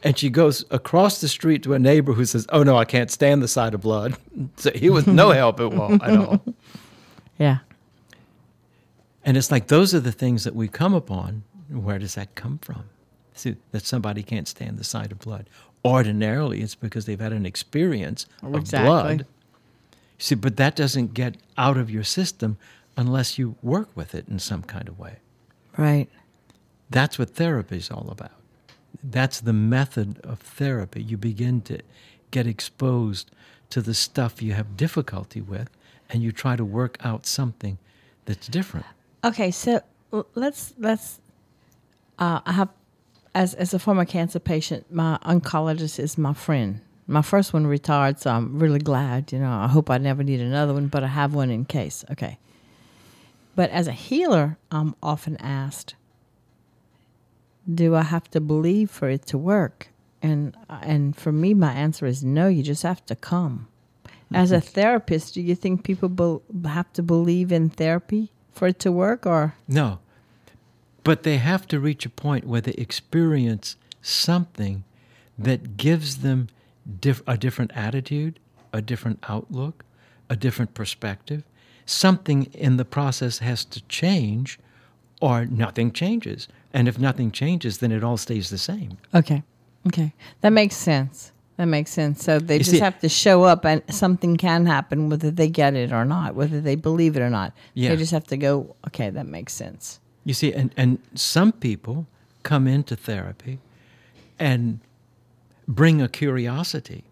And 0.03 0.17
she 0.17 0.31
goes 0.31 0.65
across 0.71 1.21
the 1.21 1.27
street 1.27 1.61
to 1.61 1.75
a 1.75 1.79
neighbor 1.79 2.13
who 2.13 2.25
says, 2.25 2.47
"Oh 2.49 2.63
no, 2.63 2.75
I 2.75 2.85
can't 2.85 3.11
stand 3.11 3.43
the 3.43 3.47
sight 3.47 3.75
of 3.75 3.81
blood." 3.81 4.17
So 4.57 4.71
he 4.71 4.89
was 4.89 5.05
no 5.05 5.29
help 5.41 5.59
at 5.59 5.73
all. 5.73 5.93
At 6.03 6.17
all. 6.17 6.43
Yeah. 7.37 7.59
And 9.23 9.37
it's 9.37 9.51
like 9.51 9.67
those 9.67 9.93
are 9.93 9.99
the 9.99 10.11
things 10.11 10.43
that 10.43 10.55
we 10.55 10.67
come 10.67 10.95
upon. 10.95 11.43
Where 11.69 11.99
does 11.99 12.15
that 12.15 12.33
come 12.33 12.57
from? 12.57 12.85
See, 13.35 13.57
that 13.71 13.85
somebody 13.85 14.23
can't 14.23 14.47
stand 14.47 14.79
the 14.79 14.83
sight 14.83 15.11
of 15.11 15.19
blood. 15.19 15.47
Ordinarily, 15.87 16.61
it's 16.61 16.75
because 16.75 17.05
they've 17.05 17.19
had 17.19 17.33
an 17.33 17.45
experience 17.45 18.25
of 18.43 18.55
Exactly. 18.55 18.85
blood. 18.87 19.25
See, 20.19 20.35
but 20.35 20.57
that 20.57 20.75
doesn't 20.75 21.13
get 21.13 21.37
out 21.57 21.77
of 21.77 21.89
your 21.89 22.03
system 22.03 22.57
unless 22.95 23.37
you 23.37 23.55
work 23.61 23.89
with 23.95 24.15
it 24.15 24.27
in 24.27 24.39
some 24.39 24.63
kind 24.63 24.87
of 24.89 24.97
way. 24.99 25.17
Right. 25.77 26.09
That's 26.89 27.19
what 27.19 27.29
therapy 27.35 27.77
is 27.77 27.91
all 27.91 28.09
about. 28.09 28.31
That's 29.03 29.39
the 29.41 29.53
method 29.53 30.19
of 30.23 30.39
therapy. 30.39 31.03
You 31.03 31.17
begin 31.17 31.61
to 31.63 31.79
get 32.31 32.47
exposed 32.47 33.29
to 33.69 33.81
the 33.81 33.93
stuff 33.93 34.41
you 34.41 34.53
have 34.53 34.75
difficulty 34.77 35.41
with, 35.41 35.69
and 36.09 36.23
you 36.23 36.31
try 36.31 36.55
to 36.55 36.65
work 36.65 36.97
out 37.03 37.25
something 37.25 37.77
that's 38.25 38.47
different. 38.47 38.85
Okay, 39.23 39.51
so 39.51 39.81
let's 40.35 40.73
let's. 40.79 41.19
Uh, 42.17 42.39
I 42.45 42.53
have, 42.53 42.69
as 43.37 43.53
as 43.53 43.73
a 43.73 43.79
former 43.79 44.05
cancer 44.05 44.39
patient, 44.39 44.91
my 44.91 45.19
oncologist 45.23 45.99
is 45.99 46.17
my 46.17 46.33
friend. 46.33 46.81
My 47.05 47.21
first 47.21 47.53
one 47.53 47.67
retired, 47.67 48.19
so 48.19 48.31
I'm 48.31 48.59
really 48.59 48.79
glad. 48.79 49.31
You 49.31 49.39
know, 49.39 49.51
I 49.51 49.67
hope 49.67 49.89
I 49.89 49.99
never 49.99 50.23
need 50.23 50.41
another 50.41 50.73
one, 50.73 50.87
but 50.87 51.03
I 51.03 51.07
have 51.07 51.35
one 51.35 51.51
in 51.51 51.63
case. 51.63 52.03
Okay. 52.11 52.37
But 53.55 53.69
as 53.69 53.87
a 53.87 53.91
healer, 53.91 54.57
I'm 54.71 54.95
often 55.01 55.37
asked, 55.37 55.95
"Do 57.81 57.95
I 57.95 58.03
have 58.03 58.29
to 58.31 58.41
believe 58.41 58.89
for 58.89 59.07
it 59.07 59.25
to 59.27 59.37
work?" 59.37 59.89
And 60.21 60.57
and 60.67 61.15
for 61.15 61.31
me, 61.31 61.53
my 61.53 61.73
answer 61.73 62.07
is 62.07 62.23
no. 62.23 62.47
You 62.47 62.63
just 62.63 62.83
have 62.83 63.05
to 63.05 63.15
come. 63.15 63.67
As 64.33 64.51
a 64.51 64.57
mm-hmm. 64.57 64.73
therapist, 64.77 65.35
do 65.35 65.41
you 65.41 65.55
think 65.55 65.83
people 65.83 66.09
bel 66.09 66.41
have 66.65 66.91
to 66.93 67.03
believe 67.03 67.51
in 67.51 67.69
therapy 67.69 68.31
for 68.51 68.67
it 68.67 68.79
to 68.79 68.91
work, 68.91 69.25
or 69.25 69.53
No. 69.67 69.99
But 71.07 71.23
they 71.23 71.37
have 71.37 71.65
to 71.69 71.79
reach 71.79 72.05
a 72.05 72.09
point 72.09 72.45
where 72.45 72.59
they 72.59 72.73
experience 72.73 73.77
something 74.01 74.83
that 75.39 75.77
gives 75.77 76.17
them 76.17 76.49
diff- 76.99 77.23
a 77.25 77.37
different 77.37 77.71
attitude, 77.75 78.39
a 78.73 78.81
different 78.81 79.19
outlook, 79.29 79.85
a 80.29 80.35
different 80.35 80.73
perspective. 80.73 81.43
Something 81.85 82.39
in 82.53 82.75
the 82.75 82.83
process 82.83 83.37
has 83.39 83.63
to 83.73 83.79
change, 83.87 84.59
or 85.21 85.45
nothing 85.45 85.93
changes. 85.93 86.49
And 86.73 86.89
if 86.89 86.99
nothing 86.99 87.31
changes, 87.31 87.77
then 87.77 87.93
it 87.93 88.03
all 88.03 88.17
stays 88.17 88.49
the 88.49 88.57
same. 88.57 88.97
Okay. 89.15 89.43
Okay. 89.87 90.11
That 90.41 90.51
makes 90.51 90.75
sense. 90.75 91.31
That 91.55 91.67
makes 91.67 91.91
sense. 91.91 92.21
So 92.21 92.37
they 92.39 92.55
You 92.55 92.59
just 92.59 92.71
see- 92.71 92.79
have 92.79 92.99
to 92.99 93.07
show 93.07 93.43
up 93.43 93.65
and 93.65 93.81
something 93.89 94.35
can 94.35 94.65
happen 94.65 95.07
whether 95.09 95.31
they 95.31 95.47
get 95.47 95.73
it 95.73 95.93
or 95.93 96.03
not, 96.03 96.35
whether 96.35 96.59
they 96.59 96.75
believe 96.75 97.15
it 97.15 97.21
or 97.21 97.29
not. 97.29 97.53
Yeah. 97.73 97.91
They 97.91 97.95
just 97.95 98.11
have 98.11 98.27
to 98.27 98.37
go, 98.37 98.75
okay, 98.87 99.09
that 99.09 99.25
makes 99.25 99.53
sense. 99.53 100.01
You 100.27 100.33
see, 100.33 100.51
and, 100.51 100.73
and 100.75 100.99
some 101.15 101.53
people 101.53 102.05
come 102.43 102.67
into 102.67 102.97
therapy 102.97 103.59
and 104.37 104.81
bring 105.69 106.01
a 106.01 106.09
curiosity. 106.09 107.05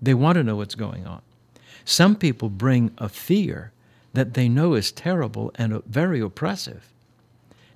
They 0.00 0.14
want 0.14 0.36
to 0.36 0.42
know 0.42 0.56
what's 0.56 0.74
going 0.74 1.06
on. 1.06 1.20
Some 1.84 2.16
people 2.16 2.48
bring 2.48 2.92
a 2.96 3.10
fear 3.10 3.70
that 4.14 4.32
they 4.32 4.48
know 4.48 4.72
is 4.72 4.90
terrible 4.90 5.52
and 5.56 5.84
very 5.84 6.20
oppressive. 6.20 6.88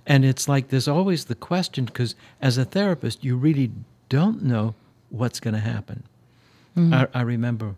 And 0.07 0.25
it's 0.25 0.49
like 0.49 0.69
there's 0.69 0.89
always 0.89 1.27
the 1.27 1.35
question 1.35 1.85
because 1.85 2.15
as 2.41 2.57
a 2.57 2.65
therapist, 2.65 3.23
you 3.23 3.37
really 3.37 3.71
don't 4.09 4.43
know 4.43 4.75
what's 5.11 5.39
going 5.39 5.53
to 5.53 5.61
happen. 5.61 6.05
Mm-hmm. 6.75 6.95
I, 6.95 7.09
I 7.13 7.21
remember 7.21 7.75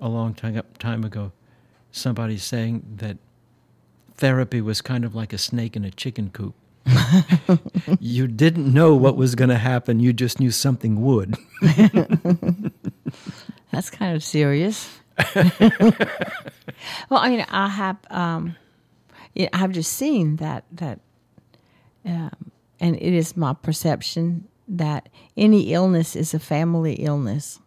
a 0.00 0.08
long 0.08 0.32
time, 0.32 0.62
time 0.78 1.04
ago 1.04 1.32
somebody 1.92 2.38
saying 2.38 2.82
that 2.96 3.18
therapy 4.16 4.60
was 4.60 4.80
kind 4.80 5.04
of 5.04 5.14
like 5.14 5.32
a 5.32 5.38
snake 5.38 5.76
in 5.76 5.84
a 5.84 5.90
chicken 5.90 6.30
coop. 6.30 6.54
you 8.00 8.26
didn't 8.26 8.72
know 8.72 8.94
what 8.94 9.16
was 9.16 9.34
going 9.34 9.50
to 9.50 9.58
happen, 9.58 10.00
you 10.00 10.12
just 10.12 10.38
knew 10.38 10.50
something 10.50 11.02
would. 11.02 11.36
That's 13.72 13.90
kind 13.90 14.14
of 14.14 14.22
serious. 14.22 14.88
well, 15.34 15.50
I 17.10 17.30
mean, 17.30 17.44
I 17.48 17.68
have, 17.68 17.96
um, 18.10 18.56
yeah, 19.34 19.48
I've 19.52 19.72
just 19.72 19.92
seen 19.92 20.36
that 20.36 20.64
that, 20.72 21.00
um, 22.04 22.52
and 22.78 22.96
it 22.96 23.12
is 23.14 23.36
my 23.36 23.54
perception 23.54 24.46
that 24.68 25.08
any 25.36 25.72
illness 25.72 26.14
is 26.14 26.34
a 26.34 26.38
family 26.38 26.94
illness. 26.94 27.58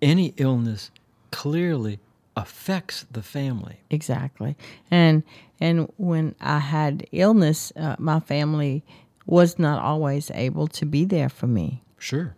Any 0.00 0.34
illness 0.36 0.90
clearly 1.30 2.00
affects 2.36 3.06
the 3.10 3.22
family. 3.22 3.80
Exactly. 3.90 4.56
And 4.90 5.22
and 5.60 5.92
when 5.96 6.34
I 6.40 6.58
had 6.58 7.06
illness, 7.12 7.72
uh, 7.76 7.96
my 7.98 8.20
family 8.20 8.82
was 9.26 9.58
not 9.58 9.82
always 9.82 10.30
able 10.34 10.66
to 10.68 10.86
be 10.86 11.04
there 11.04 11.28
for 11.28 11.46
me. 11.46 11.82
Sure. 11.98 12.34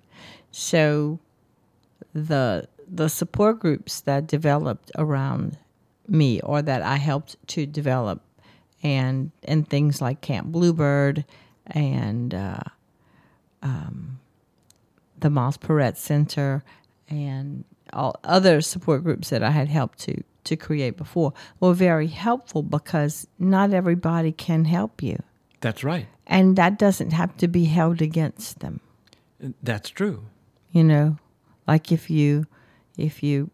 So 0.50 1.18
the 2.12 2.68
the 2.86 3.08
support 3.08 3.60
groups 3.60 4.00
that 4.02 4.26
developed 4.26 4.90
around 4.96 5.58
me 6.06 6.40
or 6.40 6.60
that 6.62 6.82
I 6.82 6.96
helped 6.96 7.36
to 7.48 7.66
develop 7.66 8.22
and 8.82 9.30
and 9.44 9.68
things 9.68 10.00
like 10.00 10.20
Camp 10.20 10.48
Bluebird 10.48 11.24
and 11.66 12.34
uh, 12.34 12.60
um, 13.62 14.20
the 15.18 15.30
Miles 15.30 15.56
Perret 15.56 15.96
Center 15.96 16.62
and 17.08 17.64
all 17.94 18.16
other 18.24 18.60
support 18.60 19.02
groups 19.04 19.30
that 19.30 19.42
I 19.42 19.50
had 19.50 19.68
helped 19.68 19.98
to 20.00 20.22
to 20.44 20.56
create 20.56 20.96
before 20.98 21.32
were 21.60 21.72
very 21.74 22.06
helpful 22.08 22.62
because 22.62 23.26
not 23.38 23.72
everybody 23.72 24.30
can 24.32 24.66
help 24.66 25.02
you 25.02 25.16
That's 25.60 25.82
right. 25.82 26.06
and 26.26 26.56
that 26.56 26.78
doesn't 26.78 27.12
have 27.12 27.34
to 27.38 27.48
be 27.48 27.64
held 27.64 28.02
against 28.02 28.60
them 28.60 28.80
That's 29.62 29.88
true. 29.90 30.24
you 30.70 30.84
know 30.84 31.16
like 31.66 31.90
if 31.90 32.10
you 32.10 32.46
if 32.98 33.22
you 33.22 33.50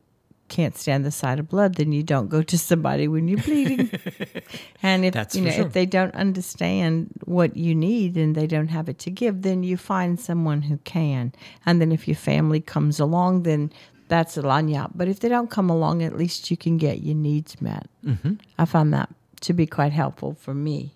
can't 0.48 0.76
stand 0.76 1.04
the 1.04 1.12
sight 1.12 1.38
of 1.38 1.48
blood 1.48 1.76
then 1.76 1.92
you 1.92 2.02
don't 2.02 2.28
go 2.28 2.42
to 2.42 2.58
somebody 2.58 3.06
when 3.06 3.28
you're 3.28 3.40
bleeding 3.42 3.88
and 4.82 5.04
if 5.04 5.14
That's 5.14 5.36
you 5.36 5.42
know 5.42 5.52
sure. 5.52 5.66
if 5.66 5.72
they 5.74 5.86
don't 5.86 6.14
understand 6.16 7.10
what 7.24 7.56
you 7.56 7.72
need 7.72 8.16
and 8.16 8.34
they 8.34 8.48
don't 8.48 8.66
have 8.68 8.88
it 8.88 8.98
to 9.00 9.10
give 9.12 9.42
then 9.42 9.62
you 9.62 9.76
find 9.76 10.18
someone 10.18 10.62
who 10.62 10.78
can 10.78 11.32
and 11.64 11.80
then 11.80 11.92
if 11.92 12.08
your 12.08 12.16
family 12.16 12.60
comes 12.60 12.98
along 12.98 13.44
then 13.44 13.72
that's 14.10 14.36
a 14.36 14.42
lagniappe 14.42 14.90
but 14.94 15.08
if 15.08 15.20
they 15.20 15.28
don't 15.28 15.50
come 15.50 15.70
along 15.70 16.02
at 16.02 16.16
least 16.16 16.50
you 16.50 16.56
can 16.56 16.76
get 16.76 17.02
your 17.02 17.14
needs 17.14 17.60
met 17.62 17.86
mm-hmm. 18.04 18.34
i 18.58 18.64
found 18.64 18.92
that 18.92 19.08
to 19.40 19.54
be 19.54 19.66
quite 19.66 19.92
helpful 19.92 20.34
for 20.34 20.52
me 20.52 20.92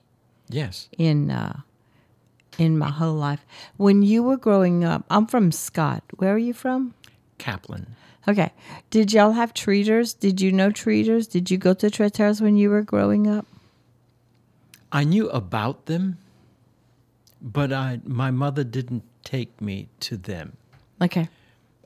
Yes. 0.48 0.88
in 0.98 1.30
uh, 1.30 1.60
in 2.58 2.78
my 2.78 2.90
whole 2.90 3.14
life. 3.14 3.44
When 3.76 4.02
you 4.02 4.22
were 4.22 4.36
growing 4.36 4.84
up, 4.84 5.04
I'm 5.10 5.26
from 5.26 5.52
Scott. 5.52 6.02
Where 6.16 6.34
are 6.34 6.38
you 6.38 6.52
from? 6.52 6.94
Kaplan. 7.38 7.96
Okay. 8.26 8.52
Did 8.90 9.12
y'all 9.12 9.32
have 9.32 9.52
treaters? 9.52 10.14
Did 10.14 10.40
you 10.40 10.52
know 10.52 10.70
treaters? 10.70 11.26
Did 11.26 11.50
you 11.50 11.58
go 11.58 11.74
to 11.74 11.90
treaters 11.90 12.40
when 12.40 12.56
you 12.56 12.70
were 12.70 12.82
growing 12.82 13.26
up? 13.26 13.46
I 14.92 15.04
knew 15.04 15.28
about 15.30 15.86
them, 15.86 16.18
but 17.42 17.72
I 17.72 18.00
my 18.04 18.30
mother 18.30 18.64
didn't 18.64 19.02
take 19.24 19.60
me 19.60 19.88
to 20.00 20.16
them. 20.16 20.56
Okay. 21.02 21.28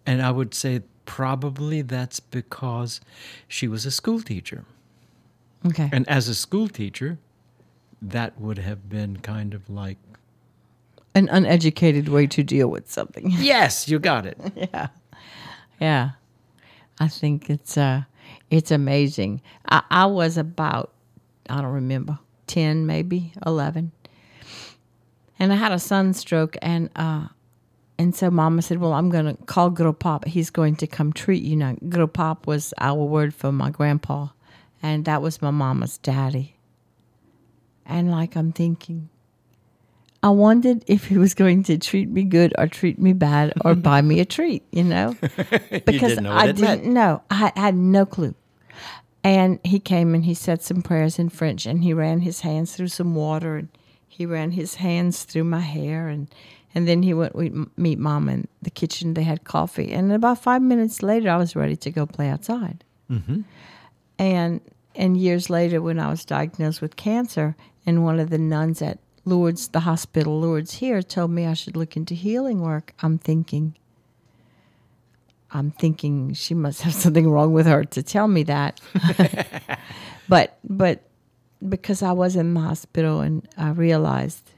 And 0.05 0.23
I 0.23 0.31
would 0.31 0.55
say 0.55 0.83
probably 1.09 1.81
that's 1.81 2.21
because 2.21 3.01
she 3.49 3.67
was 3.67 3.87
a 3.87 3.91
school 3.91 4.21
teacher. 4.21 4.67
Okay. 5.67 5.89
And 5.91 6.07
as 6.07 6.29
a 6.29 6.35
school 6.35 6.69
teacher, 6.69 7.19
that 8.03 8.39
would 8.39 8.59
have 8.59 8.91
been 8.91 9.17
kind 9.17 9.55
of 9.55 9.71
like, 9.71 9.97
An 11.15 11.31
uneducated 11.31 12.11
way 12.11 12.27
to 12.27 12.43
deal 12.45 12.69
with 12.69 12.91
something. 12.91 13.31
yes, 13.39 13.89
you 13.89 13.99
got 13.99 14.27
it. 14.27 14.39
yeah. 14.55 14.89
Yeah. 15.81 16.11
I 17.01 17.09
think 17.09 17.49
it's 17.49 17.79
uh 17.79 18.03
it's 18.51 18.71
amazing. 18.71 19.41
I, 19.67 19.83
I 19.91 20.07
was 20.07 20.37
about 20.37 20.93
I 21.49 21.63
don't 21.63 21.73
remember, 21.73 22.19
ten 22.47 22.87
maybe, 22.87 23.33
eleven. 23.47 23.93
And 25.39 25.53
I 25.53 25.57
had 25.57 25.73
a 25.73 25.79
sunstroke 25.79 26.57
and 26.61 26.91
uh 26.95 27.29
and 27.99 28.15
so 28.15 28.31
mama 28.31 28.63
said, 28.63 28.79
Well, 28.79 28.93
I'm 28.93 29.11
gonna 29.11 29.37
call 29.47 29.71
Gropop. 29.71 30.27
He's 30.27 30.51
going 30.51 30.77
to 30.77 30.87
come 30.87 31.13
treat 31.13 31.43
you 31.43 31.57
now. 31.57 31.75
Gropop 31.75 32.47
was 32.47 32.73
our 32.79 33.03
word 33.03 33.35
for 33.35 33.53
my 33.53 33.71
grandpa 33.71 34.29
and 34.83 35.05
that 35.05 35.23
was 35.23 35.43
my 35.43 35.51
mama's 35.51 35.99
daddy. 35.99 36.57
And 37.85 38.11
like 38.11 38.37
I'm 38.37 38.53
thinking, 38.53 39.09
I 40.23 40.31
wondered 40.31 40.85
if 40.87 41.07
he 41.07 41.17
was 41.17 41.35
going 41.35 41.63
to 41.65 41.79
treat 41.79 42.09
me 42.09 42.25
good 42.25 42.53
or 42.59 42.67
treat 42.67 42.99
me 42.99 43.13
bad 43.13 43.53
or 43.65 43.75
buy 43.75 44.03
me 44.03 44.21
a 44.21 44.25
treat, 44.25 44.63
you 44.73 44.85
know? 44.85 45.17
Because 45.87 46.11
didn't 46.11 46.25
know 46.25 46.33
I 46.33 46.47
didn't 46.47 46.61
meant. 46.61 46.85
know. 46.87 47.23
I 47.31 47.35
had, 47.35 47.59
had 47.59 47.75
no 47.75 48.05
clue. 48.07 48.35
And 49.25 49.59
he 49.65 49.81
came 49.81 50.15
and 50.15 50.25
he 50.25 50.35
said 50.35 50.63
some 50.63 50.83
prayers 50.83 51.19
in 51.19 51.29
French 51.29 51.67
and 51.67 51.83
he 51.83 51.93
ran 51.93 52.21
his 52.21 52.41
hands 52.41 52.75
through 52.75 52.89
some 52.89 53.15
water 53.15 53.57
and 53.57 53.69
he 54.09 54.27
ran 54.27 54.51
his 54.53 54.77
hands 54.77 55.25
through 55.25 55.45
my 55.45 55.61
hair 55.61 56.09
and 56.09 56.29
and 56.75 56.87
then 56.87 57.03
he 57.03 57.15
went 57.15 57.35
we 57.35 57.53
meet 57.77 57.99
mom 57.99 58.29
in 58.29 58.47
the 58.63 58.71
kitchen. 58.71 59.15
They 59.15 59.23
had 59.23 59.45
coffee 59.45 59.93
and 59.93 60.13
about 60.13 60.43
five 60.43 60.63
minutes 60.63 61.03
later 61.03 61.31
i 61.31 61.37
was 61.37 61.57
ready 61.57 61.77
to 61.77 61.91
go 61.91 62.07
play 62.07 62.29
outside. 62.29 62.85
Mm-hmm. 63.11 63.41
and 64.19 64.61
and 64.95 65.17
years 65.17 65.49
later 65.49 65.81
when 65.81 65.99
i 65.99 66.11
was 66.11 66.27
diagnosed 66.27 66.83
with 66.83 66.97
cancer 66.97 67.57
and 67.87 68.05
one 68.05 68.21
of 68.21 68.29
the 68.29 68.37
nuns 68.37 68.83
at 68.83 68.99
lourdes 69.25 69.69
the 69.69 69.81
hospital 69.81 70.39
lourdes 70.39 70.75
here 70.75 71.01
told 71.01 71.31
me 71.31 71.47
i 71.47 71.55
should 71.55 71.75
look 71.75 71.97
into 71.97 72.13
healing 72.13 72.61
work 72.61 72.93
i'm 73.01 73.17
thinking 73.17 73.75
i'm 75.53 75.71
thinking 75.71 76.35
she 76.35 76.53
must 76.53 76.83
have 76.83 76.93
something 77.05 77.31
wrong 77.31 77.55
with 77.55 77.67
her 77.67 77.83
to 77.85 78.03
tell 78.03 78.29
me 78.29 78.43
that. 78.43 78.79
But 80.29 80.59
but 80.63 81.08
because 81.67 82.03
i 82.03 82.13
was 82.13 82.37
in 82.37 82.55
the 82.55 82.61
hospital 82.61 83.21
and 83.21 83.49
i 83.57 83.71
realized 83.71 84.51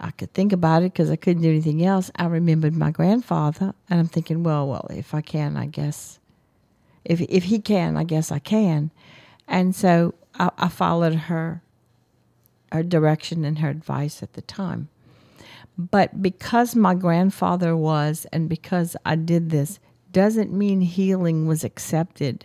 I 0.00 0.12
could 0.12 0.32
think 0.32 0.52
about 0.52 0.82
it 0.82 0.92
because 0.92 1.10
I 1.10 1.16
couldn't 1.16 1.42
do 1.42 1.50
anything 1.50 1.84
else. 1.84 2.10
I 2.16 2.26
remembered 2.26 2.76
my 2.76 2.90
grandfather, 2.90 3.74
and 3.90 4.00
I'm 4.00 4.06
thinking, 4.06 4.42
well, 4.42 4.68
well, 4.68 4.86
if 4.90 5.12
I 5.12 5.20
can, 5.20 5.56
I 5.56 5.66
guess, 5.66 6.20
if 7.04 7.20
if 7.22 7.44
he 7.44 7.58
can, 7.58 7.96
I 7.96 8.04
guess 8.04 8.30
I 8.30 8.38
can, 8.38 8.90
and 9.46 9.74
so 9.74 10.14
I, 10.38 10.50
I 10.56 10.68
followed 10.68 11.14
her, 11.14 11.62
her 12.70 12.82
direction 12.82 13.44
and 13.44 13.58
her 13.58 13.70
advice 13.70 14.22
at 14.22 14.34
the 14.34 14.42
time. 14.42 14.88
But 15.76 16.22
because 16.22 16.74
my 16.74 16.94
grandfather 16.94 17.76
was, 17.76 18.26
and 18.32 18.48
because 18.48 18.96
I 19.04 19.16
did 19.16 19.50
this, 19.50 19.78
doesn't 20.12 20.52
mean 20.52 20.80
healing 20.80 21.46
was 21.46 21.64
accepted. 21.64 22.44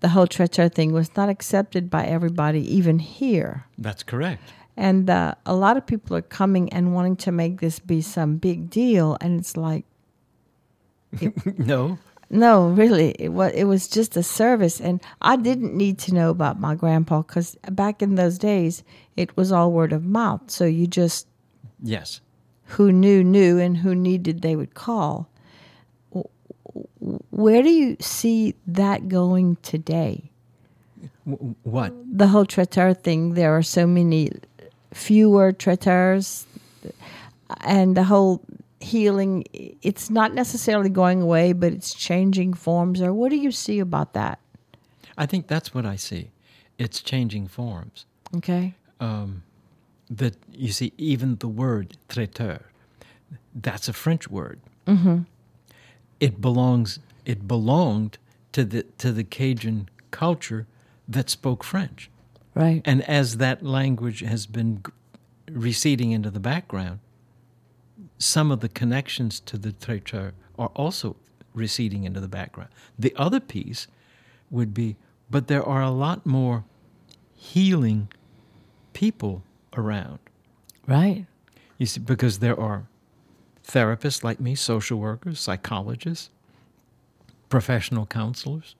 The 0.00 0.10
whole 0.10 0.26
Traiteur 0.26 0.68
thing 0.68 0.92
was 0.92 1.16
not 1.16 1.28
accepted 1.28 1.90
by 1.90 2.04
everybody, 2.06 2.60
even 2.76 2.98
here. 3.00 3.64
That's 3.76 4.02
correct. 4.04 4.42
And 4.76 5.10
uh, 5.10 5.34
a 5.44 5.54
lot 5.56 5.76
of 5.76 5.86
people 5.86 6.16
are 6.16 6.22
coming 6.22 6.72
and 6.72 6.94
wanting 6.94 7.16
to 7.16 7.32
make 7.32 7.60
this 7.60 7.80
be 7.80 8.00
some 8.00 8.36
big 8.36 8.70
deal, 8.70 9.16
and 9.20 9.40
it's 9.40 9.56
like, 9.56 9.84
no. 11.58 11.98
no, 12.30 12.68
really, 12.68 13.10
it 13.18 13.30
was 13.30 13.52
it 13.54 13.64
was 13.64 13.88
just 13.88 14.16
a 14.16 14.22
service, 14.22 14.80
and 14.80 15.00
I 15.20 15.36
didn't 15.36 15.74
need 15.74 15.98
to 16.00 16.14
know 16.14 16.30
about 16.30 16.60
my 16.60 16.74
grandpa 16.76 17.22
because 17.22 17.56
back 17.70 18.02
in 18.02 18.14
those 18.14 18.38
days 18.38 18.84
it 19.16 19.36
was 19.36 19.50
all 19.50 19.72
word 19.72 19.92
of 19.92 20.04
mouth. 20.04 20.42
So 20.50 20.64
you 20.64 20.86
just 20.86 21.26
Yes. 21.82 22.20
who 22.76 22.92
knew 22.92 23.24
knew, 23.24 23.58
and 23.58 23.78
who 23.78 23.94
needed 23.94 24.42
they 24.42 24.54
would 24.54 24.74
call. 24.74 25.28
Where 27.30 27.62
do 27.62 27.70
you 27.70 27.96
see 28.00 28.54
that 28.66 29.08
going 29.08 29.56
today? 29.62 30.30
W- 31.28 31.54
what? 31.62 31.92
the 32.10 32.28
whole 32.28 32.46
traiteur 32.46 32.94
thing, 32.94 33.34
there 33.34 33.56
are 33.56 33.62
so 33.62 33.86
many 33.86 34.30
fewer 34.92 35.52
traiteurs, 35.52 36.46
and 37.64 37.96
the 37.96 38.04
whole 38.04 38.42
healing, 38.80 39.44
it's 39.82 40.10
not 40.10 40.34
necessarily 40.34 40.88
going 40.88 41.22
away, 41.22 41.52
but 41.52 41.72
it's 41.72 41.94
changing 41.94 42.54
forms. 42.54 43.00
Or 43.02 43.12
what 43.12 43.30
do 43.30 43.36
you 43.36 43.50
see 43.50 43.78
about 43.78 44.12
that? 44.14 44.38
I 45.16 45.26
think 45.26 45.48
that's 45.48 45.74
what 45.74 45.84
I 45.84 45.96
see. 45.96 46.30
It's 46.78 47.00
changing 47.00 47.48
forms. 47.48 48.06
Okay. 48.36 48.74
Um, 49.00 49.42
that 50.10 50.36
you 50.52 50.72
see, 50.72 50.92
even 50.96 51.36
the 51.36 51.48
word 51.48 51.96
traiteur, 52.08 52.60
that's 53.54 53.88
a 53.88 53.92
French 53.92 54.28
word. 54.28 54.60
Mm-hmm. 54.86 55.22
It 56.20 56.40
belongs. 56.40 56.98
It 57.24 57.46
belonged 57.46 58.18
to 58.52 58.64
the 58.64 58.82
to 58.98 59.12
the 59.12 59.24
Cajun 59.24 59.88
culture 60.10 60.66
that 61.06 61.30
spoke 61.30 61.64
French. 61.64 62.10
Right. 62.54 62.82
And 62.84 63.02
as 63.08 63.36
that 63.36 63.64
language 63.64 64.20
has 64.20 64.46
been 64.46 64.82
receding 65.50 66.10
into 66.10 66.30
the 66.30 66.40
background, 66.40 66.98
some 68.18 68.50
of 68.50 68.60
the 68.60 68.68
connections 68.68 69.40
to 69.40 69.56
the 69.56 69.72
traiteur 69.72 70.32
are 70.58 70.70
also 70.74 71.16
receding 71.54 72.04
into 72.04 72.20
the 72.20 72.28
background. 72.28 72.70
The 72.98 73.14
other 73.16 73.40
piece 73.40 73.86
would 74.50 74.74
be, 74.74 74.96
but 75.30 75.46
there 75.46 75.62
are 75.62 75.82
a 75.82 75.90
lot 75.90 76.26
more 76.26 76.64
healing 77.34 78.08
people 78.92 79.44
around. 79.76 80.18
Right. 80.86 81.26
You 81.78 81.86
see, 81.86 82.00
because 82.00 82.40
there 82.40 82.58
are 82.58 82.88
therapists 83.68 84.24
like 84.24 84.40
me, 84.40 84.54
social 84.54 84.98
workers, 84.98 85.38
psychologists, 85.40 86.30
professional 87.48 88.06
counselors, 88.06 88.74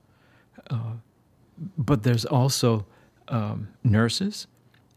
uh, 0.71 0.93
but 1.77 2.03
there's 2.03 2.25
also 2.25 2.87
um, 3.29 3.69
nurses, 3.85 4.47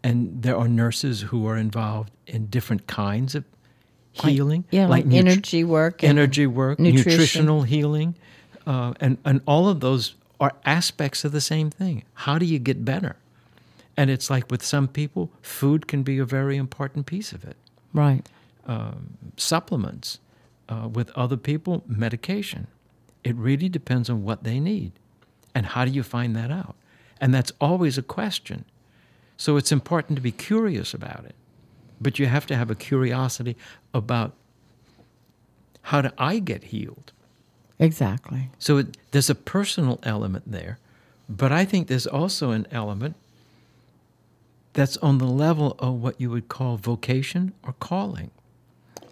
and 0.03 0.41
there 0.43 0.55
are 0.57 0.67
nurses 0.67 1.21
who 1.21 1.45
are 1.47 1.57
involved 1.57 2.11
in 2.27 2.47
different 2.47 2.87
kinds 2.87 3.35
of 3.35 3.43
healing, 4.13 4.63
Yeah, 4.71 4.87
like, 4.87 5.05
nutri- 5.05 5.17
energy 5.17 5.63
work. 5.63 6.03
energy 6.03 6.47
work, 6.47 6.79
nutrition. 6.79 7.11
nutritional 7.11 7.61
healing, 7.63 8.15
uh, 8.67 8.93
and 8.99 9.17
and 9.25 9.41
all 9.45 9.67
of 9.69 9.79
those 9.79 10.15
are 10.39 10.53
aspects 10.65 11.23
of 11.25 11.31
the 11.31 11.41
same 11.41 11.69
thing. 11.69 12.03
How 12.13 12.37
do 12.37 12.45
you 12.45 12.59
get 12.59 12.83
better? 12.85 13.15
And 13.97 14.09
it's 14.09 14.29
like 14.29 14.49
with 14.49 14.63
some 14.63 14.87
people, 14.87 15.29
food 15.41 15.87
can 15.87 16.01
be 16.03 16.17
a 16.17 16.25
very 16.25 16.57
important 16.57 17.05
piece 17.05 17.31
of 17.33 17.43
it. 17.43 17.55
Right. 17.93 18.27
Supplements, 19.37 20.19
uh, 20.69 20.87
with 20.87 21.11
other 21.11 21.37
people, 21.37 21.83
medication. 21.87 22.67
It 23.23 23.35
really 23.35 23.69
depends 23.69 24.09
on 24.09 24.23
what 24.23 24.43
they 24.43 24.59
need, 24.59 24.93
and 25.53 25.65
how 25.67 25.85
do 25.85 25.91
you 25.91 26.03
find 26.03 26.35
that 26.35 26.51
out? 26.51 26.75
And 27.19 27.33
that's 27.33 27.51
always 27.59 27.97
a 27.97 28.01
question. 28.01 28.65
So 29.37 29.57
it's 29.57 29.71
important 29.71 30.15
to 30.17 30.21
be 30.21 30.31
curious 30.31 30.93
about 30.93 31.25
it, 31.25 31.35
but 31.99 32.19
you 32.19 32.27
have 32.27 32.45
to 32.47 32.55
have 32.55 32.71
a 32.71 32.75
curiosity 32.75 33.57
about 33.93 34.33
how 35.83 36.01
do 36.01 36.09
I 36.17 36.39
get 36.39 36.65
healed. 36.65 37.11
Exactly. 37.79 38.49
So 38.59 38.77
it, 38.77 38.97
there's 39.11 39.29
a 39.29 39.35
personal 39.35 39.99
element 40.03 40.51
there, 40.51 40.77
but 41.27 41.51
I 41.51 41.65
think 41.65 41.87
there's 41.87 42.07
also 42.07 42.51
an 42.51 42.67
element 42.71 43.15
that's 44.73 44.97
on 44.97 45.17
the 45.17 45.25
level 45.25 45.75
of 45.79 45.95
what 45.95 46.21
you 46.21 46.29
would 46.29 46.47
call 46.47 46.77
vocation 46.77 47.53
or 47.63 47.73
calling. 47.73 48.31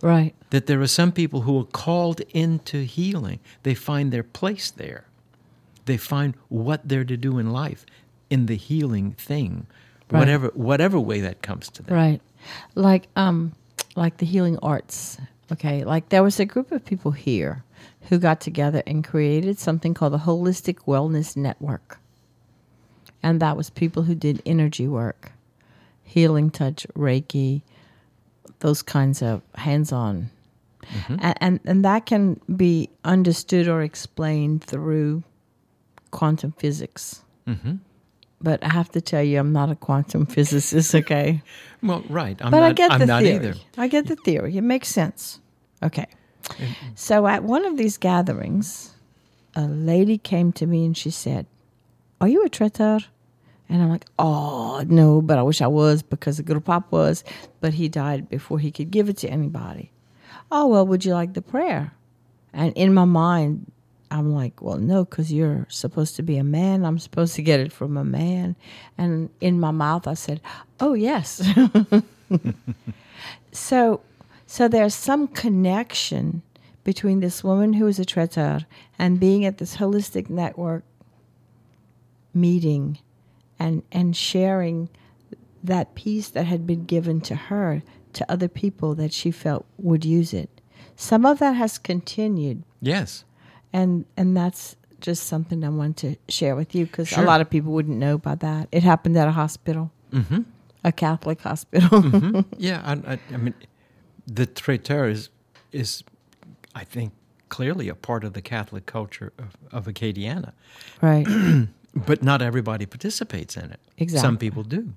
Right. 0.02 0.34
That 0.52 0.66
there 0.68 0.82
are 0.82 0.88
some 0.88 1.12
people 1.12 1.42
who 1.42 1.60
are 1.60 1.66
called 1.66 2.22
into 2.34 2.84
healing, 2.84 3.40
they 3.64 3.76
find 3.76 4.12
their 4.12 4.24
place 4.24 4.72
there. 4.72 5.06
They 5.86 5.98
find 5.98 6.36
what 6.50 6.88
they're 6.88 7.04
to 7.04 7.18
do 7.18 7.38
in 7.40 7.52
life 7.52 7.86
in 8.30 8.46
the 8.46 8.56
healing 8.56 9.12
thing, 9.14 9.66
Right. 10.12 10.20
whatever 10.20 10.48
whatever 10.54 11.00
way 11.00 11.20
that 11.22 11.42
comes 11.42 11.70
to 11.70 11.84
them. 11.84 11.96
Right. 11.96 12.22
Like 12.76 13.08
um 13.16 13.54
like 13.96 14.18
the 14.18 14.26
healing 14.26 14.58
arts. 14.62 15.18
Okay. 15.52 15.84
Like 15.84 16.10
there 16.10 16.24
was 16.24 16.40
a 16.40 16.46
group 16.46 16.72
of 16.72 16.86
people 16.86 17.12
here 17.12 17.64
who 18.10 18.18
got 18.20 18.40
together 18.40 18.82
and 18.88 19.04
created 19.04 19.60
something 19.60 19.94
called 19.94 20.14
the 20.14 20.20
Holistic 20.20 20.86
Wellness 20.88 21.36
Network. 21.36 22.00
And 23.22 23.40
that 23.42 23.58
was 23.58 23.70
people 23.70 24.04
who 24.04 24.16
did 24.16 24.42
energy 24.46 24.88
work, 24.88 25.32
healing 26.04 26.50
touch, 26.52 26.88
Reiki, 26.96 27.62
those 28.60 28.82
kinds 28.82 29.22
of 29.22 29.42
hands-on. 29.56 30.30
And, 31.08 31.36
and 31.40 31.60
and 31.66 31.86
that 31.86 32.06
can 32.08 32.40
be 32.56 32.90
understood 33.04 33.68
or 33.68 33.82
explained 33.84 34.64
through 34.64 35.24
quantum 36.12 36.52
physics. 36.58 37.22
hmm 37.46 37.76
But 38.42 38.64
I 38.64 38.70
have 38.70 38.90
to 38.92 39.02
tell 39.02 39.22
you, 39.24 39.40
I'm 39.40 39.52
not 39.54 39.70
a 39.70 39.76
quantum 39.76 40.26
physicist. 40.36 40.96
Okay. 40.96 41.42
Well, 41.84 42.04
right. 42.10 42.38
I'm 42.42 42.52
but 42.52 42.60
not, 42.62 42.70
I 42.70 42.74
get 42.74 42.92
I'm 42.92 43.00
the 43.00 43.06
not 43.06 43.22
theory. 43.24 43.36
either. 43.36 43.54
I 43.78 43.88
get 43.88 44.08
the 44.08 44.16
theory. 44.16 44.58
It 44.58 44.64
makes 44.64 44.88
sense. 44.88 45.40
Okay. 45.84 46.08
So 46.96 47.28
at 47.28 47.44
one 47.44 47.66
of 47.66 47.78
these 47.78 47.98
gatherings, 48.00 48.96
a 49.56 49.68
lady 49.68 50.18
came 50.18 50.52
to 50.54 50.66
me 50.66 50.86
and 50.86 50.98
she 50.98 51.12
said, 51.12 51.46
Are 52.20 52.28
you 52.28 52.44
a 52.46 52.50
traiteur? 52.50 53.00
And 53.70 53.82
I'm 53.82 53.90
like, 53.90 54.06
Oh, 54.18 54.84
no, 54.88 55.22
but 55.22 55.38
I 55.38 55.44
wish 55.44 55.62
I 55.62 55.68
was 55.68 56.02
because 56.02 56.38
the 56.38 56.44
good 56.44 56.64
pop 56.66 56.92
was, 56.92 57.24
but 57.62 57.74
he 57.74 57.88
died 57.88 58.28
before 58.30 58.60
he 58.60 58.72
could 58.72 58.92
give 58.92 59.10
it 59.10 59.18
to 59.18 59.30
anybody. 59.30 59.92
Oh, 60.52 60.68
well, 60.68 60.86
would 60.88 61.06
you 61.06 61.14
like 61.14 61.34
the 61.34 61.42
prayer? 61.42 61.94
And 62.52 62.74
in 62.74 62.94
my 62.94 63.06
mind, 63.06 63.72
I'm 64.12 64.34
like, 64.34 64.62
well, 64.62 64.78
no, 64.78 65.06
because 65.06 65.32
you're 65.32 65.68
supposed 65.70 66.16
to 66.16 66.24
be 66.24 66.38
a 66.38 66.44
man. 66.44 66.84
I'm 66.84 66.98
supposed 66.98 67.36
to 67.36 67.44
get 67.44 67.60
it 67.60 67.72
from 67.72 67.96
a 67.96 68.04
man. 68.04 68.56
And 68.98 69.30
in 69.40 69.60
my 69.60 69.72
mouth, 69.72 70.08
I 70.08 70.16
said, 70.16 70.42
oh, 70.80 70.94
yes. 70.94 71.48
so, 73.52 74.02
so 74.48 74.68
there's 74.68 74.96
some 74.96 75.28
connection 75.28 76.42
between 76.84 77.20
this 77.20 77.44
woman 77.44 77.74
who 77.74 77.86
is 77.86 78.00
a 78.00 78.06
traiteur 78.06 78.62
and 78.98 79.20
being 79.20 79.46
at 79.46 79.60
this 79.60 79.78
holistic 79.78 80.28
network 80.28 80.84
meeting 82.34 82.98
and, 83.60 83.84
and 83.92 84.16
sharing 84.16 84.90
that 85.64 85.94
piece 85.96 86.30
that 86.30 86.46
had 86.46 86.66
been 86.66 86.86
given 86.86 87.20
to 87.22 87.36
her 87.36 87.84
to 88.14 88.32
other 88.32 88.48
people 88.48 88.96
that 88.96 89.12
she 89.14 89.30
felt 89.32 89.66
would 89.78 90.06
use 90.06 90.34
it. 90.34 90.50
Some 90.96 91.26
of 91.26 91.40
that 91.40 91.54
has 91.54 91.78
continued 91.78 92.64
Yes. 92.82 93.26
and 93.74 94.06
and 94.18 94.36
that's 94.36 94.76
just 95.02 95.24
something 95.28 95.64
I 95.64 95.70
want 95.70 95.96
to 95.98 96.16
share 96.28 96.56
with 96.56 96.74
you 96.76 96.86
because 96.86 97.08
Sure. 97.10 97.24
a 97.24 97.28
lot 97.28 97.40
of 97.42 97.50
people 97.50 97.72
wouldn't 97.72 97.98
know 97.98 98.16
about 98.16 98.40
that. 98.42 98.68
It 98.72 98.84
happened 98.84 99.16
at 99.18 99.28
a 99.28 99.32
hospital. 99.32 99.92
hmm 100.12 100.42
a 100.84 100.92
Catholic 100.94 101.42
hospital. 101.42 102.46
Yeah, 102.58 102.82
I, 102.86 103.14
I, 103.14 103.20
I 103.34 103.38
mean, 103.38 103.54
the 104.28 104.46
traiteur 104.46 105.10
is, 105.10 105.28
is, 105.74 106.04
I 106.74 106.86
think, 106.86 107.12
clearly 107.50 107.90
a 107.90 107.96
part 107.96 108.24
of 108.24 108.32
the 108.32 108.42
Catholic 108.42 108.86
culture 108.86 109.34
of, 109.38 109.58
of 109.74 109.94
Acadiana, 109.94 110.54
right, 111.02 111.28
but 111.96 112.22
not 112.24 112.42
everybody 112.42 112.86
participates 112.86 113.58
in 113.58 113.72
it. 113.72 113.80
Exactly. 113.98 114.26
Some 114.28 114.38
people 114.38 114.64
do. 114.64 114.94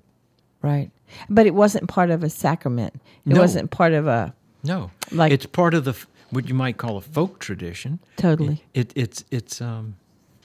right. 0.61 0.91
But 1.29 1.45
it 1.45 1.53
wasn't 1.53 1.87
part 1.89 2.09
of 2.09 2.23
a 2.23 2.29
sacrament. 2.29 2.95
It 3.25 3.33
No. 3.33 3.41
wasn't 3.41 3.69
part 3.71 3.93
of 3.93 4.07
a 4.07 4.33
No, 4.63 4.89
Like- 5.11 5.31
it's 5.31 5.45
part 5.45 5.73
of 5.73 5.83
the 5.85 5.93
what 6.31 6.47
you 6.47 6.55
might 6.55 6.77
call 6.77 6.97
a 6.97 7.01
folk 7.01 7.37
tradition. 7.39 7.99
totally. 8.17 8.63
It, 8.73 8.91
it's 8.95 9.23
it's 9.29 9.61
um, 9.61 9.95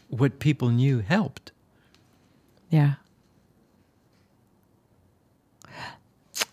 what 0.09 0.39
people 0.39 0.69
knew 0.71 0.99
helped. 1.01 1.53
Yeah. 2.71 2.95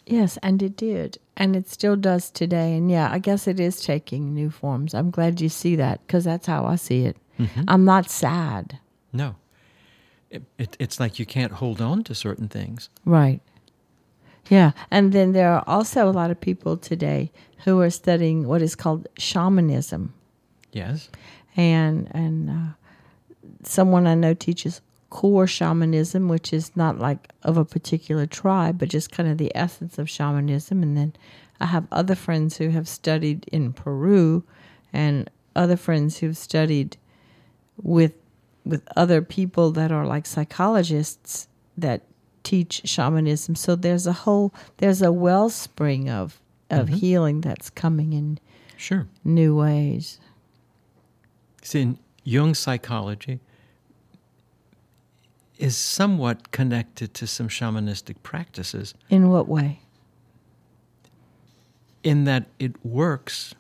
Yes, 0.06 0.38
and 0.44 0.62
it 0.62 0.78
did. 0.78 1.18
And 1.36 1.56
it 1.56 1.68
still 1.68 1.96
does 1.96 2.30
today. 2.30 2.78
And 2.78 2.90
yeah, 2.92 3.12
I 3.12 3.18
guess 3.20 3.48
it 3.48 3.60
is 3.60 3.82
taking 3.82 4.34
new 4.34 4.50
forms. 4.52 4.94
I'm 4.94 5.10
glad 5.10 5.42
you 5.42 5.50
see 5.50 5.76
that 5.78 6.00
because 6.06 6.24
that's 6.24 6.48
how 6.48 6.66
I 6.66 6.76
see 6.76 7.06
it. 7.06 7.18
I'm 7.68 7.84
not 7.84 8.10
sad. 8.10 8.80
No, 9.12 9.36
it, 10.30 10.44
it, 10.58 10.78
it's 10.80 11.00
like 11.00 11.20
you 11.20 11.26
can't 11.26 11.54
hold 11.54 11.82
on 11.82 12.04
to 12.06 12.16
certain 12.16 12.48
things. 12.48 12.90
Right. 13.06 13.42
Yeah. 14.50 14.72
And 14.92 15.12
then 15.12 15.32
there 15.32 15.52
are 15.52 15.64
also 15.66 16.08
a 16.08 16.12
lot 16.12 16.32
of 16.32 16.40
people 16.40 16.78
today 16.78 17.32
who 17.64 17.82
are 17.82 17.90
studying 17.90 18.48
what 18.48 18.62
is 18.62 18.76
called 18.76 19.08
shamanism. 19.18 20.14
Yes. 20.72 21.10
and 21.56 22.10
and 22.12 22.50
uh, 22.50 22.74
someone 23.64 24.08
I 24.08 24.16
know 24.16 24.34
teaches 24.34 24.82
core 25.10 25.48
shamanism, 25.48 26.28
which 26.28 26.52
is 26.52 26.76
not 26.76 27.00
like 27.00 27.32
of 27.44 27.58
a 27.58 27.64
particular 27.64 28.26
tribe, 28.26 28.78
but 28.78 28.90
just 28.90 29.12
kind 29.12 29.30
of 29.30 29.38
the 29.38 29.52
essence 29.56 29.98
of 29.98 30.10
shamanism. 30.10 30.84
And 30.84 30.98
then 30.98 31.14
I 31.60 31.68
have 31.68 31.88
other 31.92 32.16
friends 32.16 32.58
who 32.58 32.70
have 32.70 32.88
studied 32.88 33.46
in 33.52 33.72
Peru, 33.72 34.44
and 34.92 35.30
other 35.56 35.78
friends 35.78 36.18
who've 36.18 36.38
studied 36.38 36.98
with 37.82 38.14
with 38.66 38.82
other 38.96 39.22
people 39.22 39.72
that 39.72 39.92
are 39.92 40.06
like 40.06 40.26
psychologists 40.26 41.48
that 41.78 42.02
teach 42.44 42.82
shamanism. 42.86 43.56
So 43.56 43.76
there's 43.76 44.08
a 44.08 44.14
whole 44.14 44.54
there's 44.78 45.02
a 45.02 45.12
wellspring 45.12 46.10
of 46.10 46.40
of 46.70 46.88
mm-hmm. 46.88 46.96
healing 46.96 47.42
that's 47.42 47.70
coming 47.70 48.14
in 48.14 48.40
Sure. 48.78 49.08
new 49.24 49.56
ways. 49.56 50.20
See, 51.62 51.82
in 51.82 52.00
Jung 52.24 52.54
psychology 52.56 53.40
is 55.58 55.78
somewhat 55.78 56.52
connected 56.52 57.14
to 57.14 57.26
some 57.28 57.48
shamanistic 57.48 58.16
practices 58.24 58.94
In 59.10 59.30
what 59.30 59.48
way? 59.48 59.80
in 62.04 62.26
that 62.26 62.46
it 62.60 62.74
works 62.86 63.56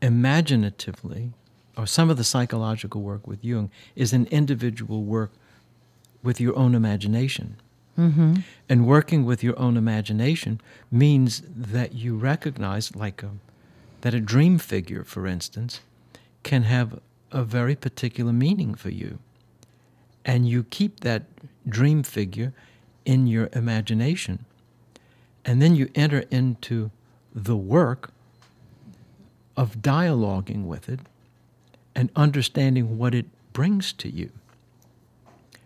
imaginatively, 0.00 1.32
or 1.76 1.86
some 1.86 2.10
of 2.10 2.16
the 2.16 2.24
psychological 2.24 3.00
work 3.00 3.26
with 3.26 3.44
Jung 3.44 3.70
is 3.96 4.12
an 4.12 4.26
individual 4.26 5.02
work 5.04 5.32
with 6.22 6.40
your 6.40 6.56
own 6.56 6.74
imagination. 6.74 7.56
Mm-hmm. 7.98 8.36
And 8.68 8.86
working 8.86 9.24
with 9.24 9.42
your 9.42 9.58
own 9.58 9.76
imagination 9.76 10.60
means 10.90 11.42
that 11.54 11.94
you 11.94 12.16
recognize, 12.16 12.94
like 12.94 13.22
a, 13.22 13.30
that 14.00 14.14
a 14.14 14.20
dream 14.20 14.58
figure, 14.58 15.04
for 15.04 15.26
instance, 15.26 15.80
can 16.42 16.62
have 16.64 17.00
a 17.30 17.44
very 17.44 17.76
particular 17.76 18.32
meaning 18.32 18.74
for 18.74 18.90
you. 18.90 19.18
And 20.24 20.48
you 20.48 20.64
keep 20.64 21.00
that 21.00 21.24
dream 21.68 22.02
figure 22.02 22.52
in 23.04 23.26
your 23.26 23.48
imagination. 23.52 24.44
And 25.44 25.60
then 25.60 25.74
you 25.74 25.90
enter 25.94 26.24
into 26.30 26.90
the 27.34 27.56
work 27.56 28.10
of 29.56 29.76
dialoguing 29.76 30.64
with 30.64 30.88
it 30.88 31.00
and 31.94 32.10
understanding 32.16 32.98
what 32.98 33.14
it 33.14 33.26
brings 33.52 33.92
to 33.94 34.08
you 34.08 34.30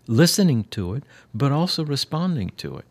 listening 0.06 0.64
to 0.64 0.94
it, 0.94 1.02
but 1.34 1.52
also 1.52 1.84
responding 1.84 2.50
to 2.56 2.76
it. 2.76 2.84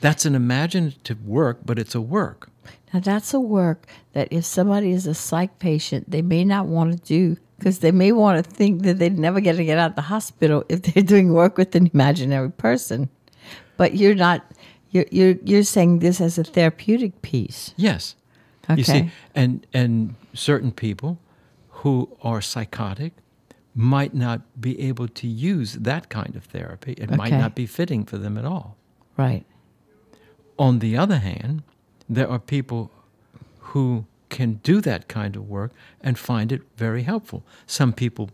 That's 0.00 0.24
an 0.24 0.34
imaginative 0.34 1.26
work, 1.26 1.60
but 1.64 1.78
it's 1.78 1.94
a 1.94 2.00
work. 2.00 2.50
Now 2.92 3.00
that's 3.00 3.32
a 3.32 3.40
work 3.40 3.86
that 4.12 4.28
if 4.30 4.44
somebody 4.44 4.90
is 4.90 5.06
a 5.06 5.14
psych 5.14 5.58
patient, 5.58 6.10
they 6.10 6.22
may 6.22 6.44
not 6.44 6.66
want 6.66 6.92
to 6.92 6.98
do 6.98 7.36
because 7.58 7.78
they 7.78 7.92
may 7.92 8.12
want 8.12 8.44
to 8.44 8.50
think 8.50 8.82
that 8.82 8.98
they'd 8.98 9.18
never 9.18 9.40
get 9.40 9.56
to 9.56 9.64
get 9.64 9.78
out 9.78 9.90
of 9.90 9.96
the 9.96 10.02
hospital 10.02 10.64
if 10.68 10.82
they're 10.94 11.02
doing 11.02 11.32
work 11.32 11.56
with 11.56 11.74
an 11.74 11.90
imaginary 11.92 12.50
person. 12.50 13.08
But 13.76 13.94
you're 13.96 14.14
not. 14.14 14.44
You're 14.90 15.06
you're 15.10 15.36
you're 15.42 15.62
saying 15.62 16.00
this 16.00 16.20
as 16.20 16.36
a 16.36 16.44
therapeutic 16.44 17.22
piece. 17.22 17.72
Yes. 17.76 18.14
Okay. 18.64 18.78
You 18.78 18.84
see, 18.84 19.10
and 19.34 19.66
and 19.72 20.14
certain 20.34 20.70
people 20.70 21.18
who 21.82 22.16
are 22.22 22.40
psychotic 22.40 23.12
might 23.74 24.14
not 24.14 24.40
be 24.60 24.78
able 24.80 25.08
to 25.08 25.26
use 25.26 25.74
that 25.74 26.08
kind 26.08 26.36
of 26.36 26.44
therapy. 26.44 26.92
It 26.92 27.10
might 27.10 27.32
not 27.32 27.54
be 27.54 27.66
fitting 27.66 28.04
for 28.04 28.18
them 28.18 28.36
at 28.38 28.44
all. 28.44 28.76
Right. 29.16 29.44
On 30.58 30.78
the 30.78 30.96
other 30.96 31.18
hand, 31.18 31.62
there 32.08 32.28
are 32.28 32.38
people 32.38 32.90
who 33.72 34.04
can 34.28 34.60
do 34.62 34.80
that 34.80 35.08
kind 35.08 35.34
of 35.36 35.48
work 35.48 35.72
and 36.00 36.18
find 36.18 36.52
it 36.52 36.62
very 36.76 37.02
helpful. 37.02 37.42
Some 37.66 37.92
people 37.92 38.30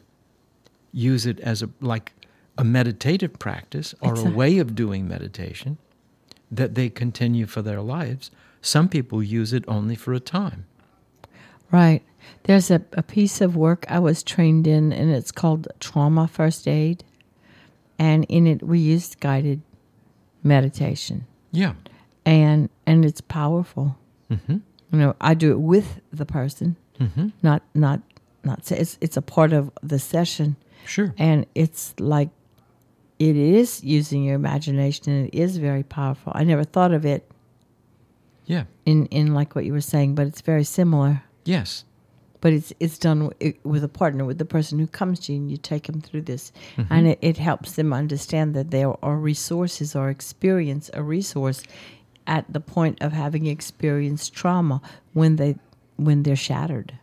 use 0.93 1.25
it 1.27 1.41
as 1.41 1.63
a 1.63 1.71
like 1.81 2.13
a 2.57 2.65
meditative 2.65 3.39
practice 3.39 3.95
or 4.01 4.15
a 4.15 4.19
a- 4.29 4.31
way 4.31 4.59
of 4.59 4.75
doing 4.75 5.07
meditation 5.09 5.79
that 6.51 6.75
they 6.75 6.89
continue 6.91 7.47
for 7.47 7.63
their 7.63 7.81
lives. 7.81 8.31
Some 8.61 8.89
people 8.89 9.23
use 9.23 9.53
it 9.53 9.65
only 9.69 9.95
for 9.97 10.13
a 10.13 10.21
time. 10.21 10.67
Right. 11.71 12.03
There's 12.45 12.71
a, 12.71 12.83
a 12.93 13.03
piece 13.03 13.41
of 13.41 13.57
work 13.57 13.85
I 13.89 13.99
was 13.99 14.23
trained 14.23 14.67
in, 14.67 14.93
and 14.93 15.11
it's 15.11 15.33
called 15.33 15.69
trauma 15.81 16.27
first 16.29 16.67
aid. 16.69 17.05
And 17.99 18.25
in 18.29 18.47
it, 18.47 18.63
we 18.63 18.79
used 18.79 19.21
guided 19.21 19.61
meditation. 20.43 21.27
Yeah. 21.53 21.75
and 22.27 22.69
and 22.87 23.05
it's 23.05 23.21
powerful. 23.23 23.97
Mm-hmm. 24.31 24.59
You 24.93 24.99
know, 24.99 25.17
I 25.21 25.35
do 25.35 25.53
it 25.53 25.61
with 25.61 26.01
the 26.13 26.27
person, 26.27 26.77
Mm-hmm. 27.01 27.29
not 27.43 27.63
not 27.75 28.01
not. 28.45 28.71
It's 28.71 28.99
it's 29.01 29.17
a 29.17 29.23
part 29.23 29.53
of 29.53 29.71
the 29.83 29.99
session, 29.99 30.57
Sure. 30.87 31.15
and 31.19 31.47
it's 31.55 31.95
like 31.99 32.29
it 33.19 33.37
is 33.37 33.83
using 33.83 34.23
your 34.25 34.35
imagination, 34.37 35.13
and 35.13 35.27
it 35.29 35.35
is 35.35 35.57
very 35.59 35.83
powerful. 35.83 36.33
I 36.35 36.45
never 36.45 36.65
thought 36.65 36.93
of 36.93 37.05
it 37.07 37.29
Yeah. 38.47 38.65
in 38.85 39.07
in 39.07 39.35
like 39.35 39.55
what 39.55 39.65
you 39.65 39.73
were 39.73 39.81
saying, 39.81 40.15
but 40.15 40.27
it's 40.27 40.41
very 40.43 40.65
similar. 40.65 41.23
Yes. 41.49 41.85
But 42.41 42.53
it's 42.53 42.73
it's 42.79 42.99
done 42.99 43.33
with 43.65 43.83
a 43.83 43.89
partner, 43.89 44.25
with 44.25 44.39
the 44.39 44.45
person 44.45 44.79
who 44.79 44.87
comes 44.87 45.19
to 45.21 45.33
you, 45.33 45.39
and 45.39 45.51
you 45.51 45.57
take 45.57 45.87
them 45.87 46.01
through 46.01 46.23
this, 46.23 46.53
mm-hmm. 46.77 46.93
and 46.93 47.09
it, 47.09 47.19
it 47.21 47.37
helps 47.37 47.73
them 47.73 47.93
understand 47.93 48.55
that 48.55 48.71
there 48.71 48.93
are 49.05 49.17
resources 49.17 49.97
or 49.97 50.09
experience 50.09 50.89
a 50.95 51.03
resource 51.03 51.65
at 52.29 52.45
the 52.53 52.61
point 52.61 53.03
of 53.03 53.13
having 53.13 53.47
experienced 53.47 54.35
trauma 54.35 54.81
when 55.15 55.35
they 55.35 55.57
when 55.97 56.23
they're 56.23 56.37
shattered, 56.37 56.97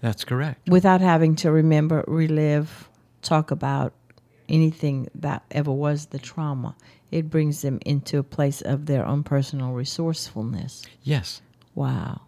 That's 0.00 0.24
correct. 0.24 0.68
without 0.68 1.00
having 1.00 1.36
to 1.36 1.52
remember, 1.52 2.04
relive, 2.08 2.88
talk 3.22 3.52
about 3.52 3.92
anything 4.48 5.08
that 5.14 5.44
ever 5.52 5.70
was 5.70 6.06
the 6.06 6.18
trauma. 6.18 6.74
It 7.12 7.30
brings 7.30 7.62
them 7.62 7.78
into 7.86 8.18
a 8.18 8.24
place 8.24 8.62
of 8.62 8.86
their 8.86 9.06
own 9.06 9.22
personal 9.22 9.72
resourcefulness. 9.72 10.84
Yes. 11.04 11.40
Wow. 11.76 12.22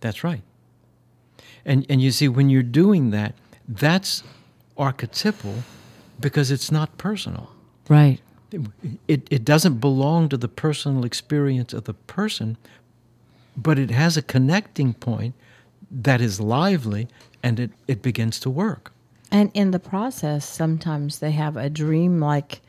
That's 0.00 0.22
right. 0.22 0.42
And 1.66 1.84
and 1.90 2.00
you 2.00 2.10
see 2.12 2.28
when 2.28 2.48
you're 2.48 2.62
doing 2.62 3.10
that, 3.10 3.34
that's 3.68 4.22
archetypal 4.78 5.56
because 6.20 6.50
it's 6.50 6.70
not 6.70 6.96
personal. 6.96 7.50
Right. 7.88 8.20
It 9.08 9.26
it 9.30 9.44
doesn't 9.44 9.78
belong 9.80 10.30
to 10.30 10.38
the 10.38 10.48
personal 10.48 11.04
experience 11.04 11.74
of 11.74 11.84
the 11.84 11.94
person, 11.94 12.56
but 13.56 13.78
it 13.78 13.90
has 13.90 14.16
a 14.16 14.22
connecting 14.22 14.94
point 14.94 15.34
that 15.90 16.20
is 16.20 16.40
lively 16.40 17.08
and 17.42 17.60
it, 17.60 17.70
it 17.86 18.02
begins 18.02 18.40
to 18.40 18.50
work. 18.50 18.92
And 19.30 19.50
in 19.54 19.72
the 19.72 19.78
process, 19.78 20.48
sometimes 20.48 21.18
they 21.18 21.32
have 21.32 21.56
a 21.56 21.68
dream 21.68 22.20
like 22.20 22.60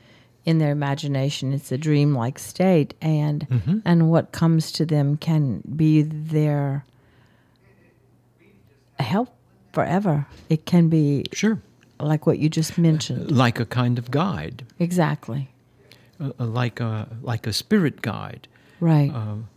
in 0.44 0.58
their 0.58 0.72
imagination. 0.72 1.54
It's 1.54 1.72
a 1.72 1.78
dream 1.78 2.16
like 2.16 2.40
state, 2.40 2.96
and 3.02 3.48
mm-hmm. 3.48 3.80
and 3.86 4.10
what 4.10 4.32
comes 4.32 4.72
to 4.74 4.86
them 4.86 5.18
can 5.18 5.62
be 5.76 6.02
their 6.02 6.86
help 9.00 9.30
forever. 9.74 10.26
It 10.50 10.66
can 10.66 10.90
be 10.90 11.26
Sure. 11.34 11.60
like 12.00 12.26
what 12.28 12.40
you 12.40 12.50
just 12.50 12.78
mentioned. 12.78 13.32
Like 13.32 13.60
a 13.60 13.66
kind 13.66 13.98
of 14.00 14.10
guide, 14.12 14.66
Exactly. 14.80 15.50
uh, 16.20 16.32
uh, 16.40 16.46
like 16.46 16.80
a 16.80 17.08
like 17.22 17.48
a 17.48 17.54
spirit 17.54 18.02
guide. 18.02 18.48
Right. 18.80 19.12
um, 19.14 19.50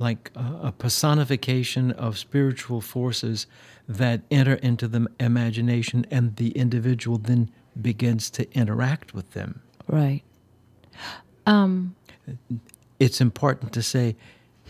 like 0.00 0.32
a, 0.34 0.68
a 0.68 0.72
personification 0.72 1.92
of 1.92 2.18
spiritual 2.18 2.80
forces 2.80 3.46
that 3.88 4.22
enter 4.30 4.54
into 4.54 4.88
the 4.88 5.06
imagination, 5.20 6.04
and 6.10 6.34
the 6.36 6.50
individual 6.50 7.16
then 7.18 7.48
begins 7.80 8.30
to 8.30 8.42
interact 8.58 9.14
with 9.14 9.30
them. 9.32 9.60
Right. 9.86 10.22
Um, 11.46 11.94
It's 12.98 13.20
important 13.20 13.72
to 13.74 13.82
say 13.82 14.16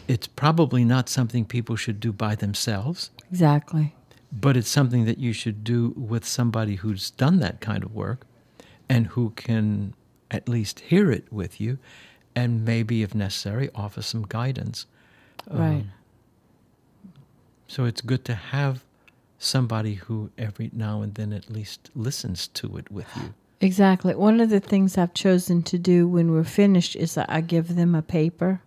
it's 0.08 0.26
probably 0.26 0.84
not 0.84 1.08
something 1.08 1.44
people 1.46 1.76
should 1.76 2.00
do 2.00 2.12
by 2.12 2.34
themselves, 2.34 3.10
exactly. 3.30 3.94
But 4.40 4.56
it's 4.56 4.68
something 4.68 5.04
that 5.04 5.18
you 5.18 5.32
should 5.32 5.62
do 5.64 5.94
with 5.96 6.24
somebody 6.24 6.76
who's 6.76 7.10
done 7.10 7.38
that 7.40 7.60
kind 7.60 7.84
of 7.84 7.94
work 7.94 8.26
and 8.88 9.08
who 9.08 9.30
can 9.30 9.94
at 10.30 10.48
least 10.48 10.80
hear 10.80 11.10
it 11.10 11.32
with 11.32 11.60
you 11.60 11.78
and 12.36 12.64
maybe, 12.64 13.02
if 13.02 13.14
necessary, 13.14 13.70
offer 13.74 14.02
some 14.02 14.26
guidance. 14.28 14.86
Um, 15.48 15.58
right. 15.58 15.84
So 17.68 17.84
it's 17.84 18.00
good 18.00 18.24
to 18.26 18.34
have 18.34 18.84
somebody 19.38 19.94
who 19.94 20.30
every 20.38 20.70
now 20.72 21.02
and 21.02 21.14
then 21.14 21.32
at 21.32 21.50
least 21.50 21.90
listens 21.94 22.48
to 22.48 22.76
it 22.76 22.90
with 22.90 23.06
you. 23.16 23.34
Exactly. 23.60 24.14
One 24.14 24.40
of 24.40 24.50
the 24.50 24.60
things 24.60 24.98
I've 24.98 25.14
chosen 25.14 25.62
to 25.64 25.78
do 25.78 26.08
when 26.08 26.32
we're 26.32 26.44
finished 26.44 26.96
is 26.96 27.14
that 27.14 27.30
I 27.30 27.40
give 27.40 27.76
them 27.76 27.94
a 27.94 28.02
paper 28.02 28.60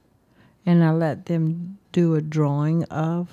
and 0.65 0.83
I 0.83 0.91
let 0.91 1.25
them 1.25 1.77
do 1.91 2.15
a 2.15 2.21
drawing 2.21 2.83
of 2.85 3.29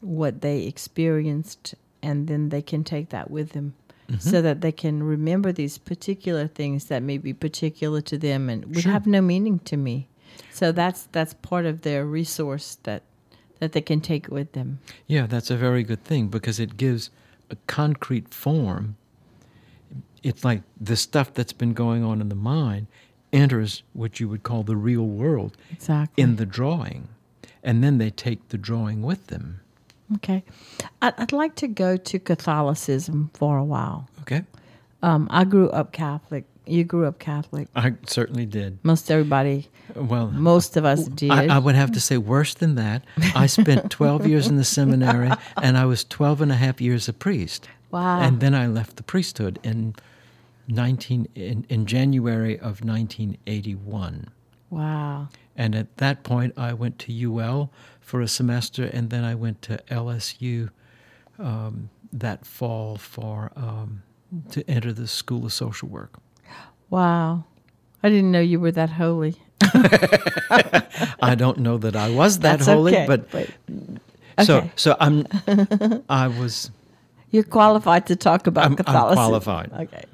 what 0.00 0.40
they 0.40 0.62
experienced 0.64 1.74
and 2.02 2.28
then 2.28 2.50
they 2.50 2.62
can 2.62 2.84
take 2.84 3.08
that 3.10 3.30
with 3.30 3.50
them 3.50 3.74
mm-hmm. 4.08 4.18
so 4.20 4.40
that 4.42 4.60
they 4.60 4.72
can 4.72 5.02
remember 5.02 5.52
these 5.52 5.78
particular 5.78 6.46
things 6.46 6.86
that 6.86 7.02
may 7.02 7.18
be 7.18 7.32
particular 7.32 8.00
to 8.02 8.16
them 8.18 8.48
and 8.48 8.64
would 8.66 8.82
Sure. 8.82 8.92
have 8.92 9.06
no 9.06 9.20
meaning 9.20 9.58
to 9.60 9.76
me. 9.76 10.08
So 10.52 10.72
that's 10.72 11.08
that's 11.12 11.34
part 11.34 11.66
of 11.66 11.82
their 11.82 12.04
resource 12.04 12.78
that 12.84 13.02
that 13.58 13.72
they 13.72 13.80
can 13.80 14.00
take 14.00 14.28
with 14.28 14.52
them. 14.52 14.78
Yeah, 15.06 15.26
that's 15.26 15.50
a 15.50 15.56
very 15.56 15.82
good 15.82 16.04
thing 16.04 16.28
because 16.28 16.60
it 16.60 16.76
gives 16.76 17.10
a 17.50 17.56
concrete 17.66 18.32
form. 18.32 18.96
It's 20.22 20.44
like 20.44 20.62
the 20.80 20.96
stuff 20.96 21.32
that's 21.34 21.52
been 21.52 21.74
going 21.74 22.04
on 22.04 22.20
in 22.20 22.28
the 22.28 22.34
mind 22.34 22.86
enters 23.32 23.82
what 23.92 24.20
you 24.20 24.28
would 24.28 24.42
call 24.42 24.62
the 24.62 24.76
real 24.76 25.06
world 25.06 25.56
Exactly. 25.72 26.22
in 26.22 26.36
the 26.36 26.46
drawing. 26.46 27.08
And 27.62 27.82
then 27.82 27.98
they 27.98 28.10
take 28.10 28.48
the 28.48 28.58
drawing 28.58 29.02
with 29.02 29.26
them. 29.26 29.60
Okay. 30.16 30.42
I'd, 31.02 31.14
I'd 31.18 31.32
like 31.32 31.54
to 31.56 31.68
go 31.68 31.96
to 31.96 32.18
Catholicism 32.18 33.30
for 33.34 33.56
a 33.58 33.64
while. 33.64 34.08
Okay? 34.22 34.42
Um, 35.02 35.28
I 35.30 35.44
grew 35.44 35.70
up 35.70 35.92
Catholic. 35.92 36.44
You 36.66 36.84
grew 36.84 37.06
up 37.06 37.18
Catholic. 37.18 37.68
I 37.74 37.94
certainly 38.06 38.44
did. 38.44 38.78
Most 38.82 39.10
everybody, 39.10 39.68
Well, 39.94 40.30
most 40.30 40.76
of 40.76 40.84
us 40.84 41.08
did. 41.08 41.30
I, 41.30 41.56
I 41.56 41.58
would 41.58 41.74
have 41.76 41.92
to 41.92 42.00
say 42.00 42.18
worse 42.18 42.52
than 42.54 42.74
that. 42.74 43.04
I 43.34 43.46
spent 43.46 43.90
12 43.90 44.26
years 44.26 44.48
in 44.48 44.56
the 44.56 44.64
seminary 44.64 45.30
and 45.62 45.78
I 45.78 45.86
was 45.86 46.04
12 46.04 46.42
and 46.42 46.52
a 46.52 46.56
half 46.56 46.78
years 46.80 47.08
a 47.08 47.14
priest. 47.14 47.68
wow. 47.90 48.20
And 48.20 48.40
then 48.40 48.54
I 48.54 48.66
left 48.66 48.96
the 48.96 49.02
priesthood 49.02 49.58
in 49.62 49.94
19 50.68 51.28
in, 51.34 51.64
in 51.70 51.86
January 51.86 52.56
of 52.58 52.84
1981. 52.84 54.28
wow. 54.70 55.28
And 55.56 55.74
at 55.74 55.96
that 55.96 56.22
point, 56.22 56.52
I 56.56 56.72
went 56.72 57.00
to 57.00 57.24
UL 57.24 57.72
for 58.08 58.22
a 58.22 58.28
semester, 58.28 58.84
and 58.84 59.10
then 59.10 59.22
I 59.22 59.34
went 59.34 59.60
to 59.62 59.78
LSU 59.90 60.70
um, 61.38 61.90
that 62.10 62.46
fall 62.46 62.96
for 62.96 63.52
um, 63.54 64.02
to 64.50 64.68
enter 64.68 64.94
the 64.94 65.06
School 65.06 65.44
of 65.44 65.52
Social 65.52 65.88
Work. 65.88 66.14
Wow. 66.88 67.44
I 68.02 68.08
didn't 68.08 68.32
know 68.32 68.40
you 68.40 68.60
were 68.60 68.72
that 68.72 68.88
holy. 68.88 69.36
I 71.20 71.34
don't 71.36 71.58
know 71.58 71.76
that 71.76 71.96
I 71.96 72.08
was 72.08 72.38
that 72.38 72.60
That's 72.60 72.66
holy, 72.66 72.94
okay, 72.94 73.06
but, 73.06 73.30
but 73.30 73.50
so 74.46 74.58
okay. 74.58 74.70
so 74.76 74.96
I'm 75.00 75.26
I 76.08 76.28
was 76.28 76.70
you're 77.30 77.42
qualified 77.42 78.06
to 78.06 78.16
talk 78.16 78.46
about 78.46 78.64
I'm, 78.64 78.72
I'm 78.72 78.76
Catholicism. 78.76 79.16
qualified. 79.16 79.72
Okay. 79.72 80.04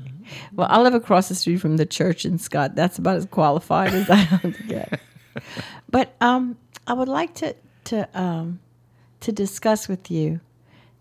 Well, 0.55 0.67
I 0.69 0.81
live 0.81 0.95
across 0.95 1.29
the 1.29 1.35
street 1.35 1.59
from 1.59 1.77
the 1.77 1.87
church 1.87 2.25
in 2.25 2.39
Scott. 2.39 2.75
That's 2.75 2.99
about 2.99 3.17
as 3.17 3.27
qualified 3.27 3.95
as 3.95 4.11
I 4.11 4.25
get. 4.67 4.99
But 5.91 6.17
um, 6.21 6.57
I 6.87 6.95
would 6.95 7.09
like 7.09 7.35
to 7.35 7.55
to 7.85 8.09
um, 8.19 8.61
to 9.21 9.33
discuss 9.33 9.89
with 9.89 10.11
you 10.11 10.41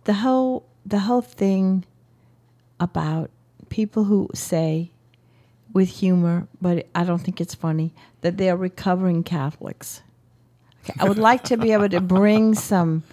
the 0.03 0.13
whole 0.13 0.65
the 0.85 0.99
whole 0.99 1.21
thing 1.21 1.85
about 2.79 3.29
people 3.69 4.05
who 4.05 4.29
say 4.33 4.91
with 5.73 5.89
humor, 5.89 6.47
but 6.61 6.87
I 6.93 7.03
don't 7.03 7.19
think 7.19 7.41
it's 7.41 7.55
funny 7.55 7.93
that 8.21 8.37
they 8.37 8.49
are 8.49 8.55
recovering 8.55 9.23
Catholics. 9.23 10.01
Okay, 10.83 10.93
I 10.99 11.07
would 11.07 11.17
like 11.17 11.43
to 11.45 11.57
be 11.57 11.71
able 11.71 11.89
to 11.89 12.01
bring 12.01 12.53
some 12.53 13.03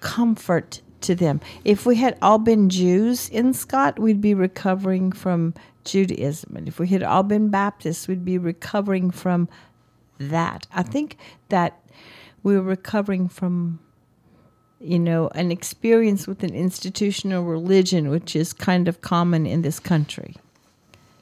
comfort 0.00 0.80
to 1.02 1.14
them. 1.14 1.40
If 1.64 1.84
we 1.84 1.96
had 1.96 2.16
all 2.22 2.38
been 2.38 2.70
Jews 2.70 3.28
in 3.28 3.52
Scott, 3.52 3.98
we'd 3.98 4.20
be 4.20 4.34
recovering 4.34 5.12
from 5.12 5.54
Judaism. 5.84 6.56
And 6.56 6.68
if 6.68 6.78
we 6.78 6.88
had 6.88 7.02
all 7.02 7.22
been 7.22 7.48
Baptists, 7.48 8.08
we'd 8.08 8.24
be 8.24 8.38
recovering 8.38 9.10
from 9.10 9.48
that. 10.18 10.66
I 10.72 10.82
think 10.82 11.18
that 11.48 11.78
we're 12.46 12.62
recovering 12.62 13.28
from, 13.28 13.80
you 14.78 15.00
know, 15.00 15.26
an 15.34 15.50
experience 15.50 16.28
with 16.28 16.44
an 16.44 16.54
institutional 16.54 17.42
religion, 17.42 18.08
which 18.08 18.36
is 18.36 18.52
kind 18.52 18.86
of 18.86 19.00
common 19.00 19.46
in 19.46 19.62
this 19.62 19.80
country. 19.80 20.36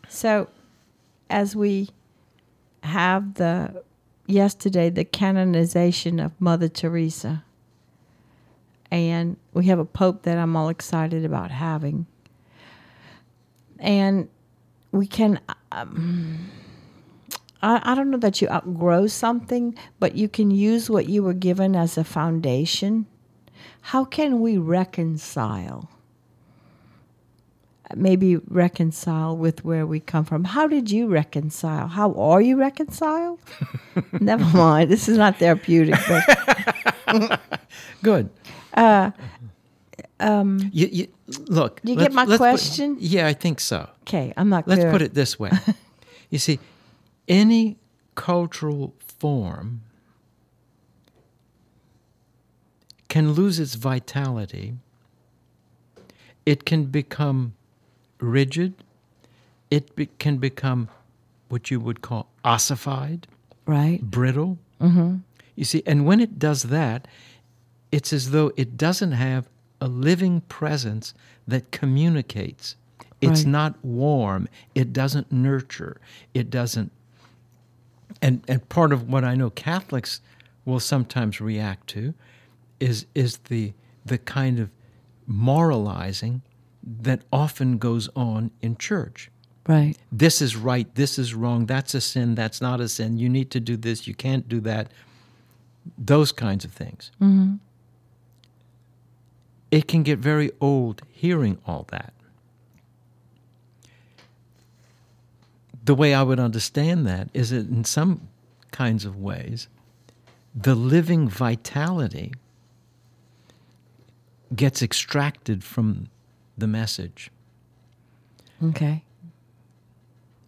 So, 0.06 0.48
as 1.30 1.56
we 1.56 1.88
have 2.82 3.34
the 3.36 3.82
yesterday 4.26 4.90
the 4.90 5.06
canonization 5.06 6.20
of 6.20 6.38
Mother 6.38 6.68
Teresa, 6.68 7.42
and 8.90 9.38
we 9.54 9.64
have 9.64 9.78
a 9.78 9.86
pope 9.86 10.24
that 10.24 10.36
I'm 10.36 10.54
all 10.54 10.68
excited 10.68 11.24
about 11.24 11.50
having, 11.50 12.04
and 13.78 14.28
we 14.92 15.06
can. 15.06 15.40
Um, 15.72 16.50
I, 17.64 17.80
I 17.82 17.94
don't 17.94 18.10
know 18.10 18.18
that 18.18 18.40
you 18.42 18.48
outgrow 18.48 19.06
something, 19.06 19.74
but 19.98 20.14
you 20.14 20.28
can 20.28 20.50
use 20.50 20.90
what 20.90 21.08
you 21.08 21.22
were 21.22 21.32
given 21.48 21.74
as 21.74 21.96
a 21.96 22.04
foundation. 22.04 23.06
How 23.92 24.04
can 24.04 24.40
we 24.40 24.58
reconcile? 24.58 25.88
Maybe 27.94 28.36
reconcile 28.36 29.36
with 29.36 29.64
where 29.64 29.86
we 29.86 30.00
come 30.00 30.24
from. 30.24 30.44
How 30.44 30.66
did 30.66 30.90
you 30.90 31.06
reconcile? 31.06 31.86
How 31.88 32.12
are 32.14 32.40
you 32.40 32.56
reconciled? 32.58 33.38
Never 34.20 34.44
mind. 34.56 34.90
This 34.90 35.08
is 35.08 35.16
not 35.18 35.38
therapeutic, 35.38 35.94
but 36.08 37.40
Good. 38.02 38.30
uh, 38.72 39.10
um, 40.18 40.70
You, 40.72 40.88
you, 40.90 41.08
look. 41.46 41.80
You 41.84 41.94
get 41.96 42.12
my 42.12 42.24
let's 42.24 42.38
put- 42.38 42.50
question? 42.50 42.96
yeah, 43.00 43.26
I 43.26 43.32
think 43.34 43.60
so. 43.60 43.88
okay. 44.02 44.32
I'm 44.36 44.48
not. 44.48 44.66
Let's 44.66 44.80
clear. 44.80 44.90
put 44.92 45.02
it 45.02 45.14
this 45.14 45.38
way. 45.38 45.50
you 46.30 46.38
see, 46.38 46.58
any 47.28 47.76
cultural 48.14 48.94
form 48.98 49.82
can 53.08 53.32
lose 53.32 53.58
its 53.60 53.74
vitality. 53.74 54.74
It 56.46 56.64
can 56.64 56.86
become 56.86 57.54
rigid. 58.20 58.74
It 59.70 59.94
be- 59.96 60.06
can 60.18 60.38
become 60.38 60.88
what 61.48 61.70
you 61.70 61.80
would 61.80 62.00
call 62.02 62.28
ossified, 62.44 63.26
right. 63.66 64.00
brittle. 64.02 64.58
Mm-hmm. 64.80 65.16
You 65.56 65.64
see, 65.64 65.82
and 65.86 66.04
when 66.06 66.20
it 66.20 66.38
does 66.38 66.64
that, 66.64 67.06
it's 67.92 68.12
as 68.12 68.30
though 68.32 68.52
it 68.56 68.76
doesn't 68.76 69.12
have 69.12 69.48
a 69.80 69.86
living 69.88 70.40
presence 70.42 71.14
that 71.46 71.70
communicates. 71.70 72.76
It's 73.20 73.40
Right. 73.44 73.46
not 73.52 73.84
warm. 73.84 74.48
It 74.74 74.92
doesn't 74.92 75.30
nurture. 75.32 76.00
It 76.34 76.50
doesn't. 76.50 76.90
And 78.22 78.42
and 78.48 78.66
part 78.68 78.92
of 78.92 79.08
what 79.08 79.24
I 79.24 79.34
know 79.34 79.50
Catholics 79.50 80.20
will 80.64 80.80
sometimes 80.80 81.40
react 81.40 81.86
to 81.88 82.14
is 82.80 83.06
is 83.14 83.38
the 83.48 83.72
the 84.04 84.18
kind 84.18 84.58
of 84.58 84.70
moralizing 85.26 86.42
that 86.82 87.22
often 87.32 87.78
goes 87.78 88.08
on 88.14 88.50
in 88.60 88.76
church 88.76 89.30
Right. 89.66 89.96
this 90.12 90.42
is 90.42 90.56
right, 90.56 90.94
this 90.94 91.18
is 91.18 91.34
wrong, 91.34 91.64
that's 91.64 91.94
a 91.94 92.00
sin, 92.02 92.34
that's 92.34 92.60
not 92.60 92.82
a 92.82 92.88
sin, 92.88 93.16
you 93.16 93.30
need 93.30 93.50
to 93.52 93.60
do 93.60 93.78
this, 93.78 94.06
you 94.06 94.14
can't 94.14 94.46
do 94.46 94.60
that. 94.60 94.90
Those 95.96 96.32
kinds 96.32 96.66
of 96.66 96.72
things. 96.72 97.10
Mm-hmm. 97.20 97.54
It 99.70 99.88
can 99.88 100.02
get 100.02 100.18
very 100.18 100.50
old 100.60 101.02
hearing 101.10 101.58
all 101.66 101.86
that. 101.90 102.12
The 105.84 105.94
way 105.94 106.14
I 106.14 106.22
would 106.22 106.40
understand 106.40 107.06
that 107.06 107.28
is 107.34 107.50
that 107.50 107.68
in 107.68 107.84
some 107.84 108.28
kinds 108.70 109.04
of 109.04 109.16
ways, 109.20 109.68
the 110.54 110.74
living 110.74 111.28
vitality 111.28 112.32
gets 114.54 114.82
extracted 114.82 115.62
from 115.64 116.08
the 116.56 116.66
message. 116.66 117.30
Okay. 118.62 119.04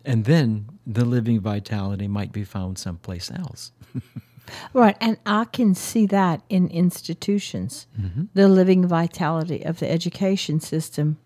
And 0.04 0.24
then 0.24 0.66
the 0.86 1.04
living 1.04 1.40
vitality 1.40 2.06
might 2.06 2.32
be 2.32 2.44
found 2.44 2.78
someplace 2.78 3.30
else. 3.30 3.72
Right, 4.72 4.96
and 5.00 5.16
I 5.26 5.44
can 5.46 5.74
see 5.74 6.06
that 6.06 6.40
in 6.48 6.68
institutions, 6.68 7.88
Mm-hmm. 8.00 8.26
the 8.32 8.46
living 8.46 8.86
vitality 8.86 9.64
of 9.64 9.80
the 9.80 9.90
education 9.90 10.60
system, 10.60 11.18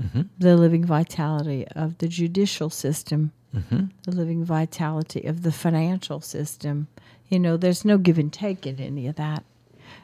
Mm-hmm. 0.00 0.22
the 0.38 0.56
living 0.56 0.84
vitality 0.84 1.66
of 1.76 1.98
the 1.98 2.08
judicial 2.08 2.70
system, 2.70 3.32
the 3.52 4.10
living 4.10 4.44
vitality 4.44 5.22
of 5.24 5.42
the 5.42 5.52
financial 5.52 6.20
system. 6.20 6.88
You 7.28 7.38
know, 7.38 7.56
there's 7.56 7.84
no 7.84 7.98
give 7.98 8.18
and 8.18 8.32
take 8.32 8.66
in 8.66 8.80
any 8.80 9.06
of 9.06 9.16
that. 9.16 9.44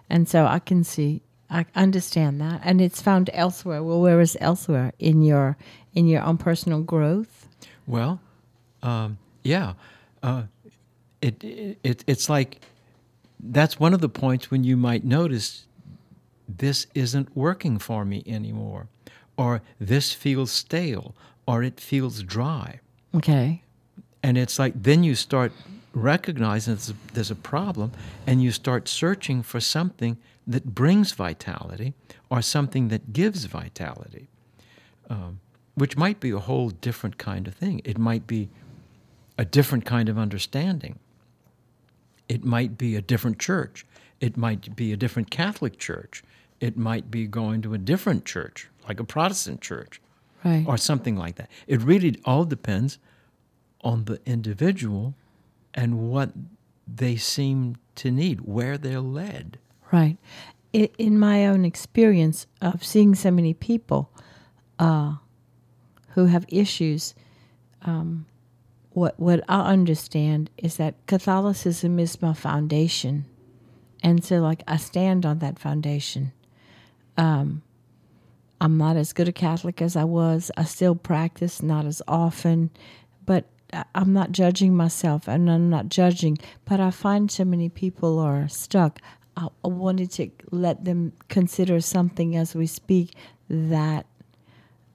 And 0.08 0.28
so 0.28 0.46
I 0.46 0.58
can 0.58 0.84
see, 0.84 1.22
I 1.50 1.66
understand 1.74 2.40
that. 2.40 2.60
And 2.62 2.80
it's 2.80 3.00
found 3.02 3.30
elsewhere. 3.32 3.82
Well, 3.82 4.00
where 4.00 4.20
is 4.20 4.36
elsewhere 4.40 4.92
in 4.98 5.22
your 5.22 5.56
in 5.94 6.06
your 6.06 6.22
own 6.22 6.36
personal 6.38 6.82
growth? 6.82 7.48
Well, 7.86 8.20
um, 8.82 9.18
yeah, 9.42 9.72
uh, 10.22 10.44
it, 11.20 11.42
it 11.42 12.04
it's 12.06 12.28
like 12.28 12.60
that's 13.40 13.80
one 13.80 13.94
of 13.94 14.00
the 14.00 14.08
points 14.08 14.50
when 14.50 14.64
you 14.64 14.76
might 14.76 15.04
notice 15.04 15.66
this 16.48 16.86
isn't 16.94 17.36
working 17.36 17.78
for 17.78 18.04
me 18.04 18.22
anymore, 18.26 18.88
or 19.38 19.62
this 19.80 20.12
feels 20.12 20.50
stale, 20.50 21.14
or 21.46 21.62
it 21.62 21.80
feels 21.80 22.22
dry. 22.22 22.80
Okay. 23.14 23.62
And 24.22 24.36
it's 24.36 24.58
like 24.58 24.74
then 24.82 25.04
you 25.04 25.14
start 25.14 25.52
recognizing 25.94 26.74
there's 26.74 26.90
a, 26.90 26.94
there's 27.14 27.30
a 27.30 27.36
problem, 27.36 27.92
and 28.26 28.42
you 28.42 28.50
start 28.50 28.88
searching 28.88 29.42
for 29.42 29.60
something 29.60 30.18
that 30.46 30.74
brings 30.74 31.12
vitality 31.12 31.94
or 32.28 32.42
something 32.42 32.88
that 32.88 33.12
gives 33.12 33.44
vitality, 33.44 34.28
um, 35.08 35.40
which 35.76 35.96
might 35.96 36.20
be 36.20 36.30
a 36.30 36.38
whole 36.38 36.70
different 36.70 37.16
kind 37.16 37.46
of 37.46 37.54
thing. 37.54 37.80
It 37.84 37.96
might 37.96 38.26
be 38.26 38.48
a 39.38 39.44
different 39.44 39.84
kind 39.84 40.08
of 40.08 40.18
understanding. 40.18 40.98
It 42.28 42.44
might 42.44 42.76
be 42.76 42.96
a 42.96 43.00
different 43.00 43.38
church. 43.38 43.86
It 44.20 44.36
might 44.36 44.74
be 44.74 44.92
a 44.92 44.96
different 44.96 45.30
Catholic 45.30 45.78
church. 45.78 46.24
It 46.60 46.76
might 46.76 47.10
be 47.10 47.26
going 47.26 47.62
to 47.62 47.74
a 47.74 47.78
different 47.78 48.24
church, 48.24 48.68
like 48.88 48.98
a 49.00 49.04
Protestant 49.04 49.60
church, 49.60 50.00
Right. 50.44 50.64
or 50.66 50.76
something 50.76 51.16
like 51.16 51.36
that. 51.36 51.50
It 51.66 51.82
really 51.82 52.16
all 52.24 52.44
depends 52.44 52.98
on 53.82 54.04
the 54.04 54.20
individual 54.26 55.14
and 55.74 56.10
what 56.10 56.30
they 56.86 57.16
seem 57.16 57.76
to 57.96 58.10
need, 58.10 58.40
where 58.42 58.78
they're 58.78 59.00
led. 59.00 59.58
Right. 59.92 60.16
In 60.72 61.18
my 61.18 61.46
own 61.46 61.64
experience 61.64 62.46
of 62.60 62.84
seeing 62.84 63.14
so 63.14 63.30
many 63.30 63.54
people 63.54 64.10
uh, 64.78 65.14
who 66.10 66.26
have 66.26 66.44
issues, 66.48 67.14
um, 67.82 68.26
what 68.90 69.18
what 69.18 69.42
I 69.48 69.60
understand 69.72 70.50
is 70.58 70.76
that 70.76 70.94
Catholicism 71.06 71.98
is 71.98 72.20
my 72.20 72.32
foundation, 72.34 73.24
and 74.02 74.24
so 74.24 74.40
like 74.40 74.62
I 74.68 74.76
stand 74.76 75.24
on 75.24 75.38
that 75.38 75.58
foundation. 75.58 76.32
Um, 77.18 77.62
I'm 78.60 78.78
not 78.78 78.96
as 78.96 79.12
good 79.12 79.28
a 79.28 79.32
Catholic 79.32 79.82
as 79.82 79.96
I 79.96 80.04
was. 80.04 80.50
I 80.56 80.64
still 80.64 80.94
practice, 80.94 81.62
not 81.62 81.84
as 81.84 82.00
often, 82.08 82.70
but 83.26 83.44
I'm 83.94 84.12
not 84.12 84.32
judging 84.32 84.74
myself, 84.74 85.28
and 85.28 85.50
I'm 85.50 85.68
not 85.68 85.88
judging. 85.88 86.38
But 86.64 86.80
I 86.80 86.90
find 86.90 87.30
so 87.30 87.44
many 87.44 87.68
people 87.68 88.18
are 88.18 88.48
stuck. 88.48 89.00
I, 89.36 89.48
I 89.64 89.68
wanted 89.68 90.10
to 90.12 90.30
let 90.50 90.84
them 90.84 91.12
consider 91.28 91.80
something 91.80 92.36
as 92.36 92.54
we 92.54 92.66
speak 92.66 93.14
that 93.50 94.06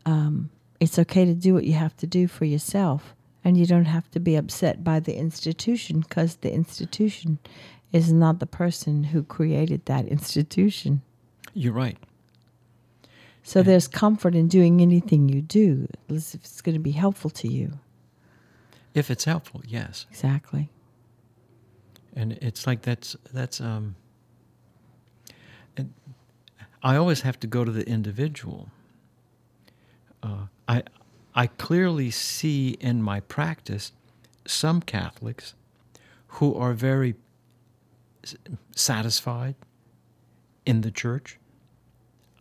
um, 0.05 0.49
it's 0.79 0.99
okay 0.99 1.25
to 1.25 1.33
do 1.33 1.53
what 1.53 1.63
you 1.63 1.73
have 1.73 1.95
to 1.97 2.07
do 2.07 2.27
for 2.27 2.45
yourself, 2.45 3.15
and 3.43 3.57
you 3.57 3.65
don't 3.65 3.85
have 3.85 4.09
to 4.11 4.19
be 4.19 4.35
upset 4.35 4.83
by 4.83 4.99
the 4.99 5.15
institution 5.15 6.01
because 6.01 6.37
the 6.37 6.53
institution 6.53 7.39
is 7.93 8.11
not 8.11 8.39
the 8.39 8.45
person 8.45 9.05
who 9.05 9.23
created 9.23 9.85
that 9.85 10.05
institution. 10.07 11.01
You're 11.53 11.73
right. 11.73 11.97
So 13.43 13.61
there's 13.61 13.87
comfort 13.87 14.35
in 14.35 14.47
doing 14.47 14.81
anything 14.81 15.27
you 15.29 15.41
do 15.41 15.87
if 16.09 16.33
it's 16.33 16.61
going 16.61 16.75
to 16.75 16.79
be 16.79 16.91
helpful 16.91 17.29
to 17.31 17.47
you. 17.47 17.79
If 18.93 19.11
it's 19.11 19.25
helpful, 19.25 19.61
yes. 19.67 20.05
Exactly. 20.09 20.69
and 22.15 22.33
it's 22.33 22.65
like 22.67 22.81
that's 22.83 23.15
that's 23.33 23.59
um 23.59 23.95
and 25.75 25.93
i 26.83 26.95
always 26.95 27.21
have 27.21 27.39
to 27.39 27.47
go 27.47 27.65
to 27.65 27.71
the 27.71 27.87
individual 27.87 28.69
uh, 30.21 30.45
i 30.67 30.83
i 31.33 31.47
clearly 31.47 32.11
see 32.11 32.69
in 32.79 33.01
my 33.01 33.19
practice 33.19 33.91
some 34.45 34.79
catholics 34.81 35.55
who 36.37 36.53
are 36.55 36.73
very 36.73 37.15
satisfied 38.75 39.55
in 40.65 40.81
the 40.81 40.91
church 40.91 41.39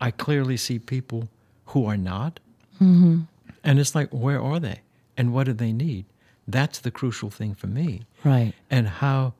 i 0.07 0.11
clearly 0.11 0.57
see 0.57 0.78
people 0.78 1.28
who 1.72 1.86
are 1.86 1.96
not 1.96 2.40
Mm-hmm. 2.80 3.20
and 3.62 3.78
it's 3.80 3.94
like 3.94 4.11
where 4.11 4.40
are 4.42 4.59
they 4.59 4.80
and 5.16 5.32
what 5.32 5.44
do 5.46 5.53
they 5.53 5.72
need 5.72 6.05
that's 6.48 6.78
the 6.80 6.90
crucial 6.90 7.30
thing 7.30 7.55
for 7.55 7.68
me 7.68 7.90
Right. 8.24 8.53
and 8.70 8.84
how 9.03 9.34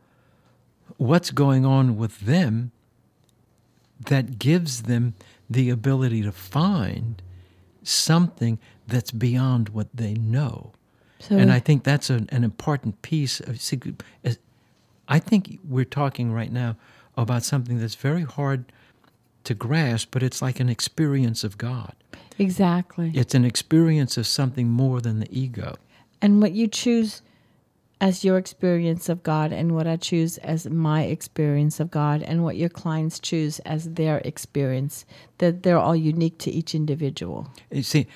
what's 0.97 1.31
going 1.33 1.65
on 1.67 1.97
with 1.97 2.21
them 2.21 2.71
that 4.07 4.39
gives 4.39 4.83
them 4.83 5.15
the 5.51 5.71
ability 5.71 6.23
to 6.23 6.33
find 6.33 7.21
something 7.83 8.59
that's 8.87 9.11
beyond 9.11 9.69
what 9.71 9.89
they 9.95 10.15
know. 10.15 10.73
So 11.19 11.37
and 11.37 11.53
I 11.53 11.61
think 11.61 11.85
that's 11.85 12.11
an, 12.11 12.29
an 12.33 12.43
important 12.45 13.01
piece 13.03 13.41
of 13.41 13.61
see, 13.61 13.79
as- 14.25 14.39
I 15.09 15.19
think 15.19 15.59
we're 15.69 15.85
talking 15.85 16.33
right 16.33 16.53
now 16.53 16.77
about 17.17 17.43
something 17.45 17.79
that's 17.79 17.95
very 17.97 18.23
hard 18.25 18.65
to 19.45 19.55
grasp, 19.55 20.09
but 20.11 20.23
it's 20.23 20.43
like 20.43 20.61
an 20.61 20.69
experience 20.69 21.45
of 21.45 21.59
God. 21.59 21.95
exactly. 22.39 23.13
It's 23.15 23.35
an 23.35 23.45
experience 23.45 24.17
of 24.17 24.27
something 24.27 24.69
more 24.69 25.01
than 25.01 25.21
the 25.21 25.29
ego. 25.31 25.77
And 26.21 26.41
what 26.41 26.53
you 26.53 26.69
choose 26.69 27.23
as 28.01 28.25
your 28.25 28.37
experience 28.37 29.09
of 29.09 29.23
God, 29.23 29.53
and 29.53 29.77
what 29.77 29.87
I 29.87 29.97
choose 29.97 30.37
as 30.39 30.69
my 30.69 31.03
experience 31.03 31.79
of 31.79 31.89
God, 31.89 32.21
and 32.21 32.43
what 32.43 32.57
your 32.57 32.69
clients 32.69 33.21
choose 33.21 33.61
as 33.61 33.95
their 33.95 34.19
experience, 34.25 35.05
that 35.39 35.63
they're 35.63 35.79
all 35.79 35.95
unique 35.95 36.37
to 36.39 36.51
each 36.51 36.75
individual. 36.75 37.49
You 37.71 37.85
see, 37.85 38.09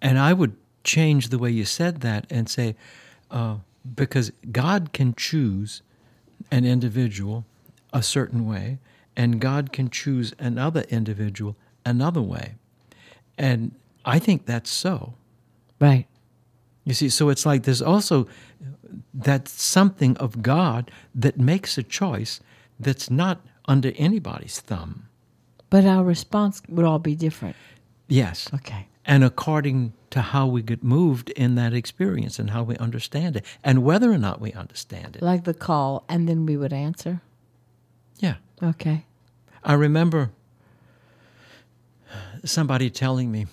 and 0.00 0.18
I 0.18 0.32
would 0.32 0.56
change 0.82 1.28
the 1.28 1.38
way 1.38 1.50
you 1.52 1.64
said 1.64 2.00
that 2.00 2.26
and 2.28 2.48
say, 2.48 2.74
uh, 3.30 3.58
because 3.94 4.32
God 4.50 4.92
can 4.92 5.14
choose 5.14 5.82
an 6.50 6.64
individual 6.64 7.44
a 7.92 8.02
certain 8.02 8.46
way, 8.48 8.78
and 9.16 9.40
God 9.40 9.72
can 9.72 9.90
choose 9.90 10.34
another 10.38 10.82
individual 10.88 11.56
another 11.84 12.22
way. 12.22 12.54
And 13.36 13.74
I 14.04 14.18
think 14.18 14.46
that's 14.46 14.70
so. 14.70 15.14
Right. 15.80 16.06
You 16.84 16.94
see, 16.94 17.08
so 17.08 17.28
it's 17.28 17.44
like 17.46 17.62
there's 17.64 17.82
also 17.82 18.26
that 19.14 19.48
something 19.48 20.16
of 20.18 20.42
God 20.42 20.90
that 21.14 21.38
makes 21.38 21.78
a 21.78 21.82
choice 21.82 22.40
that's 22.78 23.10
not 23.10 23.40
under 23.66 23.92
anybody's 23.96 24.60
thumb. 24.60 25.08
But 25.70 25.84
our 25.84 26.04
response 26.04 26.62
would 26.68 26.84
all 26.84 26.98
be 26.98 27.14
different. 27.14 27.56
Yes. 28.08 28.48
Okay. 28.54 28.86
and 29.04 29.24
according 29.24 29.92
to 30.10 30.20
how 30.20 30.46
we 30.46 30.62
get 30.62 30.84
moved 30.84 31.30
in 31.30 31.54
that 31.56 31.72
experience 31.72 32.38
and 32.38 32.50
how 32.50 32.62
we 32.62 32.76
understand 32.76 33.36
it 33.36 33.44
and 33.64 33.82
whether 33.82 34.12
or 34.12 34.18
not 34.18 34.40
we 34.40 34.52
understand 34.52 35.16
it. 35.16 35.22
Like 35.22 35.44
the 35.44 35.54
call, 35.54 36.04
and 36.08 36.28
then 36.28 36.44
we 36.46 36.56
would 36.56 36.72
answer. 36.72 37.22
Yeah. 38.18 38.34
Okay. 38.62 39.04
I 39.64 39.72
remember 39.74 40.30
somebody 42.44 42.90
telling 42.90 43.32
me 43.32 43.46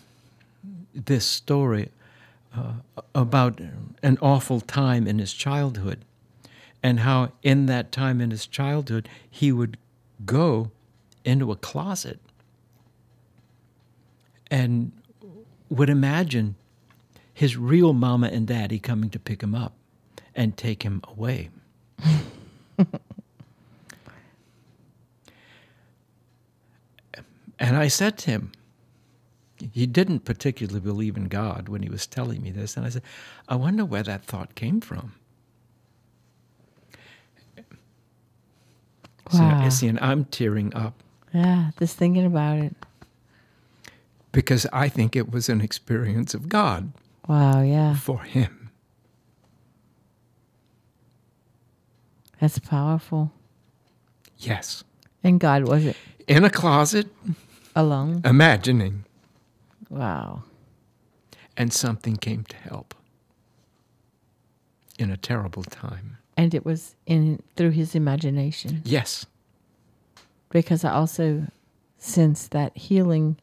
this 0.94 1.26
story 1.26 1.90
uh, 2.56 2.74
about 3.16 3.60
an 4.04 4.18
awful 4.22 4.62
time 4.62 5.08
in 5.08 5.20
his 5.20 5.34
childhood 5.34 6.06
and 6.84 7.02
how 7.02 7.32
in 7.44 7.66
that 7.66 7.92
time 7.92 8.22
in 8.22 8.32
his 8.32 8.46
childhood 8.46 9.10
he 9.30 9.52
would 9.52 9.78
go 10.26 10.72
into 11.26 11.52
a 11.52 11.56
closet 11.56 12.20
and 14.52 14.92
would 15.70 15.90
imagine 15.90 16.56
his 17.34 17.58
real 17.58 17.94
mama 17.94 18.28
and 18.28 18.48
daddy 18.48 18.80
coming 18.80 19.10
to 19.10 19.20
pick 19.20 19.42
him 19.42 19.56
up 19.56 19.74
and 20.36 20.58
take 20.58 20.84
him 20.84 21.02
away. 21.08 21.50
and 27.60 27.76
I 27.78 27.88
said 27.88 28.18
to 28.20 28.32
him, 28.32 28.52
he 29.74 29.86
didn't 29.86 30.22
particularly 30.22 30.80
believe 30.80 31.18
in 31.18 31.26
God 31.28 31.68
when 31.68 31.84
he 31.84 31.90
was 31.90 32.08
telling 32.08 32.42
me 32.42 32.50
this. 32.52 32.78
And 32.78 32.86
I 32.86 32.90
said, 32.90 33.02
I 33.50 33.56
wonder 33.56 33.84
where 33.84 34.04
that 34.04 34.24
thought 34.24 34.56
came 34.56 34.80
from. 34.80 35.14
Wow. 39.34 39.70
See, 39.70 39.78
see, 39.78 39.88
and 39.88 40.00
I'm 40.00 40.26
tearing 40.26 40.74
up 40.74 41.04
Yeah, 41.34 41.70
just 41.78 41.98
thinking 41.98 42.26
about 42.26 42.58
it. 42.60 42.76
because 44.32 44.66
I 44.74 44.90
think 44.90 45.16
it 45.16 45.30
was 45.32 45.50
an 45.50 45.62
experience 45.62 46.34
of 46.34 46.50
God 46.50 46.92
Wow, 47.28 47.62
yeah. 47.62 47.96
for 47.96 48.22
him. 48.24 48.72
That's 52.42 52.58
powerful. 52.58 53.32
Yes. 54.38 54.84
And 55.24 55.40
God 55.40 55.68
was 55.68 55.86
it 55.86 55.98
In 56.28 56.44
a 56.44 56.50
closet, 56.50 57.08
alone? 57.80 58.22
imagining, 58.26 59.06
Wow. 59.90 60.44
and 61.58 61.72
something 61.74 62.18
came 62.18 62.44
to 62.46 62.58
help. 62.58 62.94
in 64.98 65.10
a 65.12 65.16
terrible 65.18 65.64
time. 65.64 66.18
And 66.36 66.54
it 66.54 66.66
was 66.66 66.94
in 67.06 67.42
through 67.56 67.70
his 67.72 67.96
imagination. 67.96 68.82
Yes. 68.84 69.26
Because 70.50 70.84
I 70.84 70.92
also 70.92 71.48
sense 71.98 72.50
that 72.50 72.76
healing 72.78 73.38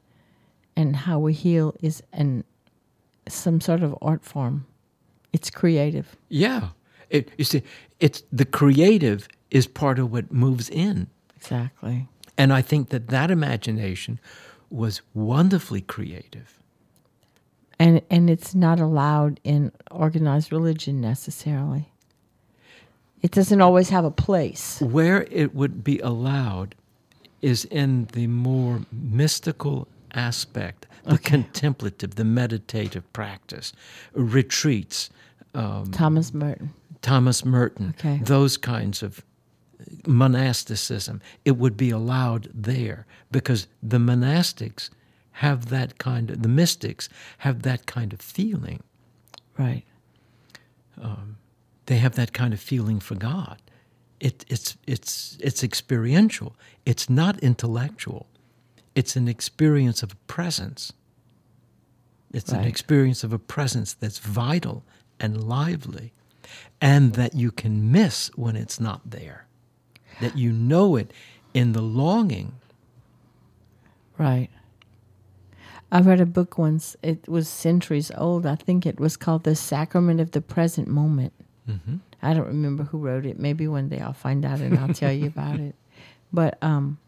and 0.76 0.94
how 0.96 1.18
we 1.18 1.32
heal 1.32 1.74
is 1.80 2.02
an 2.12 2.44
some 3.26 3.60
sort 3.62 3.82
of 3.82 3.96
art 4.02 4.22
form. 4.22 4.66
It's 5.32 5.48
creative. 5.50 6.14
Yeah. 6.28 6.68
It, 7.08 7.30
you 7.38 7.44
see, 7.44 7.62
it's 8.00 8.22
the 8.30 8.44
creative 8.44 9.26
is 9.50 9.66
part 9.66 9.98
of 9.98 10.12
what 10.12 10.30
moves 10.30 10.68
in. 10.68 11.06
Exactly. 11.36 12.06
And 12.38 12.52
I 12.52 12.62
think 12.62 12.90
that 12.90 13.08
that 13.08 13.30
imagination 13.30 14.20
was 14.70 15.00
wonderfully 15.14 15.80
creative. 15.80 16.58
And 17.78 18.00
and 18.10 18.30
it's 18.30 18.54
not 18.54 18.80
allowed 18.80 19.38
in 19.44 19.72
organized 19.90 20.50
religion 20.50 21.00
necessarily. 21.00 21.92
It 23.22 23.32
doesn't 23.32 23.60
always 23.60 23.90
have 23.90 24.04
a 24.04 24.10
place. 24.10 24.80
Where 24.80 25.26
it 25.30 25.54
would 25.54 25.82
be 25.82 25.98
allowed 26.00 26.74
is 27.42 27.64
in 27.66 28.08
the 28.12 28.26
more 28.26 28.80
mystical 28.92 29.88
aspect, 30.14 30.86
the 31.04 31.14
okay. 31.14 31.30
contemplative, 31.30 32.14
the 32.14 32.24
meditative 32.24 33.10
practice, 33.12 33.72
retreats. 34.14 35.10
Um, 35.54 35.90
Thomas 35.90 36.32
Merton. 36.32 36.72
Thomas 37.02 37.44
Merton. 37.44 37.94
Okay. 37.98 38.20
Those 38.22 38.56
kinds 38.56 39.02
of 39.02 39.22
monasticism. 40.06 41.20
It 41.44 41.56
would 41.56 41.76
be 41.76 41.90
allowed 41.90 42.48
there 42.54 43.06
because 43.30 43.66
the 43.82 43.98
monastics 43.98 44.90
have 45.32 45.68
that 45.68 45.98
kind 45.98 46.30
of, 46.30 46.42
the 46.42 46.48
mystics 46.48 47.08
have 47.38 47.62
that 47.62 47.86
kind 47.86 48.12
of 48.12 48.20
feeling. 48.20 48.82
Right. 49.58 49.84
Um, 51.00 51.36
they 51.86 51.98
have 51.98 52.14
that 52.16 52.32
kind 52.32 52.52
of 52.52 52.60
feeling 52.60 53.00
for 53.00 53.14
God. 53.14 53.60
It, 54.18 54.44
it's, 54.48 54.76
it's, 54.86 55.36
it's 55.40 55.62
experiential, 55.62 56.56
it's 56.84 57.10
not 57.10 57.38
intellectual. 57.40 58.26
It's 58.94 59.14
an 59.14 59.28
experience 59.28 60.02
of 60.02 60.16
presence. 60.26 60.92
It's 62.32 62.50
right. 62.50 62.62
an 62.62 62.66
experience 62.66 63.22
of 63.22 63.32
a 63.32 63.38
presence 63.38 63.92
that's 63.92 64.18
vital 64.18 64.84
and 65.20 65.44
lively 65.44 66.12
and 66.80 67.14
that 67.14 67.34
you 67.34 67.50
can 67.50 67.90
miss 67.92 68.30
when 68.36 68.56
it's 68.56 68.80
not 68.80 69.10
there. 69.10 69.45
That 70.20 70.36
you 70.36 70.52
know 70.52 70.96
it 70.96 71.12
in 71.54 71.72
the 71.72 71.82
longing. 71.82 72.54
Right. 74.18 74.48
I 75.92 76.00
read 76.00 76.20
a 76.20 76.26
book 76.26 76.58
once, 76.58 76.96
it 77.02 77.28
was 77.28 77.48
centuries 77.48 78.10
old. 78.16 78.44
I 78.44 78.56
think 78.56 78.86
it 78.86 78.98
was 78.98 79.16
called 79.16 79.44
The 79.44 79.54
Sacrament 79.54 80.20
of 80.20 80.32
the 80.32 80.40
Present 80.40 80.88
Moment. 80.88 81.32
Mm-hmm. 81.68 81.96
I 82.22 82.34
don't 82.34 82.46
remember 82.46 82.84
who 82.84 82.98
wrote 82.98 83.24
it. 83.24 83.38
Maybe 83.38 83.68
one 83.68 83.88
day 83.88 84.00
I'll 84.00 84.12
find 84.12 84.44
out 84.44 84.60
and 84.60 84.78
I'll 84.78 84.94
tell 84.94 85.12
you 85.12 85.26
about 85.26 85.60
it. 85.60 85.74
But 86.32 86.58
um, 86.60 86.98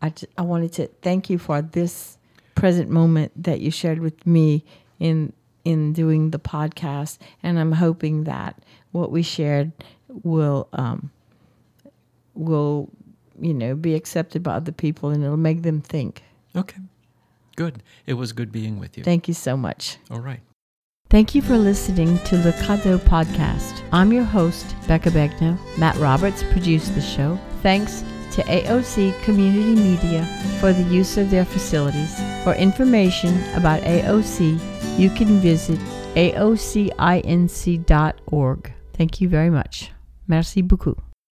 I, 0.00 0.10
just, 0.10 0.32
I 0.38 0.42
wanted 0.42 0.72
to 0.74 0.86
thank 1.02 1.28
you 1.28 1.38
for 1.38 1.60
this 1.60 2.16
present 2.54 2.88
moment 2.88 3.32
that 3.42 3.60
you 3.60 3.70
shared 3.70 3.98
with 3.98 4.26
me 4.26 4.64
in 5.00 5.32
in 5.64 5.92
doing 5.92 6.30
the 6.30 6.38
podcast, 6.38 7.18
and 7.42 7.58
I'm 7.58 7.72
hoping 7.72 8.24
that 8.24 8.62
what 8.92 9.10
we 9.10 9.22
shared 9.22 9.72
will 10.08 10.68
um, 10.72 11.10
will 12.34 12.90
you 13.40 13.54
know 13.54 13.74
be 13.74 13.94
accepted 13.94 14.42
by 14.42 14.54
other 14.54 14.72
people, 14.72 15.10
and 15.10 15.22
it'll 15.24 15.36
make 15.36 15.62
them 15.62 15.80
think. 15.80 16.22
Okay, 16.54 16.78
good. 17.56 17.82
It 18.06 18.14
was 18.14 18.32
good 18.32 18.52
being 18.52 18.78
with 18.78 18.96
you. 18.96 19.04
Thank 19.04 19.28
you 19.28 19.34
so 19.34 19.56
much. 19.56 19.98
All 20.10 20.20
right. 20.20 20.40
Thank 21.10 21.34
you 21.34 21.42
for 21.42 21.58
listening 21.58 22.18
to 22.26 22.36
Le 22.36 22.52
Cadeau 22.52 22.98
podcast. 22.98 23.82
I'm 23.90 24.12
your 24.12 24.22
host, 24.22 24.76
Becca 24.86 25.10
Begnaud. 25.10 25.58
Matt 25.76 25.96
Roberts 25.96 26.44
produced 26.52 26.94
the 26.94 27.00
show. 27.00 27.36
Thanks 27.62 28.04
to 28.32 28.42
AOC 28.42 29.20
Community 29.24 29.74
Media 29.74 30.24
for 30.60 30.72
the 30.72 30.84
use 30.84 31.16
of 31.18 31.28
their 31.30 31.44
facilities. 31.44 32.16
For 32.44 32.54
information 32.54 33.42
about 33.54 33.82
AOC, 33.82 34.60
you 35.00 35.10
can 35.10 35.40
visit 35.40 35.80
aocinc.org. 36.14 37.12
Thank 38.92 39.20
you 39.20 39.28
very 39.28 39.50
much. 39.50 39.90
Merci 40.28 40.62
beaucoup. 40.62 41.09